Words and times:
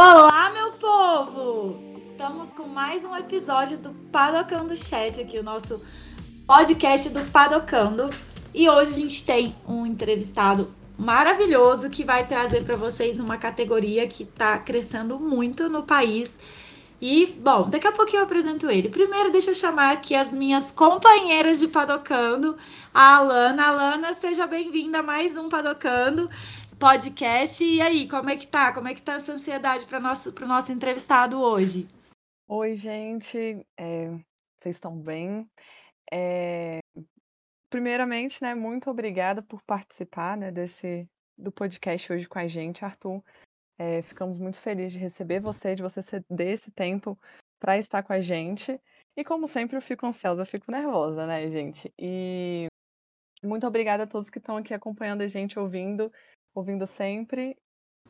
Olá, 0.00 0.48
meu 0.50 0.70
povo! 0.74 1.98
Estamos 1.98 2.52
com 2.52 2.68
mais 2.68 3.04
um 3.04 3.16
episódio 3.16 3.76
do 3.78 3.92
Padocando 4.12 4.76
Chat 4.76 5.20
aqui, 5.20 5.36
o 5.40 5.42
nosso 5.42 5.82
podcast 6.46 7.08
do 7.08 7.28
Padocando. 7.32 8.08
E 8.54 8.68
hoje 8.70 8.92
a 8.92 8.94
gente 8.94 9.24
tem 9.24 9.52
um 9.66 9.84
entrevistado 9.84 10.72
maravilhoso 10.96 11.90
que 11.90 12.04
vai 12.04 12.24
trazer 12.24 12.62
para 12.62 12.76
vocês 12.76 13.18
uma 13.18 13.38
categoria 13.38 14.06
que 14.06 14.22
está 14.22 14.56
crescendo 14.58 15.18
muito 15.18 15.68
no 15.68 15.82
país. 15.82 16.30
E, 17.02 17.26
bom, 17.26 17.68
daqui 17.68 17.88
a 17.88 17.92
pouquinho 17.92 18.20
eu 18.20 18.24
apresento 18.24 18.70
ele. 18.70 18.88
Primeiro, 18.88 19.32
deixa 19.32 19.50
eu 19.50 19.54
chamar 19.56 19.94
aqui 19.94 20.14
as 20.14 20.30
minhas 20.30 20.70
companheiras 20.70 21.58
de 21.58 21.66
Padocando, 21.66 22.56
a 22.94 23.16
Alana. 23.16 23.66
Alana, 23.66 24.14
seja 24.14 24.46
bem-vinda 24.46 25.00
a 25.00 25.02
mais 25.02 25.36
um 25.36 25.48
Padocando 25.48 26.30
podcast. 26.78 27.62
E 27.64 27.80
aí, 27.80 28.08
como 28.08 28.30
é 28.30 28.36
que 28.36 28.46
tá? 28.46 28.72
Como 28.72 28.88
é 28.88 28.94
que 28.94 29.02
tá 29.02 29.14
essa 29.14 29.32
ansiedade 29.32 29.84
para 29.84 29.98
nosso, 29.98 30.30
o 30.30 30.46
nosso 30.46 30.72
entrevistado 30.72 31.40
hoje? 31.40 31.88
Oi, 32.46 32.74
gente. 32.76 33.66
É, 33.76 34.10
vocês 34.58 34.76
estão 34.76 34.96
bem? 34.96 35.50
É, 36.10 36.78
primeiramente, 37.68 38.42
né, 38.42 38.54
muito 38.54 38.90
obrigada 38.90 39.42
por 39.42 39.62
participar 39.62 40.36
né, 40.36 40.50
desse 40.50 41.06
do 41.36 41.52
podcast 41.52 42.12
hoje 42.12 42.28
com 42.28 42.38
a 42.38 42.46
gente, 42.46 42.84
Arthur. 42.84 43.22
É, 43.78 44.02
ficamos 44.02 44.38
muito 44.38 44.58
felizes 44.58 44.92
de 44.92 44.98
receber 44.98 45.40
você, 45.40 45.74
de 45.74 45.82
você 45.82 46.02
ceder 46.02 46.48
esse 46.48 46.70
tempo 46.70 47.18
para 47.60 47.78
estar 47.78 48.02
com 48.02 48.12
a 48.12 48.20
gente. 48.20 48.80
E 49.16 49.24
como 49.24 49.46
sempre, 49.46 49.76
eu 49.76 49.82
fico 49.82 50.06
ansiosa, 50.06 50.42
eu 50.42 50.46
fico 50.46 50.70
nervosa, 50.70 51.26
né, 51.26 51.48
gente? 51.50 51.92
E 51.98 52.66
muito 53.42 53.66
obrigada 53.66 54.04
a 54.04 54.06
todos 54.06 54.30
que 54.30 54.38
estão 54.38 54.56
aqui 54.56 54.74
acompanhando 54.74 55.22
a 55.22 55.28
gente, 55.28 55.58
ouvindo 55.58 56.12
ouvindo 56.54 56.86
sempre. 56.86 57.56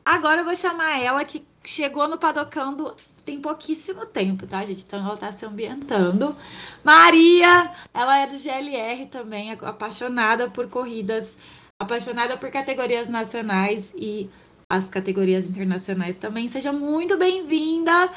Agora 0.03 0.41
eu 0.41 0.45
vou 0.45 0.55
chamar 0.55 0.99
ela 0.99 1.23
que 1.25 1.45
chegou 1.63 2.07
no 2.07 2.17
Padocando 2.17 2.95
tem 3.25 3.39
pouquíssimo 3.39 4.07
tempo, 4.07 4.47
tá, 4.47 4.65
gente? 4.65 4.83
Então 4.83 5.05
ela 5.05 5.15
tá 5.15 5.31
se 5.31 5.45
ambientando. 5.45 6.35
Maria, 6.83 7.71
ela 7.93 8.17
é 8.17 8.27
do 8.27 8.37
GLR 8.37 9.05
também, 9.05 9.51
apaixonada 9.51 10.49
por 10.49 10.67
corridas, 10.67 11.37
apaixonada 11.79 12.37
por 12.37 12.49
categorias 12.49 13.07
nacionais 13.07 13.93
e 13.95 14.29
as 14.67 14.89
categorias 14.89 15.45
internacionais 15.45 16.17
também. 16.17 16.47
Seja 16.47 16.73
muito 16.73 17.17
bem-vinda 17.17 18.11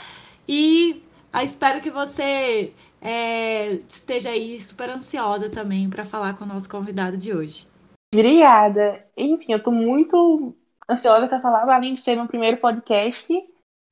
e 0.49 1.03
ah, 1.33 1.45
espero 1.45 1.81
que 1.83 1.91
você 1.91 2.73
é, 3.01 3.75
esteja 3.89 4.31
aí 4.31 4.61
super 4.61 4.89
ansiosa 4.89 5.51
também 5.51 5.91
para 5.91 6.05
falar 6.05 6.35
com 6.39 6.45
o 6.45 6.49
nosso 6.49 6.69
convidado 6.69 7.17
de 7.19 7.35
hoje. 7.35 7.72
Obrigada. 8.13 9.07
Enfim, 9.17 9.53
eu 9.53 9.59
estou 9.59 9.73
muito 9.73 10.55
ansiosa 10.89 11.27
para 11.27 11.41
falar, 11.41 11.69
além 11.69 11.95
de 11.95 12.01
ser 12.01 12.15
meu 12.15 12.27
primeiro 12.27 12.59
podcast. 12.59 13.33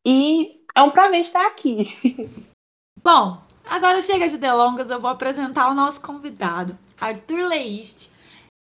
E 0.06 0.60
é 0.74 0.82
um 0.82 0.90
prazer 0.90 1.20
estar 1.20 1.46
aqui. 1.46 1.96
Bom, 3.02 3.42
agora 3.64 4.00
chega 4.02 4.28
de 4.28 4.36
delongas, 4.36 4.90
eu 4.90 5.00
vou 5.00 5.10
apresentar 5.10 5.70
o 5.70 5.74
nosso 5.74 6.00
convidado, 6.00 6.78
Arthur 7.00 7.48
Leist. 7.48 8.10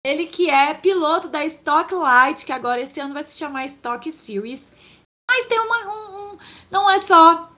Ele 0.06 0.26
que 0.26 0.50
é 0.50 0.74
piloto 0.74 1.28
da 1.28 1.44
Stock 1.46 1.94
Light, 1.94 2.44
que 2.44 2.52
agora 2.52 2.80
esse 2.80 3.00
ano 3.00 3.14
vai 3.14 3.24
se 3.24 3.38
chamar 3.38 3.66
Stock 3.66 4.10
Series. 4.12 4.70
Mas 5.30 5.46
tem 5.46 5.58
uma. 5.58 5.78
Um, 5.86 6.34
um, 6.34 6.38
não 6.70 6.90
é 6.90 7.00
só 7.00 7.53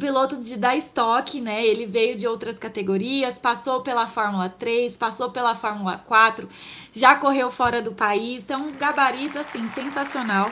piloto 0.00 0.36
de 0.36 0.56
da 0.56 0.76
Stock, 0.76 1.40
né? 1.40 1.64
Ele 1.64 1.86
veio 1.86 2.16
de 2.16 2.26
outras 2.26 2.58
categorias, 2.58 3.38
passou 3.38 3.82
pela 3.82 4.06
Fórmula 4.06 4.48
3, 4.48 4.96
passou 4.96 5.30
pela 5.30 5.54
Fórmula 5.54 5.98
4, 5.98 6.48
já 6.92 7.14
correu 7.16 7.50
fora 7.50 7.80
do 7.80 7.92
país, 7.92 8.42
então 8.42 8.66
um 8.66 8.76
gabarito 8.76 9.38
assim 9.38 9.68
sensacional. 9.68 10.50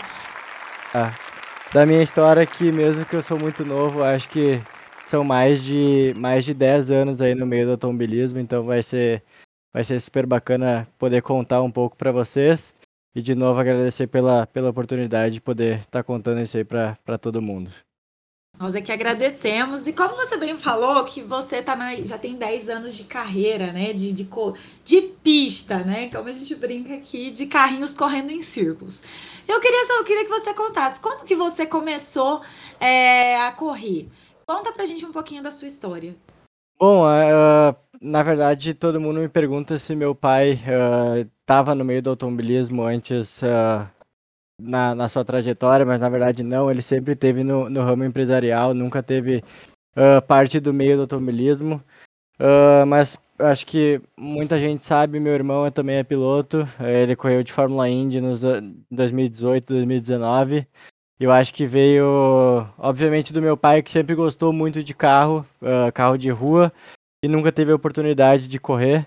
Ah, 0.95 1.13
da 1.73 1.85
minha 1.87 2.03
história 2.03 2.43
aqui, 2.43 2.71
mesmo 2.71 3.05
que 3.05 3.17
eu 3.17 3.23
sou 3.23 3.39
muito 3.39 3.65
novo, 3.65 4.03
acho 4.03 4.29
que 4.29 4.63
são 5.05 5.25
mais 5.25 5.65
de 5.65 6.15
mais 6.17 6.45
de 6.45 6.55
10 6.55 6.91
anos 6.91 7.21
aí 7.21 7.35
no 7.35 7.47
meio 7.47 7.67
do 7.67 7.73
automobilismo, 7.73 8.39
então 8.39 8.65
vai 8.65 8.83
ser 8.83 9.23
vai 9.73 9.85
ser 9.85 10.01
super 10.01 10.27
bacana 10.27 10.87
poder 10.99 11.23
contar 11.23 11.63
um 11.63 11.71
pouco 11.71 11.97
para 11.97 12.13
vocês. 12.13 12.75
E 13.15 13.21
de 13.21 13.35
novo 13.35 13.59
agradecer 13.59 14.07
pela, 14.07 14.47
pela 14.47 14.71
oportunidade 14.71 15.35
de 15.35 15.41
poder 15.41 15.81
estar 15.81 16.01
tá 16.01 16.03
contando 16.05 16.41
isso 16.41 16.57
aí 16.57 16.65
para 16.65 17.19
todo 17.21 17.43
mundo. 17.43 17.71
Nós 18.61 18.75
é 18.75 18.83
que 18.83 18.93
agradecemos. 18.93 19.87
E 19.87 19.93
como 19.95 20.17
você 20.17 20.37
bem 20.37 20.55
falou, 20.55 21.03
que 21.07 21.23
você 21.23 21.63
tá 21.63 21.75
na, 21.75 21.95
já 21.97 22.19
tem 22.19 22.37
10 22.37 22.69
anos 22.69 22.95
de 22.95 23.05
carreira, 23.05 23.73
né? 23.73 23.95
De, 23.95 24.13
de, 24.13 24.29
de 24.85 25.01
pista, 25.01 25.79
né? 25.79 26.11
Como 26.11 26.29
a 26.29 26.33
gente 26.33 26.55
brinca 26.55 26.93
aqui, 26.93 27.31
de 27.31 27.47
carrinhos 27.47 27.95
correndo 27.95 28.31
em 28.31 28.43
círculos. 28.43 29.03
Eu 29.49 29.59
queria, 29.61 29.97
eu 29.97 30.05
queria 30.05 30.25
que 30.25 30.31
você 30.31 30.53
contasse 30.53 31.01
como 31.01 31.25
que 31.25 31.35
você 31.35 31.65
começou 31.65 32.43
é, 32.79 33.41
a 33.41 33.51
correr. 33.51 34.11
Conta 34.47 34.71
pra 34.73 34.85
gente 34.85 35.07
um 35.07 35.13
pouquinho 35.13 35.43
da 35.43 35.51
sua 35.51 35.67
história. 35.67 36.15
Bom, 36.79 37.05
uh, 37.07 37.75
na 37.99 38.23
verdade, 38.23 38.75
todo 38.75 39.01
mundo 39.01 39.21
me 39.21 39.29
pergunta 39.29 39.79
se 39.79 39.97
meu 39.97 40.15
pai 40.15 40.59
estava 41.41 41.73
uh, 41.73 41.75
no 41.75 41.85
meio 41.85 42.03
do 42.03 42.11
automobilismo 42.11 42.83
antes 42.83 43.41
uh, 43.41 43.89
na, 44.61 44.95
na 44.95 45.09
sua 45.09 45.25
trajetória, 45.25 45.87
mas 45.87 46.01
na 46.01 46.09
verdade 46.09 46.43
não, 46.43 46.71
ele 46.71 46.83
sempre 46.83 47.15
teve 47.15 47.43
no, 47.43 47.69
no 47.69 47.83
ramo 47.83 48.05
empresarial, 48.05 48.75
nunca 48.75 49.03
teve 49.03 49.43
uh, 49.97 50.23
parte 50.27 50.61
do 50.61 50.73
meio 50.73 50.97
do 50.97 51.03
automobilismo. 51.03 51.83
Uh, 52.39 52.87
mas 52.87 53.19
acho 53.39 53.67
que 53.67 54.01
muita 54.17 54.59
gente 54.59 54.85
sabe, 54.85 55.21
meu 55.21 55.35
irmão 55.35 55.71
também 55.71 55.97
é 55.97 56.03
piloto, 56.03 56.67
ele 56.81 57.17
correu 57.17 57.43
de 57.43 57.53
Fórmula 57.53 57.89
Indy 57.89 58.21
nos 58.21 58.43
2018, 58.91 59.75
2019. 59.75 60.67
Eu 61.19 61.31
acho 61.31 61.53
que 61.53 61.67
veio, 61.67 62.67
obviamente, 62.79 63.31
do 63.31 63.43
meu 63.43 63.55
pai, 63.55 63.83
que 63.83 63.91
sempre 63.91 64.15
gostou 64.15 64.55
muito 64.55 64.83
de 64.83 64.95
carro, 64.95 65.45
uh, 65.61 65.93
carro 65.93 66.17
de 66.17 66.31
rua, 66.31 66.73
e 67.23 67.29
nunca 67.29 67.53
teve 67.53 67.71
a 67.71 67.75
oportunidade 67.75 68.49
de 68.49 68.59
correr. 68.59 69.07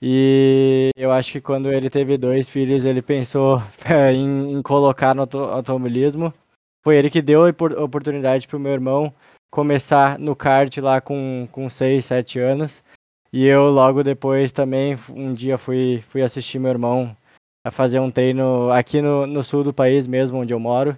E 0.00 0.90
eu 0.96 1.10
acho 1.10 1.32
que 1.32 1.40
quando 1.40 1.72
ele 1.72 1.88
teve 1.88 2.18
dois 2.18 2.48
filhos, 2.48 2.84
ele 2.84 3.00
pensou 3.00 3.62
em, 4.14 4.52
em 4.58 4.62
colocar 4.62 5.14
no 5.14 5.22
automobilismo. 5.22 6.32
Foi 6.84 6.96
ele 6.96 7.10
que 7.10 7.22
deu 7.22 7.44
a 7.44 7.82
oportunidade 7.82 8.46
para 8.46 8.56
o 8.56 8.60
meu 8.60 8.72
irmão 8.72 9.12
começar 9.50 10.18
no 10.18 10.36
kart 10.36 10.76
lá 10.78 11.00
com, 11.00 11.48
com 11.50 11.68
6, 11.68 12.04
7 12.04 12.38
anos. 12.38 12.84
E 13.32 13.44
eu 13.44 13.70
logo 13.70 14.02
depois 14.02 14.52
também, 14.52 14.96
um 15.10 15.32
dia 15.34 15.58
fui, 15.58 16.02
fui 16.06 16.22
assistir 16.22 16.58
meu 16.58 16.70
irmão 16.70 17.16
a 17.64 17.70
fazer 17.70 17.98
um 17.98 18.10
treino 18.10 18.70
aqui 18.70 19.02
no, 19.02 19.26
no 19.26 19.42
sul 19.42 19.64
do 19.64 19.72
país 19.72 20.06
mesmo, 20.06 20.38
onde 20.38 20.54
eu 20.54 20.60
moro. 20.60 20.96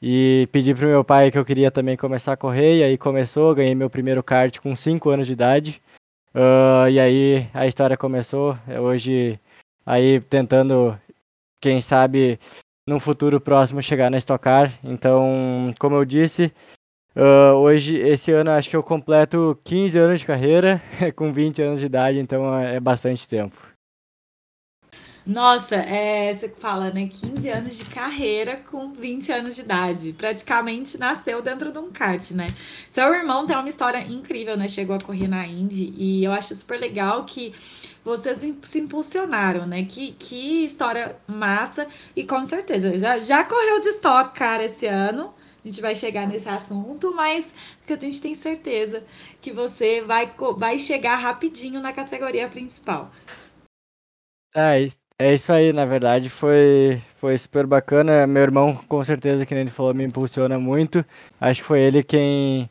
E 0.00 0.48
pedi 0.52 0.74
pro 0.74 0.86
meu 0.86 1.02
pai 1.02 1.30
que 1.30 1.38
eu 1.38 1.44
queria 1.44 1.70
também 1.70 1.96
começar 1.96 2.34
a 2.34 2.36
correr, 2.36 2.78
e 2.78 2.82
aí 2.82 2.98
começou, 2.98 3.54
ganhei 3.54 3.74
meu 3.74 3.90
primeiro 3.90 4.22
kart 4.22 4.60
com 4.60 4.76
5 4.76 5.10
anos 5.10 5.26
de 5.26 5.32
idade. 5.32 5.82
Uh, 6.36 6.86
e 6.90 7.00
aí 7.00 7.48
a 7.54 7.66
história 7.66 7.96
começou. 7.96 8.58
Hoje, 8.82 9.40
aí 9.86 10.20
tentando, 10.20 11.00
quem 11.62 11.80
sabe, 11.80 12.38
num 12.86 13.00
futuro 13.00 13.40
próximo 13.40 13.80
chegar 13.80 14.10
na 14.10 14.18
Stock 14.18 14.44
Car. 14.44 14.78
Então, 14.84 15.72
como 15.78 15.96
eu 15.96 16.04
disse, 16.04 16.52
uh, 17.16 17.54
hoje, 17.56 17.96
esse 17.96 18.32
ano, 18.32 18.50
acho 18.50 18.68
que 18.68 18.76
eu 18.76 18.82
completo 18.82 19.58
15 19.64 19.98
anos 19.98 20.20
de 20.20 20.26
carreira, 20.26 20.82
com 21.16 21.32
20 21.32 21.62
anos 21.62 21.80
de 21.80 21.86
idade, 21.86 22.18
então 22.18 22.54
é 22.60 22.78
bastante 22.78 23.26
tempo. 23.26 23.56
Nossa, 25.26 25.74
é, 25.74 26.32
você 26.34 26.48
fala, 26.48 26.92
né? 26.92 27.08
15 27.08 27.48
anos 27.48 27.76
de 27.76 27.84
carreira 27.86 28.58
com 28.70 28.92
20 28.92 29.32
anos 29.32 29.56
de 29.56 29.62
idade. 29.62 30.12
Praticamente 30.12 30.96
nasceu 30.98 31.42
dentro 31.42 31.72
de 31.72 31.78
um 31.78 31.90
kart, 31.90 32.30
né? 32.30 32.46
Seu 32.88 33.12
irmão 33.12 33.44
tem 33.44 33.56
uma 33.56 33.68
história 33.68 33.98
incrível, 33.98 34.56
né? 34.56 34.68
Chegou 34.68 34.94
a 34.94 35.00
correr 35.00 35.26
na 35.26 35.44
Indy 35.44 35.92
e 35.96 36.22
eu 36.22 36.30
acho 36.30 36.54
super 36.54 36.78
legal 36.78 37.24
que 37.24 37.52
vocês 38.04 38.38
se 38.62 38.78
impulsionaram, 38.78 39.66
né? 39.66 39.84
Que, 39.84 40.12
que 40.12 40.64
história 40.64 41.16
massa. 41.26 41.88
E 42.14 42.22
com 42.22 42.46
certeza, 42.46 42.96
já, 42.96 43.18
já 43.18 43.42
correu 43.42 43.80
de 43.80 43.88
estoque, 43.88 44.38
cara, 44.38 44.64
esse 44.64 44.86
ano. 44.86 45.34
A 45.64 45.66
gente 45.68 45.80
vai 45.82 45.96
chegar 45.96 46.28
nesse 46.28 46.48
assunto, 46.48 47.12
mas 47.12 47.44
que 47.84 47.92
a 47.92 47.98
gente 47.98 48.20
tem 48.20 48.36
certeza 48.36 49.02
que 49.40 49.52
você 49.52 50.00
vai, 50.02 50.30
vai 50.56 50.78
chegar 50.78 51.16
rapidinho 51.16 51.80
na 51.80 51.92
categoria 51.92 52.48
principal. 52.48 53.10
É, 54.54 54.86
é 55.18 55.32
isso 55.32 55.52
aí, 55.52 55.72
na 55.72 55.84
verdade 55.84 56.28
foi, 56.28 57.00
foi 57.14 57.36
super 57.38 57.66
bacana. 57.66 58.26
Meu 58.26 58.42
irmão, 58.42 58.76
com 58.88 59.02
certeza, 59.02 59.46
que 59.46 59.54
nem 59.54 59.62
ele 59.62 59.70
falou, 59.70 59.94
me 59.94 60.04
impulsiona 60.04 60.58
muito. 60.58 61.04
Acho 61.40 61.62
que 61.62 61.66
foi 61.66 61.80
ele 61.80 62.02
quem, 62.02 62.68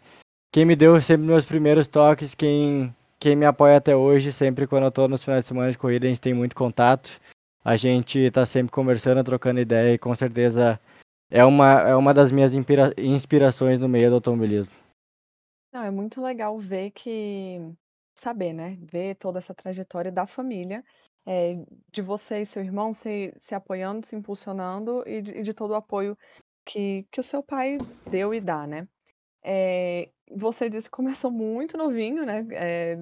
quem 0.52 0.66
me 0.66 0.76
deu 0.76 1.00
sempre 1.02 1.26
meus 1.26 1.44
primeiros 1.44 1.88
toques, 1.88 2.36
quem, 2.36 2.96
quem 3.20 3.36
me 3.36 3.46
apoia 3.46 3.78
até 3.78 3.96
hoje. 3.96 4.32
Sempre 4.32 4.68
quando 4.68 4.84
eu 4.84 4.92
tô 4.92 5.08
nos 5.08 5.24
finais 5.24 5.44
de 5.44 5.48
semana 5.48 5.72
de 5.72 5.78
corrida, 5.78 6.06
a 6.06 6.10
gente 6.10 6.22
tem 6.22 6.34
muito 6.34 6.56
contato. 6.56 7.20
A 7.64 7.76
gente 7.76 8.30
tá 8.30 8.46
sempre 8.46 8.72
conversando, 8.72 9.24
trocando 9.24 9.60
ideia 9.60 9.96
e 9.96 9.98
com 9.98 10.14
certeza 10.14 10.80
é 11.32 11.44
uma, 11.44 11.72
é 11.82 11.96
uma 11.96 12.14
das 12.14 12.32
minhas 12.32 12.54
inspira 12.54 12.94
inspirações 12.96 13.80
no 13.80 13.90
meio 13.90 14.10
do 14.10 14.16
automobilismo. 14.16 14.72
Não, 15.74 15.82
é 15.82 15.90
muito 15.90 16.22
legal 16.22 16.58
ver 16.60 16.92
que. 16.92 17.60
Saber, 18.18 18.54
né? 18.54 18.78
Ver 18.80 19.16
toda 19.16 19.40
essa 19.40 19.54
trajetória 19.54 20.12
da 20.12 20.26
família 20.26 20.84
é, 21.26 21.56
de 21.92 22.02
você 22.02 22.42
e 22.42 22.46
seu 22.46 22.64
irmão 22.64 22.94
se, 22.94 23.34
se 23.40 23.56
apoiando, 23.56 24.06
se 24.06 24.16
impulsionando 24.16 25.04
e 25.08 25.22
de, 25.22 25.42
de 25.42 25.54
todo 25.54 25.72
o 25.72 25.76
apoio 25.76 26.18
que, 26.66 27.08
que 27.12 27.20
o 27.20 27.24
seu 27.24 27.44
pai 27.44 27.78
deu 28.10 28.34
e 28.34 28.42
dá, 28.42 28.68
né? 28.68 28.88
É, 29.44 30.10
você 30.32 30.70
disse 30.70 30.90
que 30.90 30.96
começou 30.96 31.32
muito 31.32 31.78
novinho, 31.78 32.26
né? 32.26 32.46
É, 32.54 32.98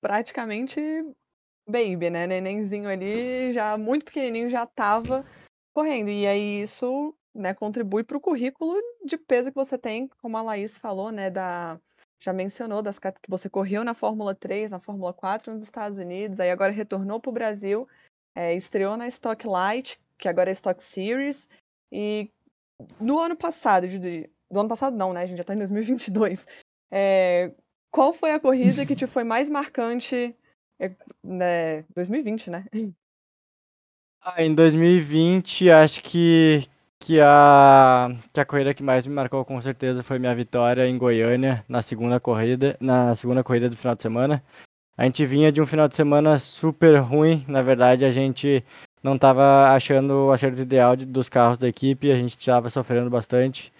praticamente 0.00 0.80
baby, 1.68 2.10
né? 2.10 2.26
Nenenzinho 2.26 2.88
ali, 2.88 3.52
já 3.52 3.76
muito 3.76 4.04
pequenininho, 4.06 4.50
já 4.50 4.64
estava 4.64 5.24
correndo. 5.74 6.10
E 6.10 6.26
aí 6.26 6.62
isso 6.62 7.14
né, 7.34 7.54
contribui 7.54 8.04
para 8.04 8.16
o 8.16 8.20
currículo 8.20 8.74
de 9.04 9.16
peso 9.18 9.50
que 9.50 9.56
você 9.56 9.78
tem, 9.78 10.08
como 10.20 10.36
a 10.36 10.42
Laís 10.42 10.78
falou, 10.78 11.12
né? 11.12 11.30
Da, 11.30 11.80
já 12.20 12.32
mencionou 12.32 12.82
das 12.82 12.98
que 12.98 13.10
você 13.28 13.48
correu 13.48 13.84
na 13.84 13.94
Fórmula 13.94 14.34
3, 14.34 14.70
na 14.70 14.80
Fórmula 14.80 15.12
4 15.12 15.54
nos 15.54 15.62
Estados 15.62 15.98
Unidos, 15.98 16.40
aí 16.40 16.50
agora 16.50 16.72
retornou 16.72 17.20
para 17.20 17.30
o 17.30 17.32
Brasil, 17.32 17.88
é, 18.34 18.54
estreou 18.54 18.96
na 18.96 19.06
Stock 19.08 19.46
Light, 19.46 20.00
que 20.16 20.28
agora 20.28 20.50
é 20.50 20.52
Stock 20.52 20.82
Series, 20.82 21.48
e 21.92 22.30
no 23.00 23.18
ano 23.18 23.36
passado, 23.36 23.86
de, 23.86 24.28
do 24.50 24.60
ano 24.60 24.68
passado 24.68 24.96
não, 24.96 25.12
né? 25.12 25.22
A 25.22 25.26
gente 25.26 25.38
já 25.38 25.42
está 25.42 25.54
em 25.54 25.58
2022. 25.58 26.46
É, 26.90 27.52
qual 27.90 28.12
foi 28.12 28.32
a 28.32 28.40
corrida 28.40 28.86
que 28.86 28.96
te 28.96 29.06
foi 29.06 29.24
mais 29.24 29.48
marcante? 29.48 30.34
É, 30.80 30.92
né, 31.24 31.82
2020, 31.94 32.50
né? 32.50 32.66
Ah, 34.20 34.42
em 34.42 34.54
2020, 34.54 35.70
acho 35.70 36.02
que, 36.02 36.68
que, 36.98 37.20
a, 37.20 38.08
que 38.32 38.40
a 38.40 38.44
corrida 38.44 38.74
que 38.74 38.82
mais 38.82 39.06
me 39.06 39.14
marcou 39.14 39.44
com 39.44 39.60
certeza 39.60 40.02
foi 40.02 40.18
minha 40.18 40.34
vitória 40.34 40.86
em 40.86 40.98
Goiânia 40.98 41.64
na 41.68 41.80
segunda 41.82 42.18
corrida, 42.18 42.76
na 42.80 43.14
segunda 43.14 43.44
corrida 43.44 43.68
do 43.68 43.76
final 43.76 43.94
de 43.94 44.02
semana. 44.02 44.42
A 44.96 45.04
gente 45.04 45.24
vinha 45.24 45.52
de 45.52 45.60
um 45.60 45.66
final 45.66 45.86
de 45.86 45.94
semana 45.94 46.38
super 46.38 46.96
ruim, 46.98 47.44
na 47.48 47.62
verdade 47.62 48.04
a 48.04 48.10
gente 48.10 48.64
não 49.02 49.14
estava 49.14 49.68
achando 49.74 50.26
o 50.26 50.32
acerto 50.32 50.60
ideal 50.60 50.96
de, 50.96 51.04
dos 51.04 51.28
carros 51.28 51.58
da 51.58 51.68
equipe, 51.68 52.10
a 52.10 52.16
gente 52.16 52.36
estava 52.36 52.68
sofrendo 52.68 53.08
bastante. 53.08 53.72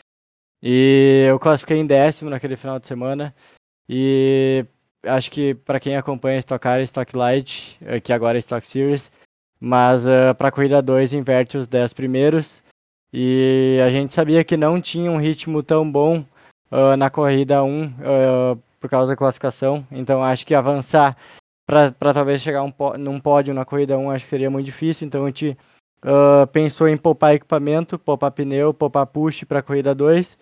E 0.62 1.26
eu 1.28 1.38
classifiquei 1.38 1.78
em 1.78 1.86
décimo 1.86 2.30
naquele 2.30 2.56
final 2.56 2.78
de 2.78 2.86
semana. 2.86 3.34
E 3.88 4.64
acho 5.02 5.30
que 5.30 5.54
para 5.54 5.80
quem 5.80 5.96
acompanha 5.96 6.38
Stock 6.38 6.62
Car 6.62 6.80
Stock 6.82 7.16
Light, 7.16 7.78
eh, 7.80 8.00
que 8.00 8.12
agora 8.12 8.38
é 8.38 8.40
Stock 8.40 8.66
Series, 8.66 9.10
mas 9.60 10.06
uh, 10.06 10.34
para 10.36 10.48
a 10.48 10.52
corrida 10.52 10.82
2 10.82 11.14
inverte 11.14 11.56
os 11.56 11.66
10 11.66 11.92
primeiros. 11.92 12.62
E 13.12 13.78
a 13.84 13.90
gente 13.90 14.12
sabia 14.12 14.44
que 14.44 14.56
não 14.56 14.80
tinha 14.80 15.10
um 15.10 15.18
ritmo 15.18 15.62
tão 15.62 15.90
bom 15.90 16.24
uh, 16.70 16.96
na 16.96 17.08
corrida 17.10 17.62
1 17.62 17.86
uh, 17.86 18.62
por 18.80 18.90
causa 18.90 19.12
da 19.12 19.16
classificação. 19.16 19.86
Então 19.90 20.22
acho 20.22 20.46
que 20.46 20.54
avançar 20.54 21.16
para 21.66 22.14
talvez 22.14 22.40
chegar 22.40 22.62
um, 22.62 22.72
num 22.98 23.20
pódio 23.20 23.52
na 23.52 23.64
corrida 23.64 23.98
1 23.98 24.10
acho 24.10 24.24
que 24.24 24.30
seria 24.30 24.50
muito 24.50 24.66
difícil. 24.66 25.06
Então 25.06 25.24
a 25.24 25.26
gente 25.26 25.56
uh, 26.04 26.46
pensou 26.52 26.88
em 26.88 26.96
poupar 26.96 27.34
equipamento, 27.34 27.98
poupar 27.98 28.30
pneu, 28.30 28.72
poupar 28.74 29.06
push 29.06 29.44
para 29.44 29.60
a 29.60 29.62
corrida 29.62 29.94
2. 29.94 30.38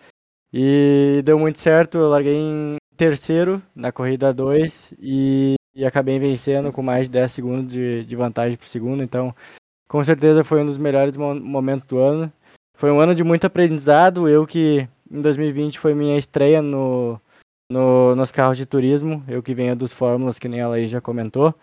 E 0.53 1.21
deu 1.25 1.37
muito 1.37 1.59
certo. 1.59 1.97
Eu 1.97 2.09
larguei 2.09 2.35
em 2.35 2.77
terceiro 2.95 3.61
na 3.75 3.91
corrida 3.91 4.33
2 4.33 4.93
e, 4.99 5.55
e, 5.75 5.85
acabei 5.85 6.17
vencendo 6.17 6.71
com 6.71 6.81
mais 6.81 7.07
de 7.07 7.11
10 7.11 7.31
segundos 7.31 7.73
de, 7.73 8.03
de 8.05 8.15
vantagem 8.15 8.57
por 8.57 8.67
segundo. 8.67 9.03
Então, 9.03 9.35
com 9.87 10.03
certeza 10.03 10.43
foi 10.43 10.61
um 10.61 10.65
dos 10.65 10.77
melhores 10.77 11.15
momentos 11.15 11.87
do 11.87 11.99
ano. 11.99 12.31
Foi 12.77 12.91
um 12.91 12.99
ano 12.99 13.15
de 13.15 13.23
muito 13.23 13.45
aprendizado. 13.45 14.29
Eu 14.29 14.45
que 14.45 14.87
em 15.11 15.21
2020 15.21 15.79
foi 15.79 15.95
minha 15.95 16.15
estreia 16.15 16.61
no, 16.61 17.19
no, 17.71 18.15
nos 18.15 18.31
carros 18.31 18.55
de 18.55 18.67
turismo, 18.67 19.23
eu 19.27 19.41
que 19.41 19.53
venho 19.53 19.75
dos 19.75 19.91
Fórmulas, 19.91 20.37
que 20.37 20.47
nem 20.47 20.59
ela 20.59 20.75
aí 20.75 20.85
já 20.85 21.01
comentou. 21.01 21.55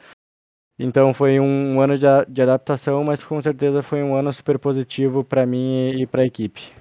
Então 0.76 1.14
foi 1.14 1.38
um, 1.38 1.76
um 1.76 1.80
ano 1.80 1.96
de, 1.96 2.06
de, 2.28 2.42
adaptação, 2.42 3.04
mas 3.04 3.22
com 3.22 3.40
certeza 3.40 3.80
foi 3.80 4.02
um 4.02 4.16
ano 4.16 4.32
super 4.32 4.58
positivo 4.58 5.22
para 5.22 5.46
mim 5.46 5.92
e, 5.92 6.02
e 6.02 6.06
para 6.06 6.22
a 6.22 6.26
equipe. 6.26 6.72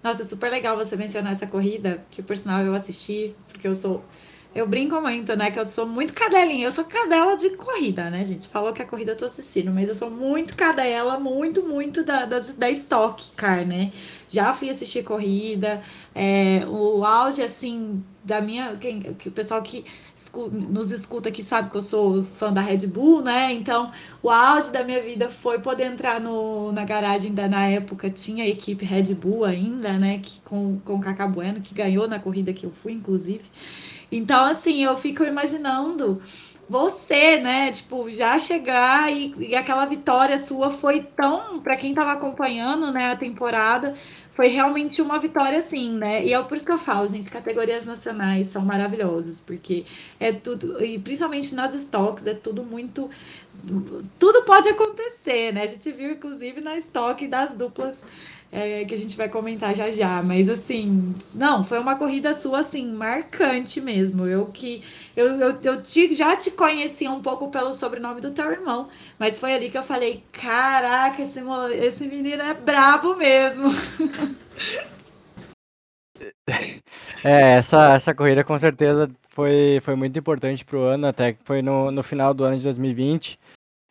Nossa, 0.00 0.24
super 0.24 0.48
legal 0.48 0.76
você 0.76 0.96
mencionar 0.96 1.32
essa 1.32 1.46
corrida, 1.46 2.04
que 2.08 2.22
por 2.22 2.36
sinal 2.36 2.62
eu 2.62 2.72
assisti, 2.72 3.34
porque 3.48 3.66
eu 3.66 3.74
sou 3.74 4.04
eu 4.54 4.66
brinco 4.66 5.00
muito, 5.00 5.34
né? 5.36 5.50
Que 5.50 5.58
eu 5.58 5.66
sou 5.66 5.86
muito 5.86 6.12
cadelinha. 6.12 6.66
Eu 6.66 6.72
sou 6.72 6.84
cadela 6.84 7.36
de 7.36 7.50
corrida, 7.50 8.10
né, 8.10 8.24
gente? 8.24 8.46
Falou 8.48 8.72
que 8.72 8.82
a 8.82 8.86
corrida 8.86 9.12
eu 9.12 9.16
tô 9.16 9.24
assistindo, 9.24 9.72
mas 9.72 9.88
eu 9.88 9.94
sou 9.94 10.10
muito 10.10 10.56
cadela, 10.56 11.18
muito, 11.18 11.62
muito 11.62 12.04
da, 12.04 12.24
da, 12.26 12.40
da 12.40 12.70
Stock 12.70 13.32
Car, 13.36 13.66
né? 13.66 13.92
Já 14.28 14.52
fui 14.52 14.68
assistir 14.70 15.04
corrida. 15.04 15.82
É, 16.14 16.64
o 16.66 17.04
auge, 17.04 17.42
assim, 17.42 18.04
da 18.22 18.40
minha. 18.40 18.76
Quem, 18.76 19.00
que 19.00 19.28
o 19.28 19.32
pessoal 19.32 19.62
que 19.62 19.84
nos 20.68 20.92
escuta 20.92 21.30
aqui 21.30 21.42
sabe 21.42 21.70
que 21.70 21.76
eu 21.76 21.82
sou 21.82 22.22
fã 22.22 22.52
da 22.52 22.60
Red 22.60 22.86
Bull, 22.86 23.22
né? 23.22 23.52
Então, 23.52 23.90
o 24.22 24.30
auge 24.30 24.70
da 24.70 24.84
minha 24.84 25.02
vida 25.02 25.28
foi 25.28 25.58
poder 25.58 25.84
entrar 25.84 26.20
no, 26.20 26.72
na 26.72 26.84
garagem 26.84 27.34
da 27.34 27.48
na 27.48 27.66
época 27.66 28.10
tinha 28.10 28.44
a 28.44 28.48
equipe 28.48 28.84
Red 28.84 29.14
Bull 29.14 29.44
ainda, 29.44 29.98
né? 29.98 30.18
Que, 30.18 30.40
com, 30.42 30.78
com 30.84 30.94
o 30.96 31.00
Cacá 31.00 31.26
Bueno, 31.26 31.60
que 31.60 31.74
ganhou 31.74 32.06
na 32.06 32.18
corrida 32.18 32.52
que 32.52 32.64
eu 32.66 32.70
fui, 32.82 32.92
inclusive. 32.92 33.42
Então, 34.12 34.44
assim, 34.44 34.84
eu 34.84 34.96
fico 34.96 35.24
imaginando 35.24 36.22
você, 36.68 37.38
né, 37.38 37.70
tipo, 37.72 38.08
já 38.08 38.38
chegar 38.38 39.12
e, 39.12 39.34
e 39.38 39.54
aquela 39.54 39.84
vitória 39.84 40.38
sua 40.38 40.70
foi 40.70 41.02
tão, 41.02 41.60
para 41.60 41.76
quem 41.76 41.90
estava 41.90 42.12
acompanhando, 42.12 42.90
né, 42.92 43.10
a 43.12 43.16
temporada, 43.16 43.94
foi 44.32 44.46
realmente 44.46 45.02
uma 45.02 45.18
vitória 45.18 45.58
assim, 45.58 45.92
né? 45.92 46.24
E 46.24 46.32
é 46.32 46.42
por 46.42 46.56
isso 46.56 46.64
que 46.64 46.72
eu 46.72 46.78
falo, 46.78 47.08
gente, 47.08 47.30
categorias 47.30 47.84
nacionais 47.84 48.48
são 48.48 48.62
maravilhosas, 48.62 49.40
porque 49.40 49.84
é 50.18 50.32
tudo, 50.32 50.82
e 50.82 50.98
principalmente 50.98 51.54
nas 51.54 51.74
estoques, 51.74 52.26
é 52.26 52.32
tudo 52.34 52.64
muito 52.64 53.10
tudo 54.18 54.42
pode 54.44 54.68
acontecer, 54.68 55.52
né? 55.52 55.64
A 55.64 55.66
gente 55.66 55.92
viu 55.92 56.12
inclusive 56.12 56.60
na 56.60 56.76
estoque 56.76 57.26
das 57.28 57.54
duplas 57.54 57.96
é, 58.52 58.84
que 58.84 58.94
a 58.94 58.98
gente 58.98 59.16
vai 59.16 59.28
comentar 59.30 59.74
já 59.74 59.90
já. 59.90 60.22
Mas 60.22 60.48
assim, 60.48 61.14
não, 61.34 61.64
foi 61.64 61.78
uma 61.78 61.96
corrida 61.96 62.34
sua 62.34 62.60
assim, 62.60 62.92
marcante 62.92 63.80
mesmo. 63.80 64.26
Eu 64.26 64.46
que 64.46 64.84
eu, 65.16 65.28
eu, 65.40 65.58
eu 65.62 65.82
te, 65.82 66.14
já 66.14 66.36
te 66.36 66.50
conhecia 66.50 67.10
um 67.10 67.22
pouco 67.22 67.50
pelo 67.50 67.74
sobrenome 67.74 68.20
do 68.20 68.30
teu 68.30 68.50
irmão, 68.52 68.88
mas 69.18 69.40
foi 69.40 69.54
ali 69.54 69.70
que 69.70 69.78
eu 69.78 69.82
falei: 69.82 70.22
caraca, 70.30 71.22
esse, 71.22 71.40
esse 71.80 72.06
menino 72.06 72.42
é 72.42 72.54
brabo 72.54 73.16
mesmo. 73.16 73.70
É, 77.24 77.54
essa, 77.54 77.94
essa 77.94 78.14
corrida 78.14 78.44
com 78.44 78.56
certeza 78.58 79.10
foi, 79.28 79.80
foi 79.82 79.94
muito 79.94 80.18
importante 80.18 80.64
pro 80.64 80.82
ano, 80.82 81.06
até 81.06 81.32
que 81.32 81.40
foi 81.44 81.62
no, 81.62 81.90
no 81.90 82.02
final 82.02 82.34
do 82.34 82.44
ano 82.44 82.56
de 82.58 82.64
2020. 82.64 83.38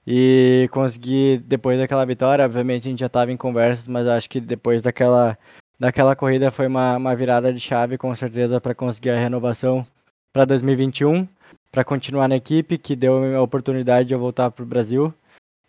E 0.06 0.68
consegui, 0.72 1.38
depois 1.46 1.78
daquela 1.78 2.06
vitória, 2.06 2.46
obviamente 2.46 2.88
a 2.88 2.92
gente 2.92 3.00
já 3.00 3.06
estava 3.06 3.32
em 3.32 3.38
conversas, 3.38 3.88
mas 3.88 4.08
acho 4.08 4.30
que 4.30 4.42
depois 4.42 4.82
daquela, 4.82 5.38
daquela 5.80 6.16
corrida 6.16 6.50
foi 6.50 6.68
uma, 6.68 6.98
uma 6.98 7.16
virada 7.16 7.54
de 7.54 7.60
chave, 7.60 7.98
com 7.98 8.14
certeza, 8.16 8.60
para 8.60 8.74
conseguir 8.74 9.12
a 9.12 9.20
renovação 9.20 9.86
para 10.34 10.46
2021, 10.46 11.28
para 11.72 11.84
continuar 11.84 12.28
na 12.28 12.36
equipe, 12.36 12.78
que 12.78 12.96
deu 12.96 13.36
a 13.36 13.42
oportunidade 13.42 14.08
de 14.08 14.14
eu 14.14 14.20
voltar 14.20 14.50
para 14.50 14.64
o 14.64 14.68
Brasil. 14.68 15.14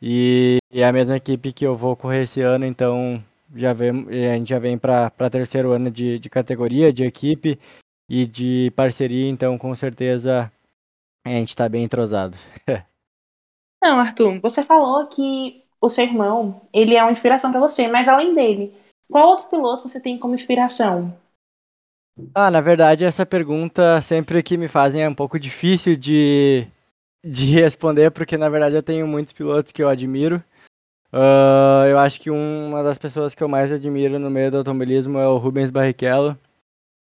E, 0.00 0.58
é 0.72 0.84
a 0.84 0.92
mesma 0.92 1.16
equipe 1.16 1.52
que 1.52 1.66
eu 1.66 1.76
vou 1.76 1.94
correr 1.94 2.22
esse 2.22 2.40
ano, 2.40 2.64
então 2.64 3.22
já 3.54 3.72
vem, 3.72 4.06
a 4.08 4.36
gente 4.36 4.48
já 4.48 4.58
vem 4.58 4.78
para 4.78 5.10
terceiro 5.30 5.72
ano 5.72 5.90
de, 5.90 6.18
de 6.18 6.30
categoria, 6.30 6.92
de 6.92 7.04
equipe 7.04 7.58
e 8.08 8.26
de 8.26 8.72
parceria, 8.74 9.28
então 9.28 9.58
com 9.58 9.74
certeza 9.74 10.50
a 11.24 11.30
gente 11.30 11.50
está 11.50 11.68
bem 11.68 11.84
entrosado. 11.84 12.36
Não, 13.82 13.98
Arthur, 13.98 14.38
você 14.40 14.62
falou 14.62 15.08
que 15.08 15.64
o 15.80 15.88
seu 15.88 16.04
irmão, 16.04 16.62
ele 16.72 16.94
é 16.94 17.02
uma 17.02 17.10
inspiração 17.10 17.50
para 17.50 17.58
você, 17.58 17.88
mas 17.88 18.06
além 18.06 18.32
dele, 18.32 18.72
qual 19.10 19.30
outro 19.30 19.50
piloto 19.50 19.88
você 19.88 20.00
tem 20.00 20.16
como 20.16 20.36
inspiração? 20.36 21.12
Ah, 22.32 22.50
na 22.50 22.60
verdade, 22.60 23.04
essa 23.04 23.26
pergunta 23.26 24.00
sempre 24.00 24.40
que 24.42 24.56
me 24.56 24.68
fazem 24.68 25.02
é 25.02 25.08
um 25.08 25.14
pouco 25.14 25.36
difícil 25.36 25.96
de, 25.96 26.64
de 27.24 27.46
responder, 27.58 28.12
porque 28.12 28.36
na 28.36 28.48
verdade 28.48 28.76
eu 28.76 28.82
tenho 28.82 29.06
muitos 29.06 29.32
pilotos 29.32 29.72
que 29.72 29.82
eu 29.82 29.88
admiro. 29.88 30.42
Uh, 31.12 31.84
eu 31.90 31.98
acho 31.98 32.20
que 32.20 32.30
uma 32.30 32.82
das 32.84 32.96
pessoas 32.96 33.34
que 33.34 33.42
eu 33.42 33.48
mais 33.48 33.72
admiro 33.72 34.18
no 34.18 34.30
meio 34.30 34.50
do 34.50 34.58
automobilismo 34.58 35.18
é 35.18 35.26
o 35.26 35.36
Rubens 35.38 35.70
Barrichello, 35.70 36.38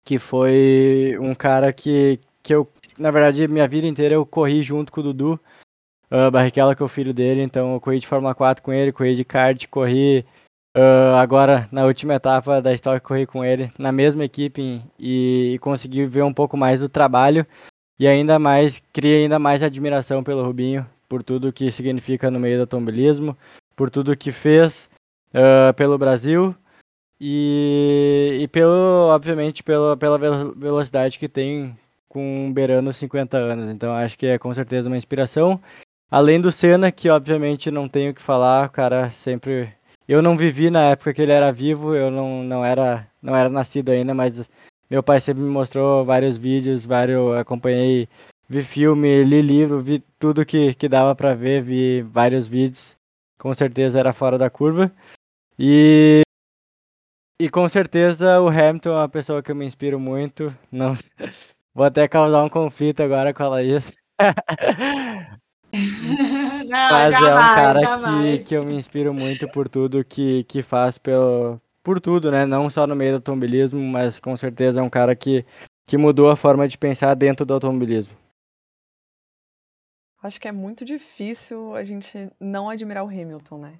que 0.04 0.18
foi 0.18 1.16
um 1.20 1.34
cara 1.34 1.72
que, 1.72 2.18
que 2.42 2.54
eu, 2.54 2.66
na 2.98 3.10
verdade, 3.10 3.46
minha 3.46 3.68
vida 3.68 3.86
inteira 3.86 4.14
eu 4.14 4.24
corri 4.24 4.62
junto 4.62 4.90
com 4.90 5.00
o 5.00 5.04
Dudu. 5.04 5.40
Uh, 6.12 6.30
Barrichello, 6.30 6.76
que 6.76 6.82
é 6.82 6.84
o 6.84 6.88
filho 6.88 7.14
dele, 7.14 7.40
então 7.40 7.72
eu 7.72 7.80
corri 7.80 7.98
de 7.98 8.06
Fórmula 8.06 8.34
4 8.34 8.62
com 8.62 8.70
ele, 8.70 8.92
corri 8.92 9.14
de 9.14 9.24
kart, 9.24 9.66
corri 9.68 10.26
uh, 10.76 11.16
agora 11.16 11.66
na 11.72 11.86
última 11.86 12.12
etapa 12.12 12.60
da 12.60 12.74
história, 12.74 13.00
corri 13.00 13.24
com 13.24 13.42
ele 13.42 13.72
na 13.78 13.90
mesma 13.90 14.22
equipe 14.22 14.82
e, 14.98 15.54
e 15.54 15.58
consegui 15.60 16.04
ver 16.04 16.22
um 16.22 16.34
pouco 16.34 16.54
mais 16.54 16.80
do 16.80 16.88
trabalho 16.88 17.46
e 17.98 18.06
ainda 18.06 18.38
mais, 18.38 18.82
criei 18.92 19.22
ainda 19.22 19.38
mais 19.38 19.62
admiração 19.62 20.22
pelo 20.22 20.44
Rubinho, 20.44 20.86
por 21.08 21.22
tudo 21.22 21.52
que 21.52 21.70
significa 21.70 22.30
no 22.30 22.38
meio 22.38 22.58
do 22.58 22.62
automobilismo, 22.62 23.34
por 23.74 23.88
tudo 23.88 24.14
que 24.14 24.30
fez 24.30 24.90
uh, 25.30 25.72
pelo 25.72 25.96
Brasil 25.96 26.54
e, 27.18 28.40
e 28.42 28.48
pelo, 28.48 29.08
obviamente, 29.08 29.62
pela, 29.62 29.96
pela 29.96 30.18
velocidade 30.18 31.18
que 31.18 31.28
tem 31.28 31.74
com 32.06 32.52
beirando 32.52 32.92
50 32.92 33.38
anos. 33.38 33.70
Então 33.70 33.94
acho 33.94 34.18
que 34.18 34.26
é 34.26 34.38
com 34.38 34.52
certeza 34.52 34.90
uma 34.90 34.96
inspiração. 34.98 35.58
Além 36.12 36.38
do 36.38 36.52
Senna, 36.52 36.92
que 36.92 37.08
obviamente 37.08 37.70
não 37.70 37.88
tenho 37.88 38.10
o 38.10 38.14
que 38.14 38.20
falar, 38.20 38.66
o 38.66 38.70
cara 38.70 39.08
sempre. 39.08 39.72
eu 40.06 40.20
não 40.20 40.36
vivi 40.36 40.68
na 40.68 40.90
época 40.90 41.14
que 41.14 41.22
ele 41.22 41.32
era 41.32 41.50
vivo, 41.50 41.94
eu 41.94 42.10
não, 42.10 42.42
não, 42.42 42.62
era, 42.62 43.08
não 43.22 43.34
era 43.34 43.48
nascido 43.48 43.88
ainda, 43.88 44.12
mas 44.12 44.50
meu 44.90 45.02
pai 45.02 45.22
sempre 45.22 45.42
me 45.42 45.48
mostrou 45.48 46.04
vários 46.04 46.36
vídeos, 46.36 46.84
vários, 46.84 47.34
acompanhei, 47.38 48.06
vi 48.46 48.62
filme, 48.62 49.24
li 49.24 49.40
livro, 49.40 49.78
vi 49.78 50.04
tudo 50.18 50.44
que, 50.44 50.74
que 50.74 50.86
dava 50.86 51.14
para 51.14 51.32
ver, 51.34 51.62
vi 51.62 52.02
vários 52.02 52.46
vídeos. 52.46 52.94
Com 53.38 53.54
certeza 53.54 53.98
era 53.98 54.12
fora 54.12 54.36
da 54.36 54.50
curva. 54.50 54.92
E 55.58 56.20
e 57.40 57.48
com 57.48 57.66
certeza 57.70 58.38
o 58.38 58.48
Hamilton 58.48 58.90
é 58.90 58.96
uma 58.96 59.08
pessoa 59.08 59.42
que 59.42 59.50
eu 59.50 59.56
me 59.56 59.64
inspiro 59.64 59.98
muito. 59.98 60.54
Não 60.70 60.92
vou 61.74 61.86
até 61.86 62.06
causar 62.06 62.44
um 62.44 62.50
conflito 62.50 63.02
agora 63.02 63.32
com 63.32 63.44
a 63.44 63.48
Laís. 63.48 63.94
Não, 65.72 66.68
Mas 66.68 67.12
jamais, 67.12 67.12
é 67.12 67.34
um 67.34 67.38
cara 67.38 67.80
jamais. 67.80 68.38
que, 68.38 68.44
que 68.44 68.54
eu 68.54 68.64
me 68.64 68.74
inspiro 68.74 69.14
muito 69.14 69.48
por 69.48 69.68
tudo 69.68 70.04
que, 70.04 70.44
que 70.44 70.62
faz 70.62 70.98
pelo, 70.98 71.60
por 71.82 71.98
tudo, 72.00 72.30
né? 72.30 72.44
Não 72.44 72.68
só 72.68 72.86
no 72.86 72.94
meio 72.94 73.12
do 73.12 73.16
automobilismo, 73.16 73.80
mas 73.80 74.20
com 74.20 74.36
certeza 74.36 74.80
é 74.80 74.82
um 74.82 74.90
cara 74.90 75.16
que, 75.16 75.44
que 75.86 75.96
mudou 75.96 76.30
a 76.30 76.36
forma 76.36 76.68
de 76.68 76.76
pensar 76.76 77.14
dentro 77.14 77.46
do 77.46 77.54
automobilismo. 77.54 78.14
Acho 80.22 80.40
que 80.40 80.46
é 80.46 80.52
muito 80.52 80.84
difícil 80.84 81.74
a 81.74 81.82
gente 81.82 82.30
não 82.38 82.68
admirar 82.70 83.04
o 83.04 83.08
Hamilton, 83.08 83.58
né? 83.58 83.72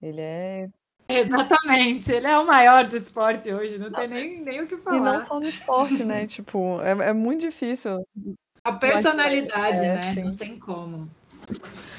Ele 0.00 0.20
é. 0.20 0.68
Exatamente, 1.08 2.12
ele 2.12 2.26
é 2.26 2.38
o 2.38 2.46
maior 2.46 2.86
do 2.86 2.96
esporte 2.96 3.52
hoje, 3.52 3.76
não 3.76 3.90
tem 3.90 4.06
nem, 4.06 4.40
nem 4.40 4.62
o 4.62 4.66
que 4.66 4.76
falar. 4.76 4.96
E 4.96 5.00
não 5.00 5.20
só 5.20 5.40
no 5.40 5.46
esporte, 5.46 6.04
né? 6.04 6.26
tipo, 6.28 6.80
é, 6.82 7.08
é 7.08 7.12
muito 7.12 7.40
difícil. 7.40 8.06
A 8.64 8.72
personalidade, 8.72 9.78
É, 9.78 9.94
né? 9.96 10.02
sim. 10.02 10.22
Não 10.22 10.36
tem 10.36 10.58
como. 10.58 11.10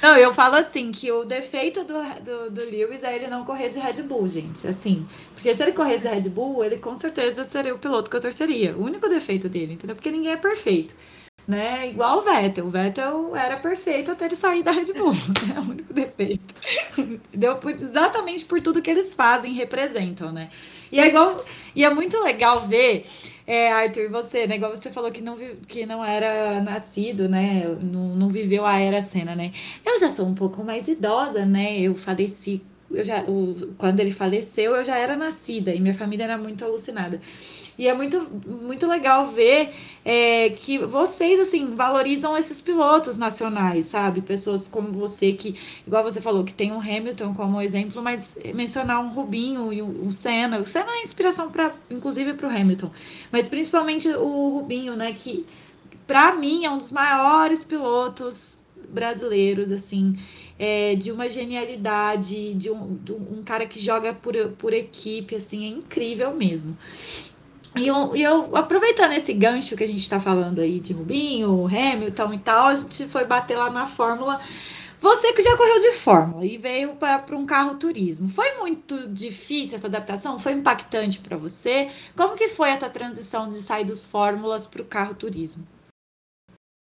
Não, 0.01 0.17
eu 0.17 0.33
falo 0.33 0.55
assim, 0.55 0.91
que 0.91 1.11
o 1.11 1.23
defeito 1.23 1.83
do, 1.85 1.93
do, 2.21 2.51
do 2.51 2.61
Lewis 2.65 3.03
é 3.03 3.15
ele 3.15 3.27
não 3.27 3.45
correr 3.45 3.69
de 3.69 3.79
Red 3.79 4.03
Bull, 4.03 4.27
gente. 4.27 4.67
Assim, 4.67 5.07
porque 5.33 5.55
se 5.55 5.63
ele 5.63 5.71
corresse 5.71 6.07
de 6.07 6.13
Red 6.13 6.29
Bull, 6.29 6.63
ele 6.63 6.77
com 6.77 6.95
certeza 6.95 7.45
seria 7.45 7.73
o 7.73 7.79
piloto 7.79 8.09
que 8.09 8.15
eu 8.17 8.21
torceria. 8.21 8.75
O 8.75 8.83
único 8.83 9.07
defeito 9.07 9.47
dele, 9.47 9.73
entendeu? 9.73 9.95
Porque 9.95 10.11
ninguém 10.11 10.33
é 10.33 10.37
perfeito. 10.37 10.93
Né? 11.47 11.89
Igual 11.89 12.19
o 12.19 12.21
Vettel. 12.21 12.65
O 12.67 12.69
Vettel 12.69 13.35
era 13.35 13.57
perfeito 13.57 14.11
até 14.11 14.25
ele 14.25 14.35
sair 14.35 14.63
da 14.63 14.71
Red 14.71 14.93
Bull. 14.93 15.11
É 15.55 15.59
o 15.59 15.63
único 15.63 15.93
defeito. 15.93 16.53
Entendeu? 16.97 17.57
Por- 17.57 17.71
Exatamente 17.71 18.45
por 18.45 18.61
tudo 18.61 18.81
que 18.81 18.89
eles 18.89 19.13
fazem 19.13 19.53
representam, 19.53 20.31
né? 20.31 20.49
E 20.91 20.99
é 20.99 21.07
igual. 21.07 21.43
E 21.75 21.83
é 21.83 21.89
muito 21.93 22.21
legal 22.23 22.67
ver, 22.67 23.05
é, 23.45 23.71
Arthur, 23.71 24.09
você, 24.09 24.47
né? 24.47 24.55
Igual 24.55 24.71
você 24.75 24.91
falou 24.91 25.11
que 25.11 25.21
não, 25.21 25.35
que 25.67 25.85
não 25.85 26.03
era 26.03 26.61
nascido, 26.61 27.27
né? 27.27 27.65
Não, 27.81 28.15
não 28.15 28.29
viveu 28.29 28.65
a 28.65 28.79
era 28.79 29.01
cena, 29.01 29.35
né? 29.35 29.51
Eu 29.85 29.99
já 29.99 30.09
sou 30.09 30.25
um 30.27 30.35
pouco 30.35 30.63
mais 30.63 30.87
idosa, 30.87 31.45
né? 31.45 31.79
Eu 31.79 31.95
faleci. 31.95 32.61
Eu 32.91 33.03
já, 33.03 33.21
o- 33.23 33.73
quando 33.77 33.99
ele 33.99 34.11
faleceu, 34.11 34.75
eu 34.75 34.83
já 34.83 34.97
era 34.97 35.15
nascida 35.15 35.73
e 35.73 35.79
minha 35.79 35.95
família 35.95 36.23
era 36.25 36.37
muito 36.37 36.63
alucinada. 36.63 37.19
E 37.77 37.87
é 37.87 37.93
muito, 37.93 38.27
muito 38.45 38.87
legal 38.87 39.27
ver 39.27 39.73
é, 40.05 40.49
que 40.49 40.77
vocês, 40.77 41.39
assim, 41.39 41.73
valorizam 41.75 42.37
esses 42.37 42.61
pilotos 42.61 43.17
nacionais, 43.17 43.87
sabe? 43.87 44.21
Pessoas 44.21 44.67
como 44.67 44.91
você, 44.91 45.33
que, 45.33 45.55
igual 45.85 46.03
você 46.03 46.21
falou, 46.21 46.43
que 46.43 46.53
tem 46.53 46.71
um 46.71 46.79
Hamilton 46.79 47.33
como 47.33 47.61
exemplo, 47.61 48.01
mas 48.01 48.35
mencionar 48.53 49.03
um 49.03 49.09
Rubinho 49.09 49.73
e 49.73 49.81
um 49.81 50.11
Senna. 50.11 50.59
O 50.59 50.65
Senna 50.65 50.91
é 50.91 51.03
inspiração, 51.03 51.49
pra, 51.49 51.73
inclusive, 51.89 52.33
para 52.33 52.47
o 52.47 52.51
Hamilton. 52.51 52.91
Mas 53.31 53.47
principalmente 53.47 54.07
o 54.09 54.49
Rubinho, 54.49 54.95
né? 54.95 55.13
Que, 55.13 55.45
para 56.05 56.33
mim, 56.35 56.65
é 56.65 56.69
um 56.69 56.77
dos 56.77 56.91
maiores 56.91 57.63
pilotos 57.63 58.57
brasileiros, 58.89 59.71
assim, 59.71 60.19
é, 60.59 60.95
de 60.95 61.11
uma 61.11 61.29
genialidade, 61.29 62.53
de 62.53 62.69
um, 62.69 62.95
de 62.95 63.11
um 63.13 63.41
cara 63.43 63.65
que 63.65 63.79
joga 63.79 64.13
por, 64.13 64.35
por 64.57 64.73
equipe, 64.73 65.35
assim, 65.35 65.65
é 65.65 65.69
incrível 65.69 66.33
mesmo. 66.35 66.77
E 67.75 67.87
eu, 67.87 68.15
eu, 68.15 68.55
aproveitando 68.55 69.13
esse 69.13 69.33
gancho 69.33 69.75
que 69.75 69.83
a 69.83 69.87
gente 69.87 70.01
está 70.01 70.19
falando 70.19 70.59
aí 70.59 70.79
de 70.79 70.93
Rubinho, 70.93 71.65
Hamilton 71.65 72.33
e 72.33 72.39
tal, 72.39 72.67
a 72.67 72.75
gente 72.75 73.05
foi 73.07 73.25
bater 73.25 73.57
lá 73.57 73.69
na 73.69 73.87
Fórmula. 73.87 74.39
Você 75.01 75.33
que 75.33 75.41
já 75.41 75.57
correu 75.57 75.79
de 75.81 75.91
Fórmula 75.97 76.45
e 76.45 76.57
veio 76.57 76.95
para 76.95 77.35
um 77.35 77.45
carro 77.45 77.75
turismo, 77.75 78.29
foi 78.29 78.57
muito 78.57 79.09
difícil 79.09 79.75
essa 79.75 79.87
adaptação? 79.87 80.39
Foi 80.39 80.53
impactante 80.53 81.19
para 81.19 81.35
você? 81.35 81.89
Como 82.15 82.37
que 82.37 82.47
foi 82.47 82.69
essa 82.69 82.89
transição 82.89 83.49
de 83.49 83.61
sair 83.61 83.83
dos 83.83 84.05
Fórmulas 84.05 84.65
para 84.65 84.81
o 84.81 84.85
carro 84.85 85.13
turismo? 85.15 85.65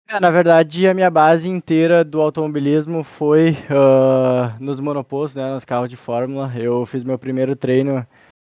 É, 0.07 0.19
na 0.19 0.29
verdade, 0.29 0.87
a 0.87 0.93
minha 0.93 1.09
base 1.09 1.49
inteira 1.49 2.03
do 2.03 2.21
automobilismo 2.21 3.03
foi 3.03 3.57
ah, 3.71 4.55
nos 4.59 4.79
monopostos, 4.79 5.37
né, 5.37 5.51
nos 5.51 5.65
carros 5.65 5.89
de 5.89 5.95
Fórmula. 5.95 6.51
Eu 6.55 6.85
fiz 6.85 7.03
meu 7.03 7.17
primeiro 7.17 7.55
treino 7.55 8.05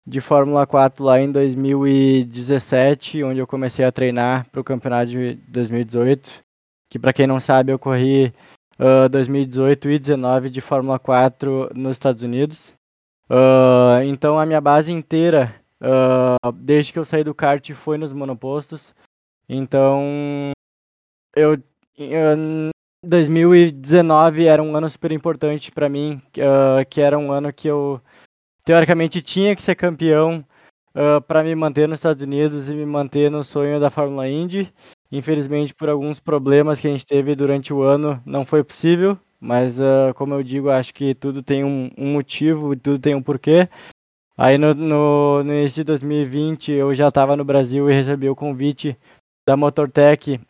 de 0.07 0.21
Fórmula 0.21 0.67
4 0.67 1.05
lá 1.05 1.21
em 1.21 1.31
2017, 1.31 3.23
onde 3.23 3.41
eu 3.41 3.47
comecei 3.47 3.85
a 3.85 3.93
treinar 3.93 4.49
para 4.51 4.61
o 4.61 4.65
campeonato 4.65 5.11
de 5.11 5.35
2018. 5.49 6.43
Que, 6.89 6.99
para 6.99 7.13
quem 7.13 7.27
não 7.27 7.39
sabe, 7.39 7.73
eu 7.73 7.79
corri 7.79 8.33
ah, 8.79 9.09
2018 9.09 9.89
e 9.89 9.99
2019 9.99 10.51
de 10.51 10.61
Fórmula 10.61 10.99
4 10.99 11.71
nos 11.75 11.93
Estados 11.93 12.23
Unidos. 12.23 12.75
Ah, 13.29 14.01
então, 14.05 14.39
a 14.39 14.47
minha 14.47 14.61
base 14.61 14.91
inteira, 14.91 15.55
ah, 15.81 16.37
desde 16.55 16.93
que 16.93 16.99
eu 16.99 17.05
saí 17.05 17.23
do 17.23 17.35
kart, 17.35 17.71
foi 17.73 17.99
nos 17.99 18.13
monopostos. 18.13 18.95
Então, 19.49 20.53
eu, 21.37 21.57
em 21.99 22.71
2019 23.05 24.47
era 24.47 24.63
um 24.63 24.75
ano 24.75 24.89
super 24.89 25.13
importante 25.13 25.71
para 25.71 25.89
mim, 25.89 26.21
que 26.89 27.01
era 27.01 27.19
um 27.19 27.31
ano 27.31 27.53
que 27.53 27.69
eu 27.69 28.01
teoricamente 28.65 29.21
tinha 29.23 29.55
que 29.55 29.63
ser 29.63 29.75
campeão 29.75 30.45
para 31.27 31.43
me 31.43 31.55
manter 31.55 31.89
nos 31.89 32.01
Estados 32.01 32.23
Unidos 32.23 32.69
e 32.69 32.75
me 32.75 32.85
manter 32.85 33.31
no 33.31 33.45
sonho 33.45 33.79
da 33.79 33.91
Fórmula 33.91 34.29
Indy. 34.29 34.73
Infelizmente, 35.11 35.75
por 35.75 35.89
alguns 35.89 36.21
problemas 36.21 36.81
que 36.81 36.87
a 36.89 36.91
gente 36.91 37.07
teve 37.07 37.35
durante 37.35 37.73
o 37.73 37.83
ano, 37.83 38.21
não 38.25 38.45
foi 38.45 38.63
possível. 38.63 39.19
Mas, 39.41 39.81
ah, 39.81 40.13
como 40.15 40.35
eu 40.35 40.43
digo, 40.43 40.69
acho 40.69 40.93
que 40.93 41.15
tudo 41.15 41.43
tem 41.43 41.65
um, 41.65 41.91
um 41.97 42.13
motivo 42.13 42.77
tudo 42.77 42.99
tem 42.99 43.15
um 43.15 43.23
porquê. 43.23 43.69
Aí, 44.37 44.59
no, 44.59 44.75
no, 44.75 45.45
no 45.45 45.53
início 45.53 45.83
de 45.83 45.85
2020, 45.85 46.73
eu 46.73 46.95
já 46.95 47.09
estava 47.09 47.37
no 47.37 47.45
Brasil 47.45 47.91
e 47.91 47.95
recebi 47.95 48.29
o 48.29 48.37
convite 48.37 48.97
da 49.47 49.57
Motortech 49.57 50.41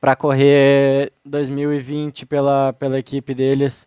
para 0.00 0.16
correr 0.16 1.12
2020 1.24 2.26
pela, 2.26 2.72
pela 2.74 2.98
equipe 2.98 3.34
deles 3.34 3.86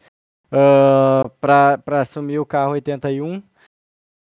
para 0.49 2.01
assumir 2.01 2.39
o 2.39 2.45
carro 2.45 2.71
81. 2.73 3.41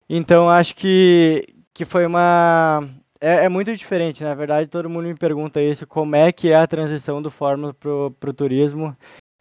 Então 0.09 0.49
acho 0.49 0.75
que, 0.77 1.47
que 1.75 1.85
foi 1.85 2.07
uma. 2.07 2.89
É, 3.21 3.45
é 3.45 3.49
muito 3.49 3.75
diferente, 3.77 4.25
na 4.25 4.35
verdade, 4.35 4.69
todo 4.69 4.91
mundo 4.91 5.07
me 5.07 5.15
pergunta 5.15 5.63
isso, 5.63 5.87
como 5.87 6.17
é 6.17 6.33
que 6.33 6.49
é 6.51 6.57
a 6.57 6.67
transição 6.67 7.23
do 7.23 7.31
Fórmula 7.31 7.73
pro, 7.73 8.11
pro 8.19 8.33
turismo. 8.33 8.97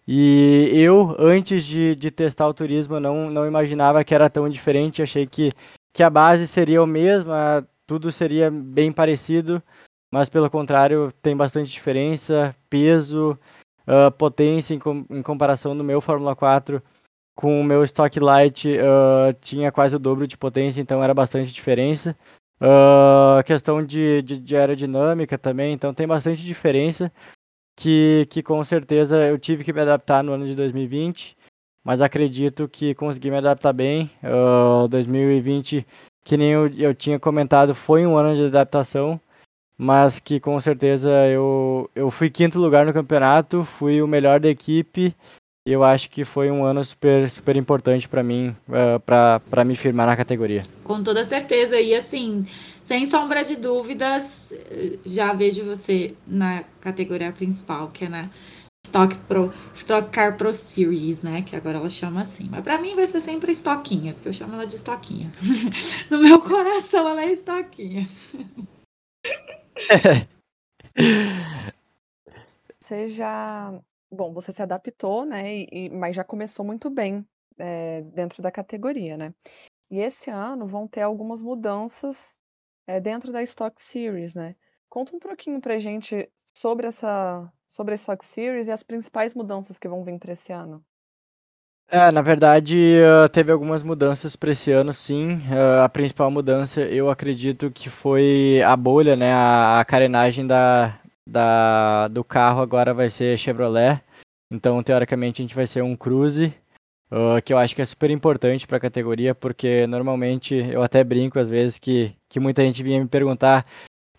E 0.07 0.69
eu, 0.73 1.15
antes 1.19 1.65
de, 1.65 1.95
de 1.95 2.11
testar 2.11 2.47
o 2.47 2.53
turismo, 2.53 3.00
não, 3.00 3.29
não 3.29 3.47
imaginava 3.47 4.03
que 4.03 4.13
era 4.13 4.29
tão 4.29 4.50
diferente. 4.50 5.01
Achei 5.01 5.25
que, 5.25 5.51
que 5.93 6.03
a 6.03 6.09
base 6.09 6.47
seria 6.47 6.81
a 6.81 6.88
mesma, 6.88 7.67
tudo 7.88 8.11
seria 8.11 8.51
bem 8.51 8.91
parecido 8.91 9.63
mas 10.11 10.29
pelo 10.29 10.50
contrário 10.50 11.11
tem 11.21 11.35
bastante 11.35 11.71
diferença, 11.71 12.53
peso, 12.69 13.39
uh, 13.91 14.12
potência 14.12 14.74
em, 14.74 14.79
com, 14.79 15.05
em, 15.10 15.21
comparação 15.21 15.75
do 15.75 15.83
meu 15.83 16.00
Fórmula 16.00 16.36
4 16.36 16.81
com 17.36 17.60
o 17.60 17.63
meu 17.63 17.83
Stock 17.83 18.17
Light 18.19 18.67
uh, 18.67 19.33
tinha 19.41 19.71
quase 19.71 19.95
o 19.95 20.00
dobro 20.00 20.25
de 20.25 20.38
potência, 20.38 20.79
então 20.81 21.03
era 21.03 21.13
bastante 21.13 21.51
diferença. 21.51 22.15
Uh, 22.62 23.43
questão 23.43 23.83
de, 23.83 24.21
de, 24.21 24.38
de, 24.38 24.55
aerodinâmica 24.55 25.38
também, 25.38 25.74
então 25.74 25.93
tem 25.93 26.07
bastante 26.07 26.43
diferença 26.43 27.12
que, 27.75 28.27
que 28.29 28.43
com 28.43 28.63
certeza 28.63 29.17
eu 29.27 29.39
tive 29.39 29.63
que 29.63 29.74
me 29.74 29.81
adaptar 29.81 30.24
no 30.24 30.33
ano 30.33 30.45
de 30.45 30.53
2020, 30.53 31.36
mas 31.83 32.01
acredito 32.01 32.67
que 32.69 32.93
consegui 32.93 33.31
me 33.31 33.38
adaptar 33.38 33.74
bem. 33.74 34.12
2020, 34.91 35.88
que 36.24 36.38
nem 36.38 36.51
eu, 36.51 36.67
eu 36.67 36.93
tinha 36.93 37.19
comentado, 37.19 37.74
foi 37.74 38.05
um 38.05 38.15
ano 38.15 38.36
de 38.36 38.45
adaptação 38.45 39.19
mas 39.81 40.19
que 40.19 40.39
com 40.39 40.61
certeza 40.61 41.09
eu, 41.25 41.89
eu 41.95 42.11
fui 42.11 42.29
quinto 42.29 42.59
lugar 42.59 42.85
no 42.85 42.93
campeonato, 42.93 43.65
fui 43.65 44.00
o 44.00 44.07
melhor 44.07 44.39
da 44.39 44.47
equipe 44.47 45.15
e 45.67 45.71
eu 45.71 45.83
acho 45.83 46.07
que 46.07 46.23
foi 46.23 46.51
um 46.51 46.63
ano 46.63 46.85
super, 46.85 47.27
super 47.27 47.55
importante 47.55 48.07
para 48.07 48.21
mim, 48.21 48.55
uh, 48.69 49.00
para 49.00 49.65
me 49.65 49.75
firmar 49.75 50.05
na 50.05 50.15
categoria. 50.15 50.67
Com 50.83 51.01
toda 51.01 51.25
certeza, 51.25 51.81
e 51.81 51.95
assim, 51.95 52.45
sem 52.85 53.07
sombra 53.07 53.43
de 53.43 53.55
dúvidas, 53.55 54.53
já 55.03 55.33
vejo 55.33 55.65
você 55.65 56.13
na 56.27 56.63
categoria 56.79 57.31
principal, 57.31 57.89
que 57.91 58.05
é 58.05 58.09
na 58.09 58.29
Stock, 58.85 59.15
Pro, 59.27 59.51
Stock 59.73 60.09
Car 60.11 60.38
Pro 60.38 60.53
Series, 60.53 61.23
né? 61.23 61.41
Que 61.41 61.55
agora 61.55 61.79
ela 61.79 61.89
chama 61.89 62.21
assim. 62.21 62.47
Mas 62.51 62.63
para 62.63 62.79
mim 62.79 62.95
vai 62.95 63.07
ser 63.07 63.21
sempre 63.21 63.51
Estoquinha, 63.51 64.13
porque 64.13 64.29
eu 64.29 64.33
chamo 64.33 64.53
ela 64.53 64.67
de 64.67 64.75
Estoquinha. 64.75 65.31
no 66.07 66.19
meu 66.19 66.39
coração 66.39 67.09
ela 67.09 67.23
é 67.23 67.33
Estoquinha. 67.33 68.07
Você 72.79 73.07
já. 73.07 73.79
Bom, 74.11 74.33
você 74.33 74.51
se 74.51 74.61
adaptou, 74.61 75.25
né? 75.25 75.65
E, 75.71 75.89
mas 75.89 76.15
já 76.15 76.23
começou 76.23 76.65
muito 76.65 76.89
bem 76.89 77.25
é, 77.57 78.01
dentro 78.01 78.41
da 78.41 78.51
categoria, 78.51 79.15
né? 79.17 79.33
E 79.89 80.00
esse 80.00 80.29
ano 80.29 80.65
vão 80.65 80.88
ter 80.88 81.01
algumas 81.01 81.41
mudanças 81.41 82.38
é, 82.88 83.00
dentro 83.00 83.31
da 83.31 83.43
Stock 83.43 83.81
Series, 83.81 84.33
né? 84.33 84.55
Conta 84.89 85.15
um 85.15 85.19
pouquinho 85.19 85.61
pra 85.61 85.79
gente 85.79 86.29
sobre 86.55 86.88
essa 86.88 87.51
sobre 87.67 87.93
a 87.93 87.95
Stock 87.95 88.25
Series 88.25 88.67
e 88.67 88.71
as 88.71 88.83
principais 88.83 89.33
mudanças 89.33 89.79
que 89.79 89.88
vão 89.88 90.03
vir 90.03 90.19
para 90.19 90.33
esse 90.33 90.51
ano. 90.51 90.85
É, 91.93 92.10
na 92.10 92.21
verdade, 92.21 92.77
teve 93.33 93.51
algumas 93.51 93.83
mudanças 93.83 94.38
para 94.38 94.51
esse 94.51 94.71
ano, 94.71 94.93
sim. 94.93 95.41
a 95.83 95.89
principal 95.89 96.31
mudança, 96.31 96.79
eu 96.83 97.10
acredito 97.10 97.69
que 97.69 97.89
foi 97.89 98.62
a 98.65 98.77
bolha, 98.77 99.17
né? 99.17 99.33
A, 99.33 99.81
a 99.81 99.83
carenagem 99.83 100.48
da, 100.48 100.98
da, 101.27 102.07
do 102.07 102.24
carro 102.24 102.62
agora 102.62 102.93
vai 102.93 103.10
ser 103.10 103.38
Chevrolet. 103.38 104.01
Então, 104.50 104.81
teoricamente, 104.81 105.41
a 105.41 105.43
gente 105.43 105.55
vai 105.55 105.67
ser 105.67 105.81
um 105.81 105.93
Cruze, 105.93 106.53
uh, 107.12 107.41
que 107.43 107.53
eu 107.53 107.57
acho 107.57 107.75
que 107.75 107.81
é 107.81 107.86
super 107.86 108.10
importante 108.10 108.65
para 108.65 108.77
a 108.77 108.81
categoria, 108.81 109.36
porque 109.36 109.86
normalmente 109.88 110.55
eu 110.55 110.81
até 110.81 111.03
brinco 111.03 111.39
às 111.39 111.50
vezes 111.50 111.77
que, 111.77 112.15
que 112.29 112.39
muita 112.39 112.63
gente 112.63 112.81
vinha 112.81 113.01
me 113.01 113.07
perguntar 113.07 113.65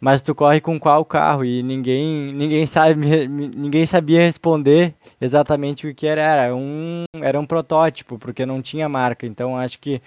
mas 0.03 0.21
tu 0.21 0.35
corre 0.35 0.61
com 0.61 0.81
qual 0.81 1.05
carro? 1.05 1.45
E 1.45 1.63
ninguém 1.63 2.33
ninguém 2.35 2.67
sabe 2.67 3.29
ninguém 3.29 3.87
sabia 3.87 4.21
responder 4.23 4.97
exatamente 5.21 5.87
o 5.87 5.95
que 5.95 6.09
era. 6.09 6.23
Era 6.23 6.57
um 6.57 7.05
era 7.23 7.39
um 7.39 7.47
protótipo 7.47 8.19
porque 8.19 8.45
não 8.45 8.61
tinha 8.61 8.89
marca. 8.89 9.25
Então 9.25 9.57
acho 9.57 9.79
que 9.79 10.03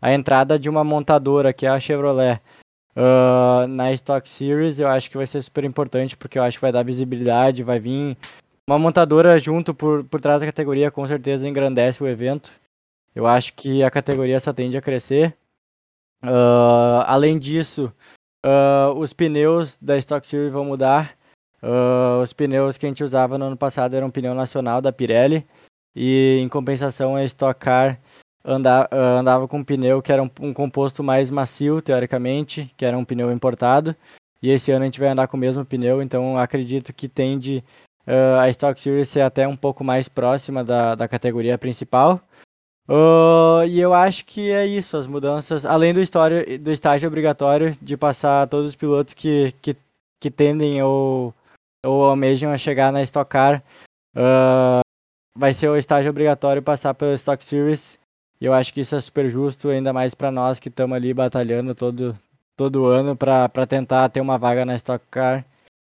a 0.00 0.14
entrada 0.14 0.56
de 0.56 0.70
uma 0.70 0.84
montadora 0.84 1.52
que 1.52 1.66
é 1.66 1.68
a 1.68 1.80
Chevrolet 1.80 2.40
uh, 2.96 3.66
na 3.66 3.92
Stock 3.92 4.28
Series 4.28 4.78
eu 4.78 4.86
acho 4.86 5.10
que 5.10 5.16
vai 5.16 5.26
ser 5.26 5.42
super 5.42 5.64
importante 5.64 6.16
porque 6.16 6.38
eu 6.38 6.44
acho 6.44 6.56
que 6.58 6.62
vai 6.62 6.72
dar 6.72 6.84
visibilidade 6.84 7.64
vai 7.64 7.80
vir 7.80 8.16
uma 8.68 8.78
montadora 8.78 9.38
junto 9.40 9.74
por, 9.74 10.04
por 10.04 10.20
trás 10.20 10.38
da 10.38 10.46
categoria 10.46 10.92
com 10.92 11.04
certeza 11.08 11.48
engrandece 11.48 12.02
o 12.04 12.06
evento. 12.06 12.52
Eu 13.16 13.26
acho 13.26 13.52
que 13.54 13.82
a 13.82 13.90
categoria 13.90 14.38
só 14.38 14.52
tende 14.52 14.76
a 14.76 14.80
crescer. 14.80 15.36
Uh, 16.22 17.02
além 17.06 17.36
disso 17.36 17.92
Uh, 18.44 18.98
os 18.98 19.12
pneus 19.12 19.76
da 19.80 19.98
Stock 19.98 20.26
Series 20.26 20.52
vão 20.52 20.64
mudar. 20.64 21.16
Uh, 21.62 22.22
os 22.22 22.32
pneus 22.32 22.78
que 22.78 22.86
a 22.86 22.88
gente 22.88 23.04
usava 23.04 23.36
no 23.36 23.46
ano 23.46 23.56
passado 23.56 23.94
eram 23.94 24.06
um 24.06 24.10
pneu 24.10 24.34
nacional 24.34 24.80
da 24.80 24.92
Pirelli. 24.92 25.46
E 25.94 26.38
em 26.40 26.48
compensação 26.48 27.16
a 27.16 27.24
Stock 27.24 27.60
Car 27.60 28.00
anda, 28.44 28.88
uh, 28.92 29.18
andava 29.18 29.46
com 29.46 29.58
um 29.58 29.64
pneu 29.64 30.00
que 30.00 30.12
era 30.12 30.22
um, 30.22 30.30
um, 30.40 30.54
composto 30.54 31.02
mais 31.02 31.30
macio, 31.30 31.82
teoricamente, 31.82 32.72
que 32.76 32.84
era 32.84 32.96
um 32.96 33.04
pneu 33.04 33.30
importado. 33.30 33.94
E 34.42 34.50
esse 34.50 34.72
ano 34.72 34.82
a 34.82 34.86
gente 34.86 35.00
vai 35.00 35.10
andar 35.10 35.28
com 35.28 35.36
o 35.36 35.40
mesmo 35.40 35.64
pneu, 35.64 36.00
então 36.00 36.38
acredito 36.38 36.94
que 36.94 37.08
tende 37.08 37.62
a 38.40 38.48
Stock 38.48 38.80
Series 38.80 39.08
ser 39.08 39.20
até 39.20 39.46
um 39.46 39.54
pouco 39.54 39.84
mais 39.84 40.08
próxima 40.08 40.64
da, 40.64 40.94
da 40.94 41.06
categoria 41.06 41.58
principal. 41.58 42.20
Uh, 42.88 43.64
e 43.68 43.78
eu 43.78 43.94
acho 43.94 44.24
que 44.24 44.50
é 44.50 44.66
isso, 44.66 44.96
as 44.96 45.06
mudanças, 45.06 45.64
além 45.64 45.94
do, 45.94 46.00
história, 46.00 46.58
do 46.58 46.72
estágio 46.72 47.06
obrigatório 47.06 47.76
de 47.80 47.96
passar 47.96 48.48
todos 48.48 48.68
os 48.68 48.76
pilotos 48.76 49.14
que, 49.14 49.54
que, 49.62 49.76
que 50.20 50.30
tendem 50.30 50.82
ou, 50.82 51.32
ou 51.84 52.04
almejam 52.04 52.50
a 52.50 52.58
chegar 52.58 52.92
na 52.92 53.02
Stock 53.02 53.30
Car, 53.30 53.62
uh, 54.16 54.80
vai 55.36 55.54
ser 55.54 55.68
o 55.68 55.76
estágio 55.76 56.10
obrigatório 56.10 56.62
passar 56.62 56.94
pela 56.94 57.14
Stock 57.14 57.42
Series. 57.44 57.98
E 58.40 58.46
eu 58.46 58.54
acho 58.54 58.72
que 58.72 58.80
isso 58.80 58.96
é 58.96 59.00
super 59.00 59.28
justo, 59.28 59.68
ainda 59.68 59.92
mais 59.92 60.14
para 60.14 60.30
nós 60.32 60.58
que 60.58 60.68
estamos 60.68 60.96
ali 60.96 61.12
batalhando 61.12 61.74
todo, 61.74 62.18
todo 62.56 62.86
ano 62.86 63.14
para 63.14 63.66
tentar 63.68 64.08
ter 64.08 64.20
uma 64.20 64.38
vaga 64.38 64.64
na 64.64 64.74
Stock 64.76 65.04
Car. 65.10 65.44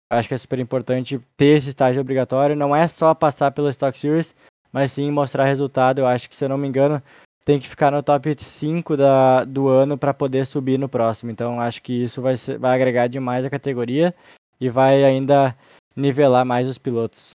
Acho 0.09 0.29
que 0.29 0.33
é 0.33 0.37
super 0.37 0.59
importante 0.59 1.19
ter 1.35 1.57
esse 1.57 1.69
estágio 1.69 2.01
obrigatório. 2.01 2.55
Não 2.55 2.75
é 2.75 2.87
só 2.87 3.13
passar 3.13 3.51
pela 3.51 3.69
Stock 3.69 3.97
Series, 3.97 4.33
mas 4.75 4.91
sim 4.91 5.09
mostrar 5.09 5.45
resultado. 5.45 5.99
Eu 5.99 6.05
acho 6.05 6.29
que, 6.29 6.35
se 6.35 6.43
eu 6.43 6.49
não 6.49 6.57
me 6.57 6.67
engano, 6.67 7.01
tem 7.45 7.57
que 7.57 7.69
ficar 7.69 7.93
no 7.93 8.03
top 8.03 8.35
5 8.37 8.97
da, 8.97 9.45
do 9.45 9.69
ano 9.69 9.97
para 9.97 10.13
poder 10.13 10.45
subir 10.45 10.77
no 10.77 10.89
próximo. 10.89 11.31
Então, 11.31 11.61
acho 11.61 11.81
que 11.81 11.93
isso 12.03 12.21
vai, 12.21 12.35
ser, 12.35 12.57
vai 12.57 12.75
agregar 12.75 13.07
demais 13.07 13.45
a 13.45 13.49
categoria 13.49 14.13
e 14.59 14.67
vai 14.67 15.05
ainda 15.05 15.55
nivelar 15.95 16.43
mais 16.43 16.67
os 16.67 16.77
pilotos. 16.77 17.29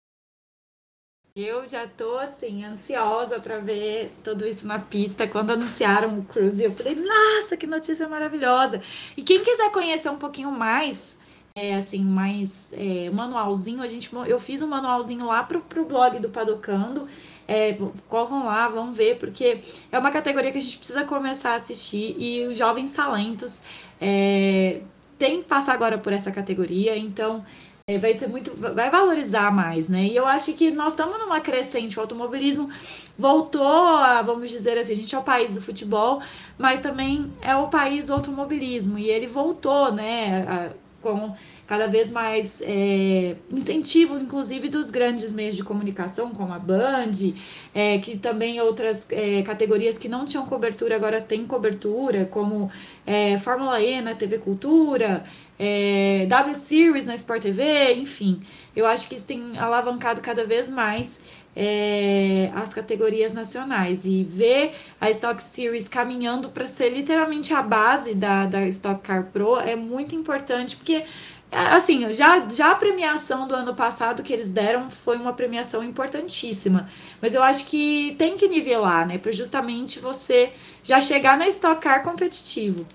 Eu 1.36 1.68
já 1.68 1.86
tô 1.86 2.18
assim 2.18 2.66
ansiosa 2.66 3.40
para 3.40 3.60
ver 3.60 4.12
tudo 4.24 4.48
isso 4.48 4.66
na 4.66 4.80
pista. 4.80 5.28
Quando 5.28 5.52
anunciaram 5.52 6.18
o 6.18 6.26
Cruise, 6.26 6.64
eu 6.64 6.74
falei: 6.74 6.96
"Nossa, 6.96 7.56
que 7.56 7.68
notícia 7.68 8.10
maravilhosa!". 8.10 8.82
E 9.16 9.22
quem 9.22 9.44
quiser 9.44 9.72
conhecer 9.72 10.10
um 10.10 10.18
pouquinho 10.18 10.52
mais 10.52 11.20
é, 11.58 11.74
assim, 11.74 12.04
mais 12.04 12.72
é, 12.72 13.10
manualzinho. 13.10 13.82
A 13.82 13.88
gente, 13.88 14.12
eu 14.28 14.40
fiz 14.40 14.62
um 14.62 14.68
manualzinho 14.68 15.26
lá 15.26 15.42
pro, 15.42 15.60
pro 15.60 15.86
blog 15.86 16.20
do 16.20 16.30
Padocando. 16.30 17.08
É, 17.48 17.76
corram 18.08 18.46
lá, 18.46 18.68
vão 18.68 18.94
ver, 18.94 19.18
porque 19.18 19.62
é 19.92 19.98
uma 19.98 20.12
categoria 20.12 20.52
que 20.52 20.58
a 20.60 20.62
gente 20.62 20.78
precisa 20.78 21.04
começar 21.06 21.52
a 21.52 21.56
assistir 21.56 22.16
e 22.20 22.46
os 22.46 22.58
jovens 22.58 22.92
talentos 22.92 23.62
é, 24.02 24.82
tem 25.18 25.42
que 25.42 25.48
passar 25.48 25.74
agora 25.74 25.98
por 25.98 26.12
essa 26.12 26.30
categoria, 26.30 26.98
então 26.98 27.46
é, 27.88 27.98
vai 27.98 28.14
ser 28.16 28.28
muito, 28.28 28.54
vai 28.54 28.90
valorizar 28.90 29.50
mais, 29.50 29.88
né? 29.88 30.04
E 30.04 30.16
eu 30.16 30.28
acho 30.28 30.52
que 30.54 30.70
nós 30.72 30.92
estamos 30.92 31.18
numa 31.18 31.40
crescente, 31.40 31.98
o 31.98 32.02
automobilismo 32.02 32.70
voltou 33.18 33.66
a, 33.66 34.22
vamos 34.22 34.50
dizer 34.50 34.78
assim, 34.78 34.92
a 34.92 34.98
gente 34.98 35.16
é 35.16 35.18
o 35.18 35.24
país 35.24 35.56
do 35.56 35.62
futebol, 35.62 36.22
mas 36.58 36.82
também 36.82 37.32
é 37.42 37.56
o 37.56 37.70
país 37.70 38.08
do 38.08 38.14
automobilismo, 38.14 39.00
e 39.00 39.10
ele 39.10 39.26
voltou, 39.26 39.90
né? 39.94 40.46
A, 40.50 40.87
com 41.08 41.34
cada 41.66 41.88
vez 41.88 42.10
mais 42.12 42.62
é, 42.62 43.36
incentivo, 43.52 44.18
inclusive 44.18 44.68
dos 44.68 44.90
grandes 44.90 45.32
meios 45.32 45.56
de 45.56 45.64
comunicação, 45.64 46.32
como 46.32 46.54
a 46.54 46.60
Band, 46.60 47.34
é, 47.74 47.98
que 48.00 48.18
também 48.18 48.60
outras 48.62 49.06
é, 49.10 49.42
categorias 49.44 49.98
que 49.98 50.10
não 50.10 50.26
tinham 50.26 50.46
cobertura 50.46 50.96
agora 50.96 51.22
têm 51.22 51.46
cobertura, 51.46 52.26
como 52.26 52.70
é, 53.06 53.38
Fórmula 53.38 53.82
E 53.82 54.02
na 54.02 54.16
TV 54.16 54.38
Cultura, 54.38 55.24
é, 55.58 56.26
W 56.28 56.56
Series 56.56 57.06
na 57.06 57.16
Sport 57.16 57.42
TV, 57.42 57.94
enfim. 57.94 58.42
Eu 58.76 58.86
acho 58.86 59.08
que 59.08 59.16
isso 59.16 59.28
tem 59.28 59.58
alavancado 59.58 60.22
cada 60.22 60.46
vez 60.46 60.70
mais 60.70 61.20
é, 61.60 62.52
as 62.54 62.72
categorias 62.72 63.34
nacionais 63.34 64.06
e 64.06 64.24
ver 64.24 64.76
a 65.02 65.10
Stock 65.10 65.42
Series 65.42 65.88
caminhando 65.88 66.50
para 66.50 66.68
ser 66.68 66.90
literalmente 66.90 67.52
a 67.52 67.64
base 67.64 68.14
da, 68.14 68.46
da 68.46 68.68
Stock 68.68 69.02
Car 69.02 69.32
Pro 69.34 69.58
é 69.58 69.76
muito 69.76 70.14
importante, 70.14 70.76
porque 70.76 71.04
assim, 71.52 72.14
já, 72.14 72.48
já 72.48 72.72
a 72.72 72.76
premiação 72.76 73.48
do 73.48 73.56
ano 73.56 73.74
passado 73.74 74.22
que 74.22 74.32
eles 74.32 74.52
deram 74.52 74.92
foi 74.92 75.18
uma 75.18 75.34
premiação 75.34 75.84
importantíssima, 75.84 76.88
mas 77.20 77.34
eu 77.34 77.42
acho 77.42 77.66
que 77.66 78.16
tem 78.20 78.38
que 78.38 78.48
nivelar, 78.48 79.08
né, 79.08 79.18
para 79.18 79.32
justamente 79.32 80.00
você 80.00 80.54
já 80.84 81.02
chegar 81.02 81.40
na 81.40 81.48
Stock 81.48 81.82
Car 81.82 82.04
competitivo. 82.04 82.86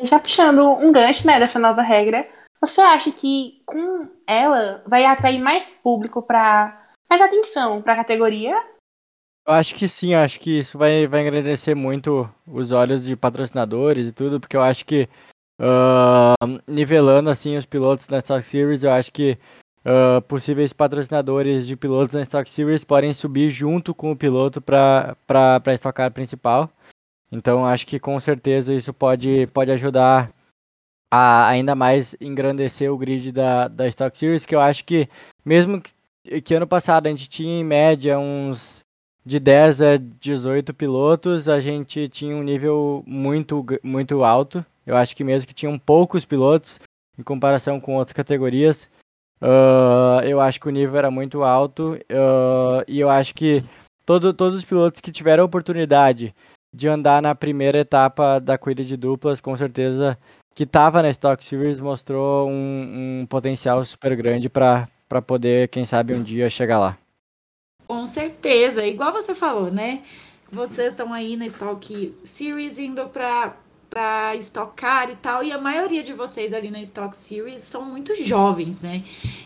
Já 0.00 0.20
puxando 0.20 0.60
um 0.60 0.92
gancho, 0.92 1.26
né, 1.26 1.40
dessa 1.40 1.58
nova 1.58 1.82
regra, 1.82 2.28
você 2.60 2.80
acha 2.80 3.10
que 3.10 3.60
com 3.66 4.06
ela 4.28 4.82
vai 4.86 5.06
atrair 5.06 5.40
mais 5.40 5.66
público 5.82 6.20
para 6.20 6.86
mais 7.08 7.22
atenção 7.22 7.80
para 7.80 7.94
a 7.94 7.96
categoria? 7.96 8.54
Eu 9.46 9.54
acho 9.54 9.74
que 9.74 9.88
sim, 9.88 10.12
acho 10.14 10.38
que 10.38 10.58
isso 10.58 10.76
vai, 10.76 11.06
vai 11.06 11.22
engrandecer 11.22 11.74
muito 11.74 12.28
os 12.46 12.70
olhos 12.70 13.02
de 13.02 13.16
patrocinadores 13.16 14.06
e 14.06 14.12
tudo, 14.12 14.38
porque 14.38 14.54
eu 14.54 14.60
acho 14.60 14.84
que 14.84 15.08
uh, 15.58 16.60
nivelando 16.68 17.30
assim 17.30 17.56
os 17.56 17.64
pilotos 17.64 18.06
na 18.08 18.18
Stock 18.18 18.44
Series, 18.44 18.84
eu 18.84 18.90
acho 18.90 19.10
que 19.10 19.38
uh, 19.86 20.20
possíveis 20.28 20.74
patrocinadores 20.74 21.66
de 21.66 21.76
pilotos 21.76 22.14
na 22.14 22.20
Stock 22.20 22.48
Series 22.50 22.84
podem 22.84 23.14
subir 23.14 23.48
junto 23.48 23.94
com 23.94 24.12
o 24.12 24.16
piloto 24.16 24.60
para 24.60 25.16
a 25.26 25.74
Stock 25.74 25.96
Car 25.96 26.12
principal. 26.12 26.70
Então 27.32 27.64
acho 27.64 27.86
que 27.86 27.98
com 27.98 28.20
certeza 28.20 28.74
isso 28.74 28.92
pode, 28.92 29.46
pode 29.48 29.70
ajudar 29.70 30.30
a 31.10 31.48
ainda 31.48 31.74
mais 31.74 32.14
engrandecer 32.20 32.92
o 32.92 32.98
grid 32.98 33.32
da, 33.32 33.68
da 33.68 33.86
Stock 33.88 34.16
Series, 34.16 34.44
que 34.44 34.54
eu 34.54 34.60
acho 34.60 34.84
que, 34.84 35.08
mesmo 35.44 35.80
que, 35.80 36.40
que 36.40 36.54
ano 36.54 36.66
passado 36.66 37.06
a 37.06 37.10
gente 37.10 37.28
tinha 37.28 37.60
em 37.60 37.64
média 37.64 38.18
uns 38.18 38.80
de 39.24 39.38
10 39.38 39.82
a 39.82 39.96
18 39.96 40.72
pilotos, 40.72 41.48
a 41.48 41.60
gente 41.60 42.08
tinha 42.08 42.34
um 42.34 42.42
nível 42.42 43.02
muito, 43.06 43.64
muito 43.82 44.24
alto. 44.24 44.64
Eu 44.86 44.96
acho 44.96 45.14
que 45.14 45.22
mesmo 45.22 45.46
que 45.46 45.54
tinham 45.54 45.78
poucos 45.78 46.24
pilotos 46.24 46.80
em 47.18 47.22
comparação 47.22 47.78
com 47.78 47.96
outras 47.96 48.14
categorias, 48.14 48.88
uh, 49.42 50.24
eu 50.24 50.40
acho 50.40 50.58
que 50.58 50.68
o 50.68 50.72
nível 50.72 50.96
era 50.96 51.10
muito 51.10 51.42
alto 51.42 51.98
uh, 52.10 52.84
e 52.86 53.00
eu 53.00 53.10
acho 53.10 53.34
que 53.34 53.62
todo, 54.06 54.32
todos 54.32 54.58
os 54.58 54.64
pilotos 54.64 55.00
que 55.00 55.12
tiveram 55.12 55.42
a 55.42 55.46
oportunidade 55.46 56.34
de 56.74 56.88
andar 56.88 57.20
na 57.20 57.34
primeira 57.34 57.80
etapa 57.80 58.38
da 58.38 58.56
corrida 58.56 58.84
de 58.84 58.96
duplas, 58.96 59.40
com 59.40 59.54
certeza 59.56 60.16
que 60.58 60.64
estava 60.64 61.00
na 61.00 61.10
Stock 61.10 61.44
Series 61.44 61.78
mostrou 61.78 62.48
um, 62.48 63.20
um 63.20 63.26
potencial 63.26 63.84
super 63.84 64.16
grande 64.16 64.48
para 64.48 64.88
poder, 65.24 65.68
quem 65.68 65.86
sabe, 65.86 66.12
um 66.12 66.20
dia 66.20 66.50
chegar 66.50 66.80
lá. 66.80 66.98
Com 67.86 68.04
certeza, 68.08 68.84
igual 68.84 69.12
você 69.12 69.36
falou, 69.36 69.70
né? 69.70 70.02
Vocês 70.50 70.88
estão 70.88 71.12
aí 71.12 71.36
na 71.36 71.46
Stock 71.46 72.12
Series 72.24 72.76
indo 72.76 73.06
para 73.06 73.54
para 73.88 74.34
estocar 74.36 75.08
e 75.08 75.16
tal, 75.16 75.42
e 75.42 75.50
a 75.50 75.58
maioria 75.58 76.02
de 76.02 76.12
vocês 76.12 76.52
ali 76.52 76.70
na 76.70 76.82
Stock 76.82 77.16
Series 77.16 77.60
são 77.60 77.84
muito 77.84 78.12
jovens, 78.22 78.80
né? 78.80 79.04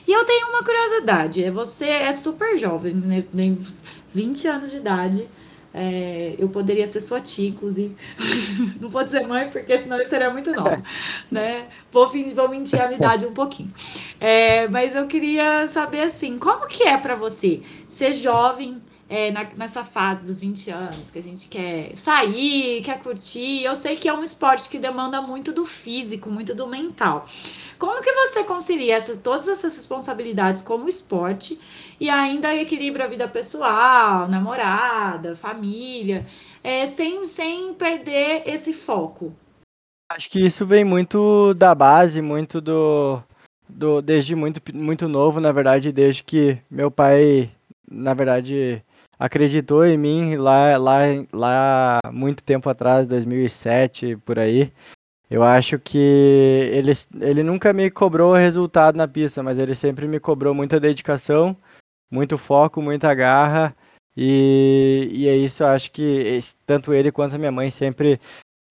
E 0.09 0.11
eu 0.11 0.25
tenho 0.25 0.49
uma 0.49 0.65
curiosidade, 0.65 1.45
é 1.45 1.51
você 1.51 1.89
é 1.89 2.13
super 2.15 2.57
jovem, 2.57 2.95
né? 2.95 3.23
Tem 3.37 3.59
20 4.15 4.49
anos 4.49 4.71
de 4.71 4.79
idade. 4.79 5.29
É, 5.75 6.35
eu 6.39 6.49
poderia 6.49 6.87
ser 6.87 7.01
sua 7.01 7.21
tia, 7.21 7.49
inclusive. 7.49 7.97
Não 8.81 8.89
vou 8.89 9.03
dizer 9.03 9.27
mãe, 9.27 9.49
porque 9.51 9.79
senão 9.79 9.99
eu 9.99 10.07
seria 10.07 10.31
muito 10.31 10.53
nova. 10.53 10.83
né? 11.31 11.69
Vou, 11.91 12.11
vou 12.35 12.49
mentir 12.49 12.81
a 12.81 12.87
minha 12.87 12.99
idade 12.99 13.27
um 13.27 13.33
pouquinho. 13.33 13.73
É, 14.21 14.69
mas 14.69 14.95
eu 14.95 15.07
queria 15.07 15.69
saber 15.69 16.03
assim, 16.03 16.39
como 16.39 16.67
que 16.67 16.83
é 16.83 16.97
para 16.97 17.15
você 17.15 17.63
ser 17.89 18.13
jovem 18.13 18.81
é, 19.13 19.31
na, 19.31 19.45
nessa 19.55 19.85
fase 19.85 20.25
dos 20.25 20.41
20 20.41 20.71
anos, 20.71 21.11
que 21.11 21.19
a 21.19 21.23
gente 21.23 21.47
quer 21.47 21.93
sair, 21.99 22.81
quer 22.83 22.99
curtir. 23.03 23.63
Eu 23.63 23.77
sei 23.77 23.95
que 23.95 24.09
é 24.09 24.15
um 24.15 24.25
esporte 24.25 24.71
que 24.71 24.79
demanda 24.79 25.21
muito 25.21 25.53
do 25.53 25.67
físico, 25.67 26.31
muito 26.31 26.55
do 26.55 26.67
mental. 26.67 27.27
Como 27.79 28.03
que 28.03 28.11
você 28.11 28.43
concilia 28.43 28.97
essas, 28.97 29.19
todas 29.19 29.47
essas 29.47 29.77
responsabilidades 29.77 30.63
como 30.63 30.89
esporte 30.89 31.61
e 32.01 32.09
ainda 32.09 32.57
equilibra 32.57 33.05
a 33.05 33.07
vida 33.07 33.29
pessoal, 33.29 34.27
namorada, 34.29 35.37
família, 35.37 36.27
é, 36.65 36.87
sem, 36.87 37.27
sem 37.27 37.75
perder 37.75 38.45
esse 38.47 38.73
foco? 38.73 39.35
Acho 40.11 40.31
que 40.31 40.41
isso 40.41 40.65
vem 40.65 40.85
muito 40.85 41.53
da 41.53 41.75
base, 41.75 42.23
muito 42.23 42.63
do, 42.63 43.23
do 43.69 44.01
desde 44.01 44.35
muito, 44.35 44.59
muito 44.73 45.07
novo, 45.07 45.39
na 45.39 45.53
verdade, 45.53 45.93
desde 45.93 46.25
que 46.25 46.57
meu 46.71 46.91
pai, 46.91 47.51
na 47.87 48.15
verdade, 48.15 48.83
acreditou 49.19 49.85
em 49.85 49.97
mim 49.97 50.37
lá, 50.37 50.77
lá, 50.77 51.01
lá 51.33 52.01
muito 52.13 52.43
tempo 52.43 52.69
atrás, 52.69 53.07
2007, 53.07 54.17
por 54.19 54.39
aí. 54.39 54.73
Eu 55.31 55.43
acho 55.43 55.79
que 55.79 55.99
ele, 56.73 56.93
ele 57.21 57.43
nunca 57.43 57.73
me 57.73 57.91
cobrou 57.91 58.35
resultado 58.35 58.97
na 58.97 59.09
pista, 59.09 59.43
mas 59.43 59.57
ele 59.59 59.75
sempre 59.75 60.07
me 60.07 60.21
cobrou 60.21 60.55
muita 60.55 60.79
dedicação, 60.79 61.57
muito 62.11 62.37
foco, 62.37 62.83
muita 62.83 63.15
garra. 63.15 63.75
E, 64.15 65.09
e 65.11 65.29
é 65.29 65.35
isso, 65.35 65.63
eu 65.63 65.69
acho 65.69 65.91
que 65.91 66.39
tanto 66.67 66.93
ele 66.93 67.11
quanto 67.11 67.35
a 67.35 67.39
minha 67.39 67.51
mãe 67.51 67.71
sempre 67.71 68.21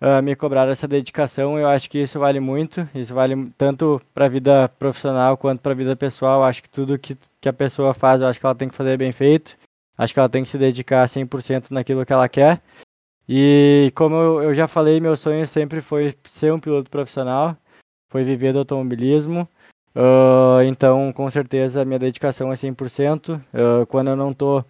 uh, 0.01 0.21
me 0.21 0.35
cobraram 0.35 0.71
essa 0.71 0.87
dedicação. 0.87 1.57
Eu 1.57 1.67
acho 1.67 1.89
que 1.89 1.99
isso 1.99 2.19
vale 2.19 2.39
muito. 2.39 2.87
Isso 2.93 3.13
vale 3.13 3.51
tanto 3.57 4.01
para 4.13 4.25
a 4.25 4.29
vida 4.29 4.69
profissional 4.79 5.37
quanto 5.37 5.61
para 5.61 5.71
a 5.71 5.75
vida 5.75 5.95
pessoal. 5.95 6.41
Eu 6.41 6.45
acho 6.45 6.63
que 6.63 6.69
tudo 6.69 6.99
que, 6.99 7.17
que 7.39 7.49
a 7.49 7.53
pessoa 7.53 7.93
faz, 7.93 8.21
eu 8.21 8.27
acho 8.27 8.39
que 8.39 8.45
ela 8.45 8.55
tem 8.55 8.69
que 8.69 8.75
fazer 8.75 8.97
bem 8.97 9.11
feito. 9.11 9.57
Acho 9.97 10.13
que 10.13 10.19
ela 10.19 10.29
tem 10.29 10.43
que 10.43 10.49
se 10.49 10.57
dedicar 10.57 11.07
100% 11.07 11.71
naquilo 11.71 12.05
que 12.05 12.13
ela 12.13 12.27
quer. 12.29 12.61
E 13.27 13.91
como 13.95 14.15
eu, 14.15 14.53
já 14.53 14.67
falei, 14.67 14.99
meu 14.99 15.15
sonho 15.15 15.47
sempre 15.47 15.81
foi 15.81 16.15
ser 16.25 16.51
um 16.51 16.59
piloto 16.59 16.89
profissional, 16.89 17.55
foi 18.09 18.23
viver 18.23 18.53
do 18.53 18.59
automobilismo. 18.59 19.47
Uh, 19.95 20.63
então, 20.65 21.11
com 21.13 21.29
certeza, 21.29 21.85
minha 21.85 21.99
dedicação 21.99 22.51
é 22.51 22.55
100%. 22.55 23.37
Uh, 23.53 23.85
quando 23.87 24.09
eu 24.09 24.15
não 24.15 24.33
tô 24.33 24.63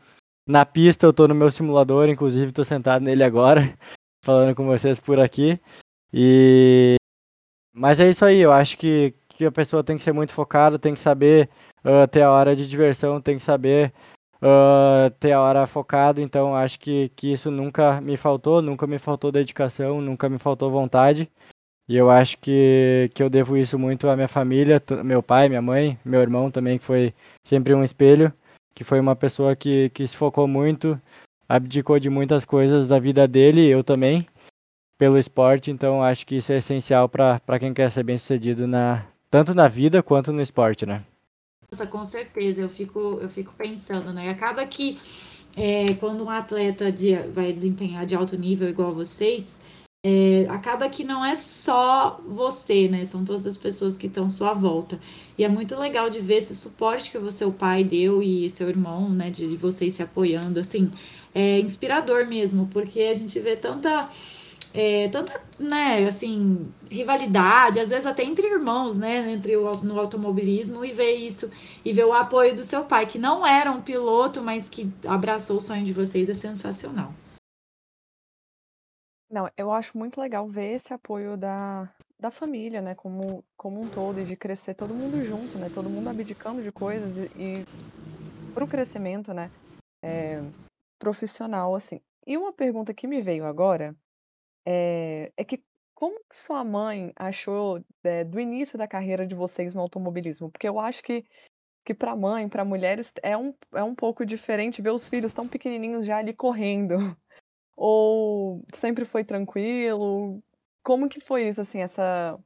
na 0.47 0.65
pista, 0.65 1.05
eu 1.05 1.13
tô 1.13 1.27
no 1.27 1.35
meu 1.35 1.49
simulador, 1.49 2.09
inclusive 2.09 2.51
tô 2.51 2.63
sentado 2.63 3.03
nele 3.03 3.23
agora, 3.23 3.61
falando 4.23 4.55
com 4.55 4.65
vocês 4.65 4.99
por 4.99 5.19
aqui. 5.19 5.59
E 6.13 6.95
mas 7.73 7.99
é 7.99 8.09
isso 8.09 8.25
aí, 8.25 8.39
eu 8.39 8.51
acho 8.51 8.77
que, 8.77 9.13
que 9.29 9.45
a 9.45 9.51
pessoa 9.51 9.83
tem 9.83 9.95
que 9.95 10.03
ser 10.03 10.11
muito 10.11 10.33
focada, 10.33 10.77
tem 10.77 10.93
que 10.93 10.99
saber 10.99 11.49
uh, 11.85 12.07
ter 12.07 12.21
a 12.21 12.31
hora 12.31 12.55
de 12.55 12.67
diversão, 12.67 13.21
tem 13.21 13.37
que 13.37 13.43
saber 13.43 13.93
uh, 14.41 15.09
ter 15.19 15.31
a 15.31 15.41
hora 15.41 15.67
focado, 15.67 16.21
então 16.21 16.55
acho 16.55 16.79
que, 16.79 17.09
que 17.15 17.31
isso 17.31 17.51
nunca 17.51 18.01
me 18.01 18.17
faltou, 18.17 18.61
nunca 18.61 18.87
me 18.87 18.97
faltou 18.97 19.31
dedicação, 19.31 20.01
nunca 20.01 20.27
me 20.27 20.37
faltou 20.37 20.71
vontade. 20.71 21.29
E 21.87 21.95
eu 21.95 22.09
acho 22.09 22.37
que, 22.37 23.09
que 23.13 23.21
eu 23.21 23.29
devo 23.29 23.57
isso 23.57 23.77
muito 23.77 24.07
à 24.09 24.15
minha 24.15 24.27
família, 24.27 24.81
meu 25.03 25.21
pai, 25.21 25.49
minha 25.49 25.61
mãe, 25.61 25.99
meu 26.05 26.21
irmão 26.21 26.49
também, 26.49 26.77
que 26.77 26.85
foi 26.85 27.13
sempre 27.43 27.73
um 27.73 27.83
espelho, 27.83 28.33
que 28.73 28.83
foi 28.83 28.99
uma 28.99 29.15
pessoa 29.15 29.55
que, 29.55 29.89
que 29.89 30.07
se 30.07 30.15
focou 30.15 30.47
muito, 30.47 30.99
abdicou 31.49 31.99
de 31.99 32.09
muitas 32.09 32.45
coisas 32.45 32.87
da 32.87 32.97
vida 32.97 33.27
dele, 33.27 33.67
eu 33.67 33.83
também, 33.83 34.25
pelo 34.97 35.17
esporte, 35.17 35.69
então 35.69 36.01
acho 36.01 36.25
que 36.25 36.37
isso 36.37 36.53
é 36.53 36.57
essencial 36.57 37.09
para 37.09 37.59
quem 37.59 37.73
quer 37.73 37.91
ser 37.91 38.03
bem 38.03 38.17
sucedido 38.17 38.65
na, 38.67 39.05
tanto 39.29 39.53
na 39.53 39.67
vida 39.67 40.01
quanto 40.01 40.31
no 40.31 40.41
esporte, 40.41 40.85
né? 40.85 41.03
Nossa, 41.73 41.87
com 41.87 42.05
certeza, 42.05 42.59
eu 42.59 42.67
fico, 42.67 42.99
eu 43.21 43.29
fico 43.29 43.53
pensando, 43.57 44.11
né? 44.11 44.29
Acaba 44.29 44.65
que 44.65 44.99
é, 45.55 45.93
quando 46.01 46.21
um 46.21 46.29
atleta 46.29 46.91
de, 46.91 47.15
vai 47.29 47.53
desempenhar 47.53 48.05
de 48.05 48.13
alto 48.13 48.37
nível 48.37 48.67
igual 48.67 48.93
vocês, 48.93 49.57
é, 50.05 50.47
acaba 50.49 50.89
que 50.89 51.05
não 51.05 51.23
é 51.23 51.33
só 51.37 52.19
você, 52.27 52.89
né? 52.89 53.05
São 53.05 53.23
todas 53.23 53.47
as 53.47 53.55
pessoas 53.55 53.95
que 53.95 54.07
estão 54.07 54.25
à 54.25 54.29
sua 54.29 54.53
volta. 54.53 54.99
E 55.37 55.45
é 55.45 55.47
muito 55.47 55.79
legal 55.79 56.09
de 56.09 56.19
ver 56.19 56.39
esse 56.39 56.53
suporte 56.53 57.09
que 57.09 57.17
o 57.17 57.31
seu 57.31 57.53
pai 57.53 57.85
deu 57.85 58.21
e 58.21 58.49
seu 58.49 58.67
irmão, 58.67 59.07
né? 59.09 59.29
De, 59.29 59.47
de 59.47 59.55
vocês 59.55 59.93
se 59.93 60.03
apoiando, 60.03 60.59
assim, 60.59 60.91
é 61.33 61.57
inspirador 61.57 62.27
mesmo, 62.27 62.67
porque 62.67 62.99
a 63.03 63.13
gente 63.13 63.39
vê 63.39 63.55
tanta 63.55 64.09
é, 64.73 65.09
tanta, 65.09 65.41
né, 65.59 66.05
assim, 66.05 66.71
rivalidade, 66.89 67.79
às 67.79 67.89
vezes 67.89 68.05
até 68.05 68.23
entre 68.23 68.47
irmãos, 68.47 68.97
né, 68.97 69.31
entre 69.31 69.55
o, 69.57 69.75
no 69.77 69.99
automobilismo 69.99 70.85
e 70.85 70.91
ver 70.91 71.15
isso 71.15 71.51
e 71.83 71.91
ver 71.91 72.05
o 72.05 72.13
apoio 72.13 72.55
do 72.55 72.63
seu 72.63 72.85
pai, 72.85 73.05
que 73.05 73.19
não 73.19 73.45
era 73.45 73.71
um 73.71 73.81
piloto, 73.81 74.41
mas 74.41 74.69
que 74.69 74.91
abraçou 75.05 75.57
o 75.57 75.61
sonho 75.61 75.83
de 75.83 75.93
vocês, 75.93 76.29
é 76.29 76.33
sensacional. 76.33 77.13
Não, 79.29 79.49
eu 79.57 79.71
acho 79.71 79.97
muito 79.97 80.19
legal 80.19 80.47
ver 80.47 80.73
esse 80.73 80.93
apoio 80.93 81.37
da, 81.37 81.89
da 82.19 82.31
família, 82.31 82.81
né, 82.81 82.95
como, 82.95 83.43
como 83.57 83.81
um 83.81 83.89
todo, 83.89 84.19
e 84.19 84.25
de 84.25 84.35
crescer 84.35 84.73
todo 84.73 84.93
mundo 84.93 85.23
junto, 85.23 85.57
né, 85.57 85.69
todo 85.73 85.89
mundo 85.89 86.09
abdicando 86.09 86.61
de 86.61 86.71
coisas 86.71 87.17
e, 87.17 87.31
e 87.37 87.65
para 88.53 88.63
o 88.63 88.67
crescimento, 88.67 89.33
né, 89.33 89.49
é, 90.03 90.41
profissional, 90.99 91.75
assim. 91.75 91.99
E 92.25 92.37
uma 92.37 92.53
pergunta 92.53 92.93
que 92.93 93.07
me 93.07 93.21
veio 93.21 93.45
agora 93.45 93.95
é, 94.65 95.31
é 95.35 95.43
que 95.43 95.63
como 96.01 96.19
que 96.27 96.35
sua 96.35 96.63
mãe 96.63 97.13
achou 97.15 97.79
é, 98.03 98.23
do 98.23 98.39
início 98.39 98.75
da 98.75 98.87
carreira 98.87 99.27
de 99.27 99.35
vocês 99.35 99.75
no 99.75 99.81
automobilismo? 99.81 100.49
Porque 100.49 100.67
eu 100.67 100.79
acho 100.79 101.03
que, 101.03 101.23
que 101.85 101.93
para 101.93 102.15
mãe, 102.15 102.49
para 102.49 102.65
mulheres, 102.65 103.13
é 103.21 103.37
um, 103.37 103.53
é 103.73 103.83
um 103.83 103.93
pouco 103.93 104.25
diferente 104.25 104.81
ver 104.81 104.89
os 104.89 105.07
filhos 105.07 105.31
tão 105.31 105.47
pequenininhos 105.47 106.03
já 106.03 106.17
ali 106.17 106.33
correndo. 106.33 106.95
Ou 107.77 108.63
sempre 108.73 109.05
foi 109.05 109.23
tranquilo? 109.23 110.41
Como 110.83 111.07
que 111.07 111.19
foi 111.19 111.47
isso, 111.47 111.61
assim, 111.61 111.81
essa... 111.81 112.39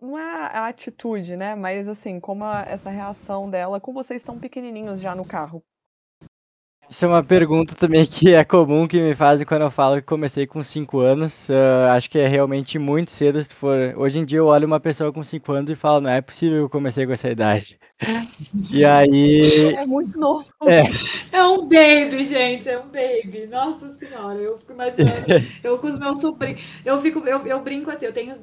Não 0.00 0.18
é 0.18 0.22
a 0.24 0.66
atitude, 0.66 1.36
né? 1.36 1.54
Mas, 1.54 1.86
assim, 1.86 2.18
como 2.18 2.44
a, 2.44 2.62
essa 2.62 2.90
reação 2.90 3.48
dela 3.48 3.80
com 3.80 3.92
vocês 3.92 4.22
tão 4.24 4.36
pequenininhos 4.36 5.00
já 5.00 5.14
no 5.14 5.24
carro? 5.24 5.64
Isso 6.90 7.04
é 7.04 7.08
uma 7.08 7.22
pergunta 7.22 7.74
também 7.74 8.06
que 8.06 8.32
é 8.34 8.42
comum 8.42 8.88
que 8.88 8.98
me 8.98 9.14
fazem 9.14 9.46
quando 9.46 9.60
eu 9.60 9.70
falo 9.70 9.96
que 9.96 10.02
comecei 10.02 10.46
com 10.46 10.64
5 10.64 10.98
anos. 11.00 11.48
Uh, 11.50 11.88
acho 11.90 12.08
que 12.08 12.18
é 12.18 12.26
realmente 12.26 12.78
muito 12.78 13.10
cedo. 13.10 13.42
Se 13.44 13.52
for... 13.52 13.76
Hoje 13.94 14.18
em 14.18 14.24
dia 14.24 14.38
eu 14.38 14.46
olho 14.46 14.66
uma 14.66 14.80
pessoa 14.80 15.12
com 15.12 15.22
5 15.22 15.52
anos 15.52 15.70
e 15.70 15.74
falo, 15.74 16.00
não 16.00 16.10
é 16.10 16.22
possível 16.22 16.56
que 16.58 16.64
eu 16.64 16.70
comecei 16.70 17.06
com 17.06 17.12
essa 17.12 17.28
idade. 17.28 17.78
E 18.70 18.84
aí. 18.84 19.74
É 19.74 19.86
muito 19.86 20.18
novo. 20.18 20.48
É. 20.66 20.82
é 21.36 21.44
um 21.44 21.62
baby, 21.62 22.24
gente. 22.24 22.68
É 22.68 22.78
um 22.78 22.86
baby. 22.86 23.46
Nossa 23.50 23.92
senhora. 23.98 24.38
Eu 24.38 24.58
fico 24.58 24.72
imaginando. 24.72 25.24
eu 25.64 25.78
com 25.78 25.86
os 25.88 25.98
meus 25.98 26.20
sobrinhos. 26.20 26.62
Eu, 26.84 27.00
fico, 27.00 27.18
eu, 27.20 27.44
eu 27.46 27.60
brinco 27.60 27.90
assim, 27.90 28.06
eu 28.06 28.12
tenho, 28.12 28.36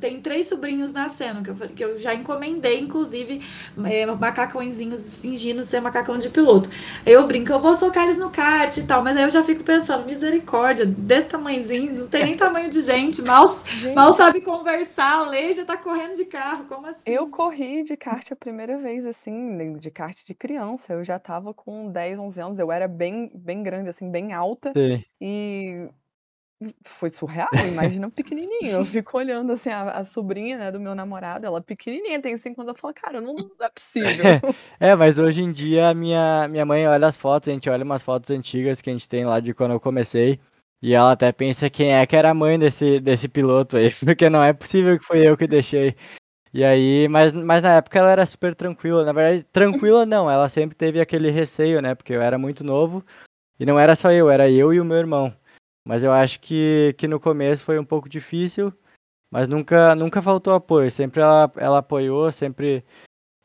tenho 0.00 0.20
três 0.20 0.48
sobrinhos 0.48 0.92
nascendo, 0.92 1.42
que 1.42 1.50
eu, 1.50 1.68
que 1.68 1.84
eu 1.84 1.98
já 1.98 2.14
encomendei, 2.14 2.80
inclusive, 2.80 3.42
é, 3.84 4.06
macacõezinhos 4.06 5.18
fingindo 5.18 5.64
ser 5.64 5.80
macacão 5.80 6.18
de 6.18 6.30
piloto. 6.30 6.70
Eu 7.04 7.26
brinco, 7.26 7.52
eu 7.52 7.60
vou 7.60 7.76
só 7.76 7.90
colocar 7.92 8.04
eles 8.04 8.18
no 8.18 8.30
kart 8.30 8.76
e 8.76 8.82
tal. 8.82 9.02
Mas 9.02 9.16
aí 9.16 9.22
eu 9.22 9.30
já 9.30 9.44
fico 9.44 9.62
pensando, 9.62 10.06
misericórdia, 10.06 10.86
desse 10.86 11.28
tamanhozinho, 11.28 11.92
não 11.92 12.08
tem 12.08 12.24
nem 12.24 12.36
tamanho 12.36 12.70
de 12.70 12.80
gente, 12.80 13.20
mal, 13.20 13.46
gente. 13.66 13.94
mal 13.94 14.12
sabe 14.14 14.40
conversar, 14.40 15.28
ler, 15.28 15.52
já 15.52 15.64
tá 15.64 15.76
correndo 15.76 16.16
de 16.16 16.24
carro, 16.24 16.64
como 16.64 16.86
assim? 16.86 17.00
Eu 17.04 17.28
corri 17.28 17.84
de 17.84 17.96
kart 17.96 18.32
a 18.32 18.36
primeira 18.36 18.78
vez, 18.78 19.04
assim, 19.04 19.76
de 19.76 19.90
kart 19.90 20.16
de 20.24 20.34
criança. 20.34 20.94
Eu 20.94 21.04
já 21.04 21.18
tava 21.18 21.52
com 21.52 21.90
10, 21.90 22.18
11 22.18 22.40
anos, 22.40 22.58
eu 22.58 22.72
era 22.72 22.88
bem, 22.88 23.30
bem 23.34 23.62
grande, 23.62 23.90
assim, 23.90 24.10
bem 24.10 24.32
alta. 24.32 24.72
Sim. 24.74 25.04
E 25.20 25.88
foi 26.84 27.08
surreal, 27.10 27.48
imagina 27.66 28.10
pequenininho. 28.10 28.72
Eu 28.72 28.84
fico 28.84 29.16
olhando 29.16 29.52
assim 29.52 29.70
a, 29.70 29.82
a, 29.90 30.04
sobrinha 30.04 30.58
né, 30.58 30.70
do 30.70 30.80
meu 30.80 30.94
namorado, 30.94 31.46
ela 31.46 31.60
pequenininha, 31.60 32.20
tem 32.20 32.36
cinco 32.36 32.60
anos, 32.60 32.74
eu 32.74 32.78
falo, 32.78 32.94
cara, 32.94 33.20
não, 33.20 33.34
não 33.34 33.50
é 33.60 33.68
possível. 33.68 34.24
é, 34.80 34.94
mas 34.94 35.18
hoje 35.18 35.42
em 35.42 35.52
dia 35.52 35.92
minha, 35.94 36.46
minha 36.48 36.64
mãe 36.64 36.86
olha 36.86 37.06
as 37.06 37.16
fotos, 37.16 37.48
a 37.48 37.52
gente 37.52 37.68
olha 37.70 37.84
umas 37.84 38.02
fotos 38.02 38.30
antigas 38.30 38.80
que 38.80 38.90
a 38.90 38.92
gente 38.92 39.08
tem 39.08 39.24
lá 39.24 39.40
de 39.40 39.54
quando 39.54 39.72
eu 39.72 39.80
comecei. 39.80 40.38
E 40.82 40.94
ela 40.94 41.12
até 41.12 41.30
pensa 41.30 41.70
quem 41.70 41.94
é 41.94 42.04
que 42.04 42.16
era 42.16 42.30
a 42.30 42.34
mãe 42.34 42.58
desse, 42.58 42.98
desse 42.98 43.28
piloto 43.28 43.76
aí, 43.76 43.90
porque 44.04 44.28
não 44.28 44.42
é 44.42 44.52
possível 44.52 44.98
que 44.98 45.04
foi 45.04 45.26
eu 45.26 45.36
que 45.36 45.46
deixei. 45.46 45.94
E 46.54 46.62
aí, 46.64 47.08
mas, 47.08 47.32
mas 47.32 47.62
na 47.62 47.76
época 47.76 47.98
ela 47.98 48.10
era 48.10 48.26
super 48.26 48.54
tranquila. 48.54 49.04
Na 49.04 49.12
verdade, 49.12 49.42
tranquila 49.44 50.04
não, 50.04 50.30
ela 50.30 50.48
sempre 50.48 50.76
teve 50.76 51.00
aquele 51.00 51.30
receio, 51.30 51.80
né? 51.80 51.94
Porque 51.94 52.12
eu 52.12 52.20
era 52.20 52.36
muito 52.36 52.62
novo. 52.62 53.02
E 53.58 53.64
não 53.64 53.78
era 53.78 53.96
só 53.96 54.10
eu, 54.12 54.28
era 54.28 54.50
eu 54.50 54.72
e 54.72 54.80
o 54.80 54.84
meu 54.84 54.98
irmão. 54.98 55.34
Mas 55.84 56.04
eu 56.04 56.12
acho 56.12 56.40
que, 56.40 56.94
que 56.96 57.08
no 57.08 57.18
começo 57.18 57.64
foi 57.64 57.78
um 57.78 57.84
pouco 57.84 58.08
difícil, 58.08 58.72
mas 59.30 59.48
nunca, 59.48 59.94
nunca 59.94 60.22
faltou 60.22 60.54
apoio. 60.54 60.90
Sempre 60.90 61.20
ela, 61.22 61.50
ela 61.56 61.78
apoiou, 61.78 62.30
sempre, 62.30 62.84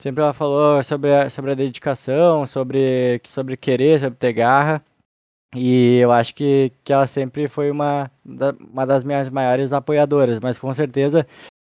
sempre 0.01 0.23
ela 0.23 0.33
falou 0.33 0.83
sobre 0.83 1.13
a, 1.13 1.29
sobre 1.29 1.51
a 1.51 1.55
dedicação, 1.55 2.45
sobre, 2.45 3.21
sobre 3.25 3.57
querer, 3.57 3.99
sobre 3.99 4.17
ter 4.19 4.33
garra. 4.33 4.83
E 5.55 5.97
eu 5.99 6.11
acho 6.11 6.35
que, 6.35 6.71
que 6.83 6.93
ela 6.93 7.07
sempre 7.07 7.47
foi 7.47 7.71
uma, 7.71 8.11
uma 8.59 8.85
das 8.85 9.03
minhas 9.03 9.29
maiores 9.29 9.73
apoiadoras, 9.73 10.39
mas 10.39 10.59
com 10.59 10.73
certeza 10.73 11.25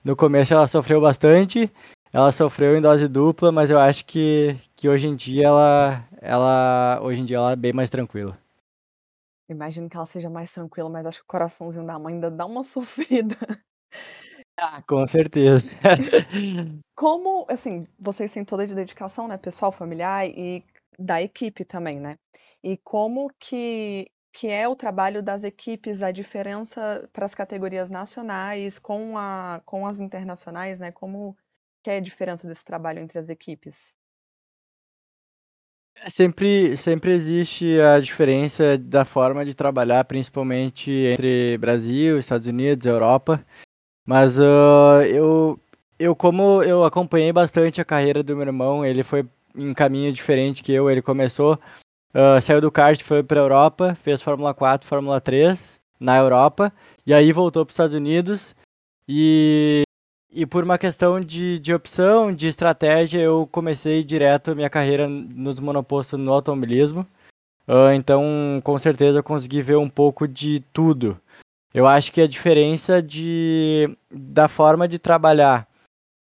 no 0.04 0.16
começo 0.16 0.52
ela 0.52 0.66
sofreu 0.66 1.00
bastante, 1.00 1.70
ela 2.12 2.32
sofreu 2.32 2.76
em 2.76 2.80
dose 2.80 3.06
dupla, 3.06 3.52
mas 3.52 3.70
eu 3.70 3.78
acho 3.78 4.04
que, 4.04 4.56
que 4.74 4.88
hoje 4.88 5.06
em 5.06 5.14
dia 5.14 5.46
ela, 5.46 6.04
ela 6.20 7.00
hoje 7.02 7.20
em 7.20 7.24
dia 7.24 7.36
ela 7.36 7.52
é 7.52 7.56
bem 7.56 7.72
mais 7.72 7.90
tranquila. 7.90 8.36
Imagino 9.50 9.88
que 9.88 9.96
ela 9.96 10.06
seja 10.06 10.30
mais 10.30 10.52
tranquila, 10.52 10.88
mas 10.88 11.06
acho 11.06 11.18
que 11.18 11.24
o 11.24 11.28
coraçãozinho 11.28 11.86
da 11.86 11.98
mãe 11.98 12.14
ainda 12.14 12.30
dá 12.30 12.46
uma 12.46 12.62
sofrida. 12.64 13.36
Ah, 14.56 14.82
com 14.82 15.06
certeza. 15.06 15.68
Como, 16.94 17.46
assim, 17.48 17.86
vocês 17.98 18.32
têm 18.32 18.44
toda 18.44 18.62
a 18.64 18.66
dedicação, 18.66 19.26
né, 19.26 19.38
pessoal, 19.38 19.72
familiar 19.72 20.26
e 20.28 20.64
da 20.98 21.22
equipe 21.22 21.64
também, 21.64 21.98
né? 21.98 22.18
E 22.62 22.76
como 22.76 23.30
que 23.38 24.06
que 24.32 24.48
é 24.48 24.68
o 24.68 24.76
trabalho 24.76 25.22
das 25.22 25.42
equipes, 25.42 26.02
a 26.02 26.12
diferença 26.12 27.08
para 27.12 27.26
as 27.26 27.34
categorias 27.34 27.90
nacionais 27.90 28.78
com 28.78 29.16
a 29.18 29.60
com 29.64 29.86
as 29.86 29.98
internacionais, 30.00 30.78
né? 30.78 30.92
Como 30.92 31.36
que 31.82 31.90
é 31.90 31.96
a 31.96 32.00
diferença 32.00 32.46
desse 32.46 32.64
trabalho 32.64 33.00
entre 33.00 33.18
as 33.18 33.28
equipes? 33.30 33.94
Sempre, 36.08 36.76
sempre 36.78 37.12
existe 37.12 37.78
a 37.80 38.00
diferença 38.00 38.78
da 38.78 39.04
forma 39.04 39.44
de 39.44 39.54
trabalhar, 39.54 40.02
principalmente 40.04 40.90
entre 40.90 41.58
Brasil, 41.58 42.18
Estados 42.18 42.46
Unidos, 42.46 42.86
Europa. 42.86 43.44
Mas 44.06 44.38
uh, 44.38 45.02
eu, 45.06 45.60
eu, 45.98 46.16
como 46.16 46.62
eu 46.62 46.84
acompanhei 46.84 47.32
bastante 47.32 47.80
a 47.80 47.84
carreira 47.84 48.22
do 48.22 48.34
meu 48.34 48.46
irmão, 48.46 48.84
ele 48.84 49.02
foi 49.02 49.26
em 49.54 49.74
caminho 49.74 50.12
diferente 50.12 50.62
que 50.62 50.72
eu. 50.72 50.90
Ele 50.90 51.02
começou, 51.02 51.58
uh, 52.14 52.40
saiu 52.40 52.60
do 52.60 52.72
kart, 52.72 53.02
foi 53.02 53.22
para 53.22 53.40
a 53.40 53.44
Europa, 53.44 53.94
fez 53.94 54.22
Fórmula 54.22 54.54
4, 54.54 54.88
Fórmula 54.88 55.20
3 55.20 55.78
na 56.00 56.16
Europa, 56.16 56.72
e 57.06 57.12
aí 57.12 57.30
voltou 57.30 57.64
para 57.64 57.70
os 57.70 57.74
Estados 57.74 57.94
Unidos. 57.94 58.54
E 59.06 59.82
e 60.32 60.46
por 60.46 60.62
uma 60.62 60.78
questão 60.78 61.20
de, 61.20 61.58
de 61.58 61.74
opção, 61.74 62.32
de 62.32 62.46
estratégia, 62.46 63.18
eu 63.18 63.48
comecei 63.50 64.04
direto 64.04 64.54
minha 64.54 64.70
carreira 64.70 65.08
nos 65.08 65.58
monopostos 65.58 66.18
no 66.18 66.32
automobilismo. 66.32 67.06
Uh, 67.66 67.92
então, 67.94 68.60
com 68.64 68.78
certeza, 68.78 69.18
eu 69.18 69.22
consegui 69.22 69.62
ver 69.62 69.76
um 69.76 69.88
pouco 69.88 70.26
de 70.26 70.60
tudo. 70.72 71.20
Eu 71.72 71.86
acho 71.86 72.12
que 72.12 72.20
a 72.20 72.26
diferença 72.26 73.02
de, 73.02 73.96
da 74.10 74.48
forma 74.48 74.88
de 74.88 74.98
trabalhar 74.98 75.68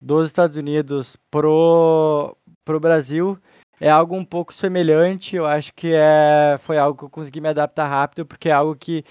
dos 0.01 0.25
Estados 0.25 0.57
Unidos 0.57 1.17
pro, 1.31 2.35
pro 2.65 2.79
Brasil 2.79 3.37
é 3.79 3.89
algo 3.89 4.15
um 4.15 4.25
pouco 4.25 4.53
semelhante. 4.53 5.35
Eu 5.35 5.45
acho 5.45 5.73
que 5.73 5.91
é, 5.93 6.57
foi 6.59 6.77
algo 6.77 6.97
que 6.97 7.05
eu 7.05 7.09
consegui 7.09 7.39
me 7.39 7.49
adaptar 7.49 7.87
rápido, 7.87 8.25
porque 8.25 8.49
é 8.49 8.53
algo 8.53 8.75
que 8.75 9.03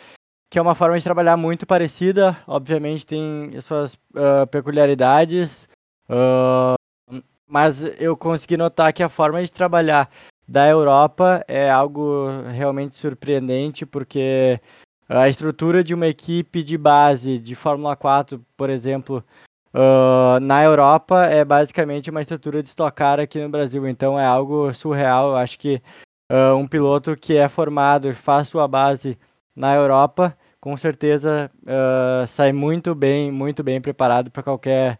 que 0.56 0.58
é 0.58 0.62
uma 0.62 0.74
forma 0.74 0.96
de 0.96 1.04
trabalhar 1.04 1.36
muito 1.36 1.66
parecida. 1.66 2.34
Obviamente 2.46 3.04
tem 3.04 3.60
suas 3.60 3.92
uh, 3.92 4.46
peculiaridades, 4.50 5.68
uh, 6.08 7.20
mas 7.46 7.82
eu 8.00 8.16
consegui 8.16 8.56
notar 8.56 8.90
que 8.90 9.02
a 9.02 9.08
forma 9.10 9.44
de 9.44 9.52
trabalhar 9.52 10.08
da 10.48 10.66
Europa 10.66 11.44
é 11.46 11.70
algo 11.70 12.28
realmente 12.54 12.96
surpreendente, 12.96 13.84
porque 13.84 14.58
a 15.06 15.28
estrutura 15.28 15.84
de 15.84 15.92
uma 15.92 16.06
equipe 16.06 16.62
de 16.62 16.78
base 16.78 17.38
de 17.38 17.54
Fórmula 17.54 17.94
4, 17.94 18.42
por 18.56 18.70
exemplo, 18.70 19.22
uh, 19.74 20.40
na 20.40 20.64
Europa 20.64 21.26
é 21.26 21.44
basicamente 21.44 22.08
uma 22.08 22.22
estrutura 22.22 22.62
de 22.62 22.70
Stock 22.70 22.96
Car 22.96 23.20
aqui 23.20 23.38
no 23.42 23.50
Brasil. 23.50 23.86
Então 23.86 24.18
é 24.18 24.24
algo 24.24 24.72
surreal. 24.72 25.32
Eu 25.32 25.36
acho 25.36 25.58
que 25.58 25.82
um 26.58 26.66
piloto 26.66 27.14
que 27.14 27.36
é 27.36 27.46
formado 27.46 28.08
e 28.08 28.14
faz 28.14 28.48
sua 28.48 28.66
base 28.66 29.18
na 29.54 29.74
Europa, 29.74 30.36
com 30.66 30.76
certeza 30.76 31.48
uh, 31.62 32.26
sai 32.26 32.52
muito 32.52 32.92
bem, 32.92 33.30
muito 33.30 33.62
bem 33.62 33.80
preparado 33.80 34.32
para 34.32 34.42
qualquer 34.42 34.98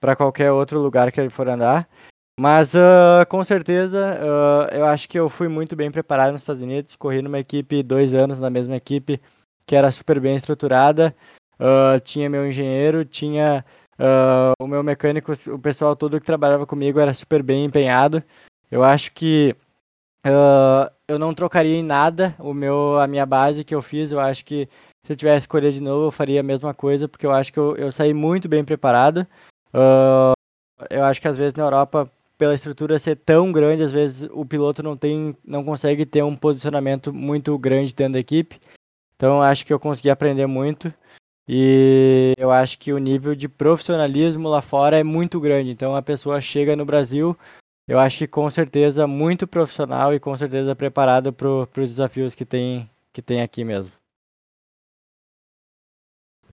para 0.00 0.16
qualquer 0.16 0.50
outro 0.50 0.80
lugar 0.80 1.12
que 1.12 1.20
ele 1.20 1.30
for 1.30 1.48
andar. 1.48 1.88
Mas 2.36 2.74
uh, 2.74 3.24
com 3.28 3.44
certeza 3.44 4.18
uh, 4.20 4.74
eu 4.74 4.84
acho 4.84 5.08
que 5.08 5.16
eu 5.16 5.28
fui 5.28 5.46
muito 5.46 5.76
bem 5.76 5.88
preparado 5.88 6.32
nos 6.32 6.40
Estados 6.40 6.62
Unidos. 6.62 6.96
Corri 6.96 7.22
numa 7.22 7.38
equipe 7.38 7.80
dois 7.80 8.12
anos 8.12 8.40
na 8.40 8.50
mesma 8.50 8.74
equipe 8.74 9.20
que 9.64 9.76
era 9.76 9.88
super 9.92 10.18
bem 10.18 10.34
estruturada. 10.34 11.14
tinha 12.02 12.28
meu 12.28 12.44
engenheiro, 12.44 13.04
tinha 13.04 13.64
o 14.58 14.66
meu 14.66 14.82
mecânico, 14.82 15.32
o 15.46 15.58
pessoal 15.60 15.94
todo 15.94 16.18
que 16.18 16.26
trabalhava 16.26 16.66
comigo 16.66 16.98
era 16.98 17.14
super 17.14 17.40
bem 17.40 17.64
empenhado. 17.64 18.20
Eu 18.68 18.82
acho 18.82 19.12
que 19.12 19.54
eu 21.06 21.20
não 21.20 21.32
trocaria 21.32 21.76
em 21.76 21.84
nada 21.84 22.34
o 22.36 22.52
meu, 22.52 22.98
a 22.98 23.06
minha 23.06 23.24
base 23.24 23.62
que 23.62 23.74
eu 23.74 23.80
fiz. 23.80 24.10
Eu 24.10 24.18
acho 24.18 24.44
que 24.44 24.68
se 25.04 25.12
eu 25.12 25.16
tivesse 25.16 25.40
escolher 25.40 25.70
de 25.70 25.80
novo, 25.80 26.06
eu 26.06 26.10
faria 26.10 26.40
a 26.40 26.42
mesma 26.42 26.72
coisa, 26.72 27.06
porque 27.06 27.26
eu 27.26 27.32
acho 27.32 27.52
que 27.52 27.58
eu, 27.58 27.76
eu 27.76 27.92
saí 27.92 28.14
muito 28.14 28.48
bem 28.48 28.64
preparado. 28.64 29.26
Uh, 29.72 30.32
eu 30.90 31.04
acho 31.04 31.20
que 31.20 31.28
às 31.28 31.36
vezes 31.36 31.54
na 31.54 31.64
Europa, 31.64 32.10
pela 32.38 32.54
estrutura 32.54 32.98
ser 32.98 33.16
tão 33.16 33.52
grande, 33.52 33.82
às 33.82 33.92
vezes 33.92 34.28
o 34.32 34.46
piloto 34.46 34.82
não 34.82 34.96
tem, 34.96 35.36
não 35.44 35.62
consegue 35.62 36.06
ter 36.06 36.22
um 36.24 36.34
posicionamento 36.34 37.12
muito 37.12 37.56
grande 37.58 37.94
dentro 37.94 38.14
da 38.14 38.18
equipe. 38.18 38.58
Então 39.14 39.42
acho 39.42 39.66
que 39.66 39.72
eu 39.72 39.78
consegui 39.78 40.08
aprender 40.08 40.46
muito. 40.46 40.92
E 41.46 42.32
eu 42.38 42.50
acho 42.50 42.78
que 42.78 42.90
o 42.92 42.98
nível 42.98 43.34
de 43.34 43.46
profissionalismo 43.48 44.48
lá 44.48 44.62
fora 44.62 44.98
é 44.98 45.04
muito 45.04 45.38
grande. 45.38 45.70
Então 45.70 45.94
a 45.94 46.00
pessoa 46.00 46.40
chega 46.40 46.74
no 46.74 46.86
Brasil, 46.86 47.36
eu 47.86 47.98
acho 47.98 48.18
que 48.18 48.26
com 48.26 48.48
certeza 48.48 49.06
muito 49.06 49.46
profissional 49.46 50.14
e 50.14 50.20
com 50.20 50.34
certeza 50.34 50.74
preparado 50.74 51.30
para 51.30 51.48
os 51.50 51.68
desafios 51.90 52.34
que 52.34 52.46
tem, 52.46 52.88
que 53.12 53.20
tem 53.20 53.42
aqui 53.42 53.62
mesmo. 53.64 53.92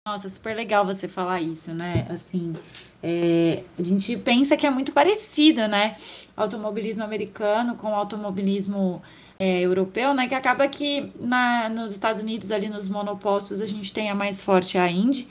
Nossa, 0.03 0.27
super 0.29 0.55
legal 0.55 0.83
você 0.83 1.07
falar 1.07 1.41
isso, 1.41 1.71
né? 1.75 2.07
Assim, 2.09 2.55
é, 3.03 3.61
a 3.77 3.83
gente 3.83 4.17
pensa 4.17 4.57
que 4.57 4.65
é 4.65 4.69
muito 4.71 4.91
parecido, 4.91 5.67
né? 5.67 5.95
Automobilismo 6.35 7.03
americano 7.03 7.75
com 7.75 7.93
automobilismo 7.93 8.99
é, 9.37 9.59
europeu, 9.59 10.11
né? 10.15 10.27
Que 10.27 10.33
acaba 10.33 10.67
que 10.67 11.11
na, 11.19 11.69
nos 11.69 11.91
Estados 11.91 12.19
Unidos, 12.19 12.51
ali 12.51 12.67
nos 12.67 12.87
monopostos, 12.87 13.61
a 13.61 13.67
gente 13.67 13.93
tem 13.93 14.09
a 14.09 14.15
mais 14.15 14.41
forte 14.41 14.75
a 14.75 14.89
Indy. 14.89 15.27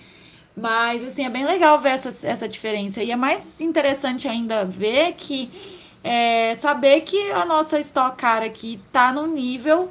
Mas, 0.57 1.03
assim, 1.03 1.25
é 1.25 1.29
bem 1.29 1.45
legal 1.45 1.77
ver 1.81 1.91
essa, 1.91 2.15
essa 2.25 2.47
diferença. 2.47 3.03
E 3.03 3.11
é 3.11 3.17
mais 3.17 3.61
interessante 3.61 4.29
ainda 4.29 4.65
ver 4.65 5.15
que 5.15 5.51
é, 6.05 6.55
saber 6.55 7.01
que 7.01 7.33
a 7.33 7.45
nossa 7.45 7.81
Stock 7.81 8.17
Car 8.17 8.45
aqui 8.45 8.79
tá 8.93 9.13
no 9.13 9.27
nível 9.27 9.91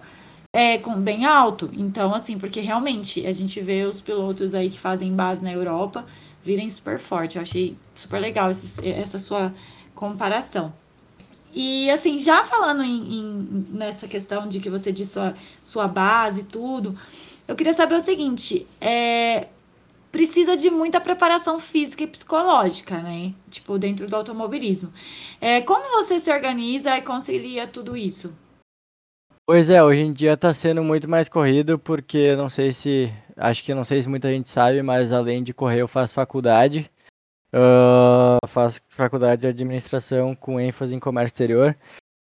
é, 0.54 0.78
com, 0.78 1.00
bem 1.00 1.26
alto. 1.26 1.70
Então, 1.74 2.14
assim, 2.14 2.38
porque 2.38 2.60
realmente 2.60 3.26
a 3.26 3.32
gente 3.32 3.60
vê 3.62 3.84
os 3.84 4.02
pilotos 4.02 4.54
aí 4.54 4.70
que 4.70 4.80
fazem 4.80 5.14
base 5.14 5.44
na 5.44 5.52
Europa 5.52 6.06
virem 6.44 6.70
super 6.70 7.00
forte. 7.00 7.38
Eu 7.38 7.44
achei 7.44 7.78
super 7.94 8.20
legal 8.20 8.50
esse, 8.52 8.90
essa 8.90 9.20
sua 9.20 9.54
comparação. 9.94 10.74
E 11.54 11.90
assim, 11.90 12.20
já 12.20 12.44
falando 12.44 12.84
em, 12.84 13.20
em, 13.20 13.66
nessa 13.72 14.08
questão 14.08 14.48
de 14.48 14.60
que 14.60 14.70
você 14.70 14.92
disse 14.92 15.14
sua, 15.14 15.36
sua 15.64 15.88
base 15.88 16.42
e 16.42 16.44
tudo, 16.44 16.98
eu 17.48 17.56
queria 17.56 17.74
saber 17.74 17.96
o 17.96 18.02
seguinte: 18.02 18.68
é, 18.80 19.48
precisa 20.12 20.56
de 20.56 20.70
muita 20.70 21.02
preparação 21.02 21.60
física 21.60 22.04
e 22.04 22.08
psicológica, 22.08 23.00
né? 23.02 23.34
Tipo, 23.50 23.80
dentro 23.80 24.08
do 24.08 24.16
automobilismo. 24.16 24.94
É, 25.42 25.62
como 25.62 25.90
você 26.04 26.20
se 26.20 26.32
organiza 26.32 26.96
e 26.98 27.02
concilia 27.02 27.68
tudo 27.68 27.98
isso? 27.98 28.34
Pois 29.52 29.68
é, 29.72 29.84
hoje 29.84 30.04
em 30.04 30.14
dia 30.14 30.34
está 30.34 30.54
sendo 30.54 30.84
muito 30.84 31.10
mais 31.10 31.28
corrido, 31.28 31.80
porque 31.80 32.36
não 32.36 32.48
sei 32.50 32.72
se. 32.72 33.12
Acho 33.36 33.64
que 33.64 33.74
não 33.74 33.84
sei 33.84 34.00
se 34.00 34.08
muita 34.08 34.30
gente 34.30 34.48
sabe, 34.48 34.84
mas 34.84 35.12
além 35.12 35.42
de 35.42 35.56
correr, 35.56 35.82
eu 35.82 35.88
faço 35.88 36.14
faculdade. 36.14 36.88
Uh, 37.52 38.48
faço 38.48 38.80
faculdade 38.90 39.42
de 39.42 39.48
administração 39.48 40.36
com 40.36 40.60
ênfase 40.60 40.96
em 40.96 41.00
comércio 41.00 41.34
exterior. 41.34 41.76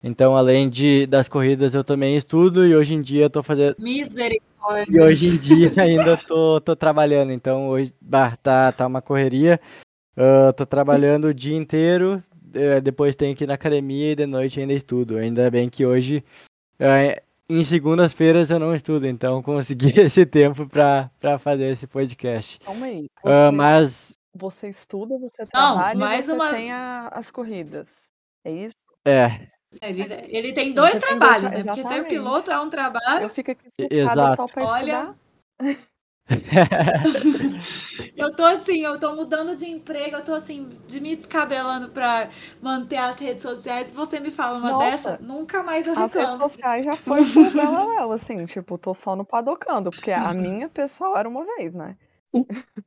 Então, 0.04 0.36
além 0.36 0.68
de, 0.68 1.08
das 1.08 1.30
corridas, 1.30 1.74
eu 1.74 1.82
também 1.82 2.18
estudo 2.18 2.68
e 2.68 2.76
hoje 2.76 2.94
em 2.94 3.02
dia 3.02 3.28
estou 3.28 3.42
fazendo. 3.42 3.78
Misericórdia! 3.80 4.92
E 4.92 5.00
hoje 5.00 5.30
em 5.30 5.38
dia 5.38 5.72
ainda 5.82 6.18
tô, 6.18 6.60
tô 6.60 6.76
trabalhando. 6.76 7.32
Então, 7.32 7.70
hoje 7.70 7.94
bah, 8.02 8.36
tá, 8.36 8.70
tá 8.74 8.86
uma 8.86 9.02
correria. 9.02 9.62
Uh, 10.18 10.52
tô 10.52 10.66
trabalhando 10.66 11.30
o 11.30 11.34
dia 11.34 11.56
inteiro. 11.56 12.22
Uh, 12.50 12.82
depois 12.82 13.16
tenho 13.16 13.34
que 13.34 13.46
ir 13.46 13.48
na 13.48 13.54
academia 13.54 14.12
e 14.12 14.16
de 14.18 14.26
noite 14.26 14.60
ainda 14.60 14.74
estudo. 14.74 15.16
Ainda 15.16 15.50
bem 15.50 15.70
que 15.70 15.86
hoje, 15.86 16.22
em 17.50 17.64
segundas-feiras, 17.64 18.50
eu 18.50 18.60
não 18.60 18.74
estudo. 18.76 19.08
Então, 19.08 19.42
consegui 19.42 19.94
esse 20.00 20.26
tempo 20.26 20.68
para 20.68 21.10
fazer 21.40 21.66
esse 21.66 21.88
podcast. 21.88 22.60
Calma 22.60 22.86
aí. 22.86 23.08
Você, 23.24 23.52
mas. 23.52 24.18
Você 24.36 24.70
estuda, 24.70 25.20
você 25.20 25.46
trabalha 25.46 25.94
não, 25.94 26.12
e 26.12 26.22
você 26.22 26.32
uma... 26.32 26.50
tem 26.50 26.72
a, 26.72 27.10
as 27.10 27.30
corridas. 27.30 28.10
É 28.44 28.52
isso? 28.52 28.76
É, 29.06 29.48
ele, 29.82 30.04
ele 30.28 30.54
tem 30.54 30.74
dois 30.74 30.94
Você 30.94 31.00
trabalhos, 31.00 31.52
tem 31.52 31.64
dois, 31.64 31.66
né? 31.66 31.76
Porque 31.76 31.88
ser 31.88 32.08
piloto 32.08 32.52
é 32.52 32.60
um 32.60 32.70
trabalho. 32.70 33.24
Eu 33.24 33.30
fico 33.30 33.52
aqui 33.52 33.68
Exato. 33.90 34.36
só 34.36 34.48
para 34.48 34.66
Olha, 34.66 35.16
eu 38.16 38.36
tô 38.36 38.44
assim, 38.44 38.84
eu 38.84 39.00
tô 39.00 39.16
mudando 39.16 39.56
de 39.56 39.66
emprego, 39.66 40.18
eu 40.18 40.24
tô 40.24 40.34
assim, 40.34 40.70
de 40.88 41.00
me 41.00 41.16
descabelando 41.16 41.90
pra 41.90 42.30
manter 42.62 42.98
as 42.98 43.18
redes 43.18 43.42
sociais. 43.42 43.92
Você 43.92 44.20
me 44.20 44.32
fala 44.32 44.60
uma 44.60 44.72
Nossa, 44.72 44.86
dessa, 44.86 45.20
nunca 45.22 45.64
mais 45.64 45.88
eu 45.88 45.94
reclamo. 45.94 46.06
As 46.06 46.14
redes 46.14 46.52
sociais 46.52 46.86
já 46.86 46.96
foi 46.96 47.26
por 47.26 47.52
Bela 47.52 48.14
assim, 48.14 48.46
tipo, 48.46 48.78
tô 48.78 48.94
só 48.94 49.16
no 49.16 49.26
padocando, 49.26 49.92
porque 49.92 50.12
a 50.12 50.34
minha 50.34 50.70
pessoal 50.70 51.18
era 51.18 51.28
uma 51.28 51.46
vez, 51.46 51.74
né? 51.74 51.98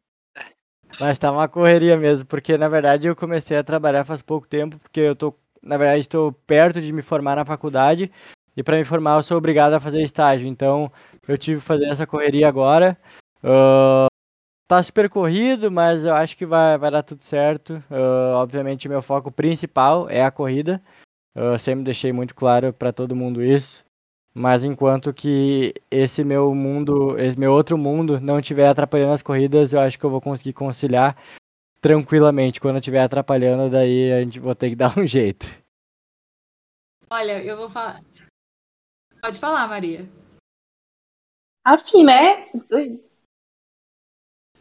Mas 0.99 1.19
tá 1.19 1.31
uma 1.31 1.49
correria 1.49 1.97
mesmo, 1.97 2.27
porque 2.27 2.57
na 2.57 2.69
verdade 2.69 3.07
eu 3.07 3.17
comecei 3.17 3.57
a 3.57 3.65
trabalhar 3.65 4.05
faz 4.05 4.23
pouco 4.23 4.47
tempo, 4.47 4.79
porque 4.79 5.01
eu 5.01 5.15
tô, 5.15 5.35
na 5.63 5.77
verdade, 5.77 6.01
estou 6.01 6.33
perto 6.33 6.81
de 6.81 6.93
me 6.93 7.03
formar 7.03 7.37
na 7.37 7.45
faculdade, 7.45 8.11
e 8.57 8.63
para 8.63 8.79
me 8.79 8.85
formar 8.85 9.17
eu 9.17 9.23
sou 9.23 9.37
obrigado 9.37 9.75
a 9.75 9.81
fazer 9.81 10.03
estágio, 10.03 10.49
então 10.49 10.91
eu 11.29 11.37
tive 11.37 11.61
que 11.61 11.67
fazer 11.67 11.87
essa 11.87 12.07
correria 12.07 12.49
agora. 12.49 12.97
Uh, 13.45 14.07
tá 14.67 14.83
super 14.83 15.09
corrido, 15.09 15.71
mas 15.71 16.05
eu 16.05 16.15
acho 16.15 16.37
que 16.37 16.45
vai, 16.45 16.77
vai 16.77 16.91
dar 16.91 17.03
tudo 17.03 17.23
certo. 17.23 17.83
Uh, 17.91 18.35
obviamente, 18.35 18.89
meu 18.89 19.01
foco 19.01 19.31
principal 19.31 20.09
é 20.09 20.25
a 20.25 20.31
corrida. 20.31 20.83
Eu 21.35 21.59
sempre 21.59 21.85
deixei 21.85 22.13
muito 22.13 22.35
claro 22.35 22.73
para 22.73 22.93
todo 22.93 23.17
mundo 23.17 23.43
isso. 23.43 23.85
Mas 24.35 24.65
enquanto 24.65 25.15
que 25.15 25.73
esse 25.91 26.23
meu 26.23 26.55
mundo, 26.55 27.19
esse 27.19 27.39
meu 27.39 27.53
outro 27.53 27.79
mundo 27.79 28.21
não 28.21 28.39
estiver 28.39 28.69
atrapalhando 28.69 29.13
as 29.13 29.23
corridas, 29.23 29.73
eu 29.73 29.81
acho 29.81 29.99
que 29.99 30.05
eu 30.05 30.11
vou 30.11 30.21
conseguir 30.21 30.53
conciliar 30.53 31.17
tranquilamente. 31.81 32.61
Quando 32.61 32.79
estiver 32.79 33.01
atrapalhando, 33.01 33.71
daí 33.71 34.13
a 34.13 34.21
gente 34.21 34.39
vou 34.39 34.55
ter 34.55 34.71
que 34.71 34.77
dar 34.77 34.99
um 34.99 35.07
jeito. 35.07 35.47
Olha, 37.09 37.43
eu 37.43 37.57
vou 37.57 37.71
falar. 37.71 38.03
Pode 39.23 39.39
falar, 39.39 39.69
Maria. 39.69 40.07
Afim, 41.65 42.05
né? 42.05 42.45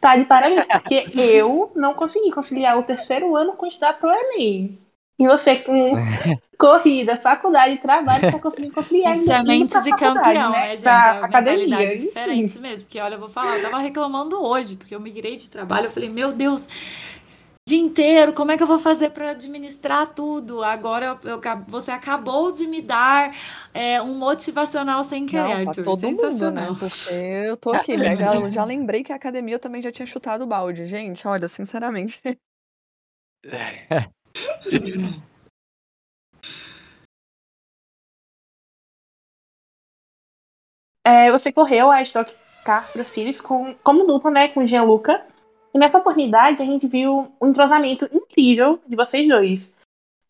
Tá 0.00 0.16
de 0.16 0.24
parabéns, 0.24 0.66
porque 0.66 1.06
eu 1.14 1.72
não 1.74 1.94
consegui 1.94 2.30
conciliar 2.30 2.78
o 2.78 2.82
terceiro 2.82 3.34
ano 3.34 3.54
com 3.54 3.66
estudar 3.66 3.94
pro 3.94 4.10
Enem. 4.10 4.78
E 5.18 5.26
você 5.26 5.56
com 5.56 5.92
corrida, 6.58 7.16
faculdade, 7.16 7.78
trabalho, 7.78 8.30
tá 8.30 8.38
conseguindo 8.38 8.74
conciliar. 8.74 9.16
Isso 9.16 9.32
é 9.32 9.42
mente 9.42 9.80
de 9.80 9.90
campeão, 9.90 10.50
né, 10.50 10.58
né 10.58 10.70
gente? 10.70 10.82
Pra 10.82 11.18
é 11.20 11.24
academia. 11.24 11.96
diferente 11.96 12.58
mesmo. 12.58 12.84
Porque, 12.84 13.00
olha, 13.00 13.14
eu 13.14 13.20
vou 13.20 13.30
falar, 13.30 13.56
eu 13.56 13.62
tava 13.62 13.78
reclamando 13.78 14.42
hoje, 14.42 14.76
porque 14.76 14.94
eu 14.94 15.00
migrei 15.00 15.36
de 15.36 15.48
trabalho, 15.48 15.86
eu 15.86 15.90
falei, 15.90 16.10
meu 16.10 16.32
Deus, 16.32 16.68
dia 17.68 17.80
inteiro, 17.80 18.32
como 18.32 18.52
é 18.52 18.56
que 18.56 18.62
eu 18.62 18.66
vou 18.66 18.78
fazer 18.78 19.10
para 19.10 19.30
administrar 19.30 20.14
tudo? 20.14 20.62
Agora 20.62 21.18
eu, 21.24 21.30
eu, 21.32 21.40
você 21.66 21.90
acabou 21.90 22.52
de 22.52 22.64
me 22.64 22.80
dar 22.80 23.36
é, 23.74 24.00
um 24.00 24.14
motivacional 24.16 25.02
sem 25.02 25.26
querer, 25.26 25.64
Não, 25.64 25.70
Arthur. 25.70 25.82
todo 25.82 26.12
mundo, 26.12 26.50
né? 26.52 26.68
Porque 26.78 27.10
eu 27.12 27.56
tô 27.56 27.70
aqui, 27.70 27.96
né? 27.96 28.14
Já, 28.14 28.50
já 28.50 28.64
lembrei 28.64 29.02
que 29.02 29.12
a 29.12 29.16
academia 29.16 29.58
também 29.58 29.82
já 29.82 29.90
tinha 29.90 30.06
chutado 30.06 30.44
o 30.44 30.46
balde. 30.46 30.86
Gente, 30.86 31.26
olha, 31.26 31.48
sinceramente. 31.48 32.20
É, 41.04 41.30
você 41.32 41.52
correu 41.52 41.90
a 41.90 42.00
Stock 42.02 42.32
Car 42.64 42.92
Pro 42.92 43.02
Series 43.04 43.40
com, 43.40 43.74
como 43.82 44.06
dupla, 44.06 44.30
né, 44.30 44.48
com 44.48 44.60
o 44.60 44.66
Gianluca. 44.66 45.26
E 45.76 45.78
nessa 45.78 45.98
oportunidade 45.98 46.62
a 46.62 46.64
gente 46.64 46.86
viu 46.86 47.30
um 47.38 47.48
entrosamento 47.48 48.08
incrível 48.10 48.80
de 48.88 48.96
vocês 48.96 49.28
dois. 49.28 49.70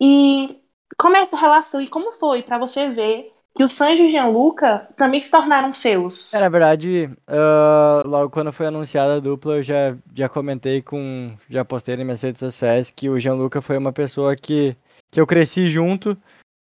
E 0.01 0.61
como 0.99 1.17
é 1.17 1.21
essa 1.21 1.37
relação 1.37 1.81
e 1.81 1.87
como 1.87 2.11
foi 2.11 2.43
para 2.43 2.59
você 2.59 2.89
ver 2.89 3.31
que 3.55 3.63
o 3.63 3.69
Sanjo 3.69 4.03
e 4.03 4.09
o 4.09 4.11
Gianluca 4.11 4.89
também 4.97 5.21
se 5.21 5.31
tornaram 5.31 5.73
seus? 5.73 6.35
É, 6.35 6.41
na 6.41 6.49
verdade, 6.49 7.09
uh, 7.29 8.09
logo 8.09 8.29
quando 8.29 8.53
foi 8.53 8.67
anunciada 8.67 9.15
a 9.15 9.21
dupla, 9.21 9.59
eu 9.59 9.63
já, 9.63 9.97
já 10.13 10.29
comentei 10.29 10.83
com. 10.83 11.37
Já 11.49 11.65
postei 11.65 11.95
nas 11.97 12.05
minhas 12.05 12.23
redes 12.23 12.41
sociais 12.41 12.91
que 12.91 13.09
o 13.09 13.17
Gianluca 13.17 13.63
foi 13.63 13.79
uma 13.79 13.93
pessoa 13.93 14.35
que, 14.35 14.77
que 15.13 15.21
eu 15.21 15.29
cresci 15.29 15.69
junto. 15.69 16.19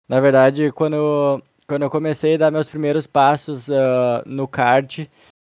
Na 0.08 0.20
verdade, 0.20 0.72
quando 0.72 1.42
quando 1.68 1.82
eu 1.82 1.90
comecei 1.90 2.36
a 2.36 2.38
dar 2.38 2.50
meus 2.50 2.70
primeiros 2.70 3.06
passos 3.06 3.68
uh, 3.68 4.24
no 4.24 4.48
kart, 4.48 5.06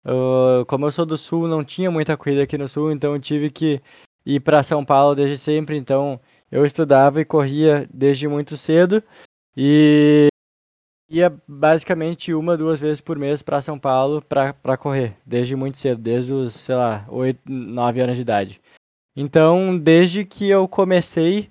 uh, 0.05 0.65
como 0.65 0.85
eu 0.85 0.91
sou 0.91 1.05
do 1.05 1.17
sul, 1.17 1.47
não 1.47 1.63
tinha 1.63 1.89
muita 1.91 2.15
corrida 2.17 2.43
aqui 2.43 2.57
no 2.57 2.67
sul, 2.67 2.91
então 2.91 3.13
eu 3.13 3.19
tive 3.19 3.49
que 3.49 3.81
ir 4.25 4.39
para 4.39 4.63
São 4.63 4.83
Paulo 4.83 5.15
desde 5.15 5.37
sempre. 5.37 5.77
Então 5.77 6.19
eu 6.51 6.65
estudava 6.65 7.21
e 7.21 7.25
corria 7.25 7.87
desde 7.93 8.27
muito 8.27 8.57
cedo. 8.57 9.03
E 9.55 10.27
ia 11.09 11.33
basicamente 11.47 12.33
uma, 12.33 12.57
duas 12.57 12.79
vezes 12.79 13.01
por 13.01 13.17
mês 13.17 13.41
para 13.41 13.61
São 13.61 13.77
Paulo 13.77 14.21
para 14.21 14.77
correr, 14.77 15.15
desde 15.25 15.55
muito 15.55 15.77
cedo, 15.77 16.01
desde 16.01 16.33
os, 16.33 16.53
sei 16.53 16.75
lá, 16.75 17.05
8, 17.09 17.39
9 17.45 18.01
anos 18.01 18.15
de 18.15 18.21
idade. 18.21 18.61
Então, 19.15 19.77
desde 19.77 20.25
que 20.25 20.49
eu 20.49 20.67
comecei 20.67 21.49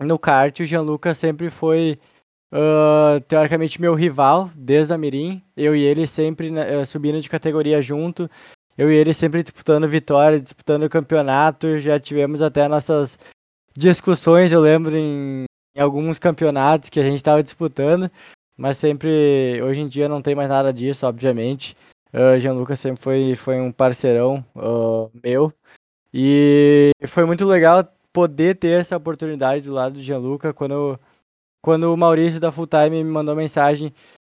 no 0.00 0.18
kart, 0.18 0.60
o 0.60 0.64
Gianluca 0.64 1.14
sempre 1.14 1.50
foi, 1.50 1.98
uh, 2.52 3.20
teoricamente, 3.28 3.80
meu 3.80 3.94
rival, 3.94 4.50
desde 4.54 4.92
a 4.92 4.98
Mirim. 4.98 5.42
Eu 5.56 5.74
e 5.74 5.82
ele 5.82 6.06
sempre 6.06 6.50
uh, 6.50 6.86
subindo 6.86 7.20
de 7.20 7.28
categoria 7.28 7.80
junto. 7.80 8.30
Eu 8.76 8.90
e 8.90 8.94
ele 8.94 9.14
sempre 9.14 9.42
disputando 9.42 9.88
vitória, 9.88 10.40
disputando 10.40 10.88
campeonato. 10.88 11.78
Já 11.78 11.98
tivemos 11.98 12.42
até 12.42 12.68
nossas 12.68 13.18
discussões, 13.76 14.52
eu 14.52 14.60
lembro, 14.60 14.96
em, 14.96 15.44
em 15.74 15.80
alguns 15.80 16.18
campeonatos 16.18 16.88
que 16.88 17.00
a 17.00 17.02
gente 17.02 17.16
estava 17.16 17.42
disputando 17.42 18.10
mas 18.56 18.78
sempre, 18.78 19.60
hoje 19.62 19.82
em 19.82 19.88
dia 19.88 20.08
não 20.08 20.22
tem 20.22 20.34
mais 20.34 20.48
nada 20.48 20.72
disso, 20.72 21.06
obviamente. 21.06 21.76
Uh, 22.12 22.38
Gianluca 22.38 22.74
sempre 22.74 23.02
foi, 23.02 23.36
foi 23.36 23.60
um 23.60 23.70
parceirão 23.70 24.44
uh, 24.56 25.10
meu. 25.22 25.52
E 26.12 26.90
foi 27.06 27.26
muito 27.26 27.44
legal 27.44 27.84
poder 28.12 28.56
ter 28.56 28.80
essa 28.80 28.96
oportunidade 28.96 29.64
do 29.64 29.74
lado 29.74 29.94
do 29.94 30.00
Gianluca 30.00 30.54
quando, 30.54 30.98
quando 31.66 31.92
o 31.92 31.96
Maurício 31.96 32.38
da 32.38 32.52
Full 32.52 32.68
Time 32.68 33.02
me 33.02 33.10
mandou 33.10 33.34
mensagem 33.34 33.92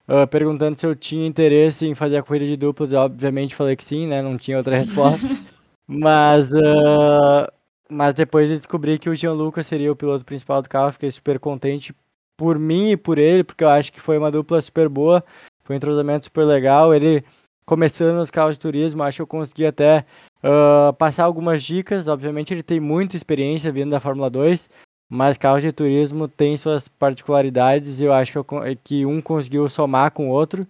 uh, 0.09 0.27
perguntando 0.27 0.77
se 0.77 0.85
eu 0.85 0.97
tinha 0.97 1.25
interesse 1.25 1.87
em 1.87 1.95
fazer 1.95 2.17
a 2.17 2.25
corrida 2.25 2.45
de 2.45 2.57
duplas. 2.57 2.93
Eu 2.93 2.99
obviamente 2.99 3.55
falei 3.55 3.77
que 3.77 3.85
sim, 3.85 4.05
né? 4.09 4.21
Não 4.21 4.37
tinha 4.37 4.59
outra 4.59 4.77
resposta. 4.77 5.29
mas, 5.87 6.53
uh, 6.53 7.47
mas 7.89 8.15
depois 8.15 8.49
de 8.49 8.59
descobrir 8.59 8.99
que 8.99 9.09
o 9.09 9.15
Gianluca 9.15 9.63
seria 9.63 9.93
o 9.93 9.95
piloto 9.95 10.25
principal 10.25 10.61
do 10.61 10.69
carro, 10.69 10.91
fiquei 10.91 11.09
super 11.09 11.39
contente 11.39 11.95
por 12.37 12.59
mim 12.59 12.91
e 12.91 12.97
por 12.97 13.17
ele, 13.17 13.45
porque 13.45 13.63
eu 13.63 13.69
acho 13.69 13.93
que 13.93 14.01
foi 14.01 14.19
uma 14.19 14.33
dupla 14.33 14.61
super 14.61 14.89
boa, 14.89 15.23
foi 15.63 15.77
um 15.77 15.77
entrosamento 15.77 16.25
super 16.25 16.45
legal. 16.45 16.93
Ele 16.93 17.23
começando 17.65 18.17
nos 18.17 18.33
carros 18.33 18.57
de 18.57 18.61
turismo, 18.61 19.05
acho 19.05 19.19
que 19.19 19.23
eu 19.23 19.27
consegui 19.29 19.67
até 19.67 20.05
uh, 20.43 20.93
passar 20.95 21.23
algumas 21.23 21.63
dicas. 21.63 22.09
Obviamente, 22.09 22.53
ele 22.53 22.65
tem 22.65 22.81
muita 22.81 23.15
experiência 23.15 23.71
vindo 23.71 23.91
da 23.91 24.01
Fórmula 24.01 24.29
2, 24.29 24.69
mas 25.11 25.37
carros 25.37 25.63
de 25.63 25.73
turismo 25.73 26.29
tem 26.29 26.57
suas 26.57 26.87
particularidades 26.87 28.01
e 28.01 28.05
eu 28.05 28.13
acho 28.13 28.45
que 28.85 29.05
um 29.05 29.21
conseguiu 29.21 29.69
somar 29.69 30.13
com 30.13 30.29
o 30.29 30.33
outro. 30.33 30.65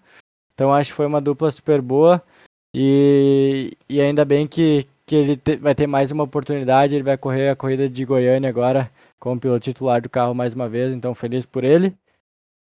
Então, 0.55 0.73
acho 0.73 0.91
que 0.91 0.97
foi 0.97 1.05
uma 1.05 1.21
dupla 1.21 1.51
super 1.51 1.83
boa. 1.83 2.23
E, 2.75 3.77
e 3.87 4.01
ainda 4.01 4.25
bem 4.25 4.47
que, 4.47 4.87
que 5.05 5.15
ele 5.15 5.37
te, 5.37 5.57
vai 5.57 5.75
ter 5.75 5.87
mais 5.87 6.11
uma 6.11 6.25
oportunidade. 6.25 6.95
Ele 6.95 7.05
vai 7.05 7.19
correr 7.19 7.51
a 7.51 7.57
corrida 7.57 7.87
de 7.87 8.05
Goiânia 8.05 8.49
agora 8.49 8.91
como 9.19 9.39
piloto 9.39 9.61
titular 9.61 10.01
do 10.01 10.09
carro 10.09 10.35
mais 10.35 10.55
uma 10.55 10.69
vez, 10.69 10.95
então 10.95 11.15
feliz 11.15 11.45
por 11.45 11.63
ele. 11.63 11.95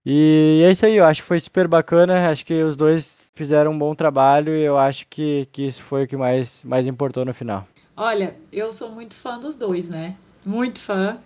E 0.05 0.61
é 0.65 0.71
isso 0.71 0.85
aí, 0.85 0.97
eu 0.97 1.05
acho 1.05 1.21
que 1.21 1.27
foi 1.27 1.39
super 1.39 1.67
bacana, 1.67 2.29
acho 2.29 2.45
que 2.45 2.61
os 2.63 2.75
dois 2.75 3.21
fizeram 3.35 3.71
um 3.71 3.77
bom 3.77 3.95
trabalho 3.95 4.53
e 4.53 4.61
eu 4.61 4.77
acho 4.77 5.07
que, 5.07 5.47
que 5.51 5.65
isso 5.65 5.81
foi 5.83 6.03
o 6.03 6.07
que 6.07 6.17
mais, 6.17 6.63
mais 6.63 6.87
importou 6.87 7.23
no 7.23 7.33
final. 7.33 7.67
Olha, 7.95 8.35
eu 8.51 8.73
sou 8.73 8.89
muito 8.89 9.13
fã 9.13 9.39
dos 9.39 9.55
dois, 9.55 9.87
né? 9.87 10.15
Muito 10.43 10.81
fã. 10.81 11.19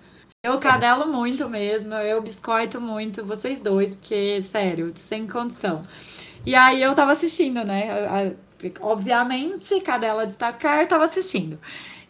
Eu 0.46 0.60
cadelo 0.60 1.08
muito 1.08 1.50
mesmo, 1.50 1.96
eu 1.96 2.22
biscoito 2.22 2.80
muito 2.80 3.26
vocês 3.26 3.60
dois, 3.60 3.96
porque, 3.96 4.44
sério, 4.44 4.94
sem 4.96 5.26
condição. 5.26 5.84
E 6.46 6.54
aí 6.54 6.84
eu 6.84 6.94
tava 6.94 7.14
assistindo, 7.14 7.64
né? 7.64 8.36
Obviamente, 8.80 9.82
cadela 9.82 10.28
destacar, 10.28 10.88
tava 10.88 11.06
assistindo. 11.06 11.60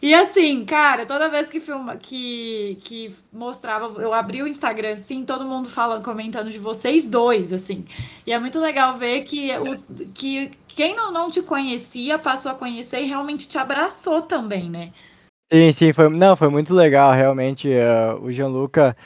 E 0.02 0.14
assim, 0.14 0.66
cara, 0.66 1.06
toda 1.06 1.30
vez 1.30 1.48
que 1.48 1.60
filma, 1.60 1.96
que, 1.96 2.78
que 2.82 3.16
mostrava, 3.32 4.02
eu 4.02 4.12
abri 4.12 4.42
o 4.42 4.46
Instagram, 4.46 4.98
assim, 5.00 5.24
todo 5.24 5.46
mundo 5.46 5.70
falando, 5.70 6.04
comentando 6.04 6.50
de 6.50 6.58
vocês 6.58 7.08
dois, 7.08 7.54
assim. 7.54 7.86
E 8.26 8.32
é 8.32 8.38
muito 8.38 8.60
legal 8.60 8.98
ver 8.98 9.22
que, 9.22 9.50
os, 9.58 9.82
que 10.12 10.50
quem 10.68 10.94
não, 10.94 11.10
não 11.10 11.30
te 11.30 11.40
conhecia 11.40 12.18
passou 12.18 12.52
a 12.52 12.54
conhecer 12.54 13.00
e 13.00 13.06
realmente 13.06 13.48
te 13.48 13.56
abraçou 13.56 14.20
também, 14.20 14.68
né? 14.68 14.92
Sim, 15.52 15.70
sim, 15.72 15.92
foi, 15.92 16.08
não, 16.08 16.34
foi 16.36 16.48
muito 16.48 16.74
legal, 16.74 17.12
realmente. 17.12 17.68
Uh, 17.68 18.20
o 18.20 18.32
Gianluca, 18.32 18.96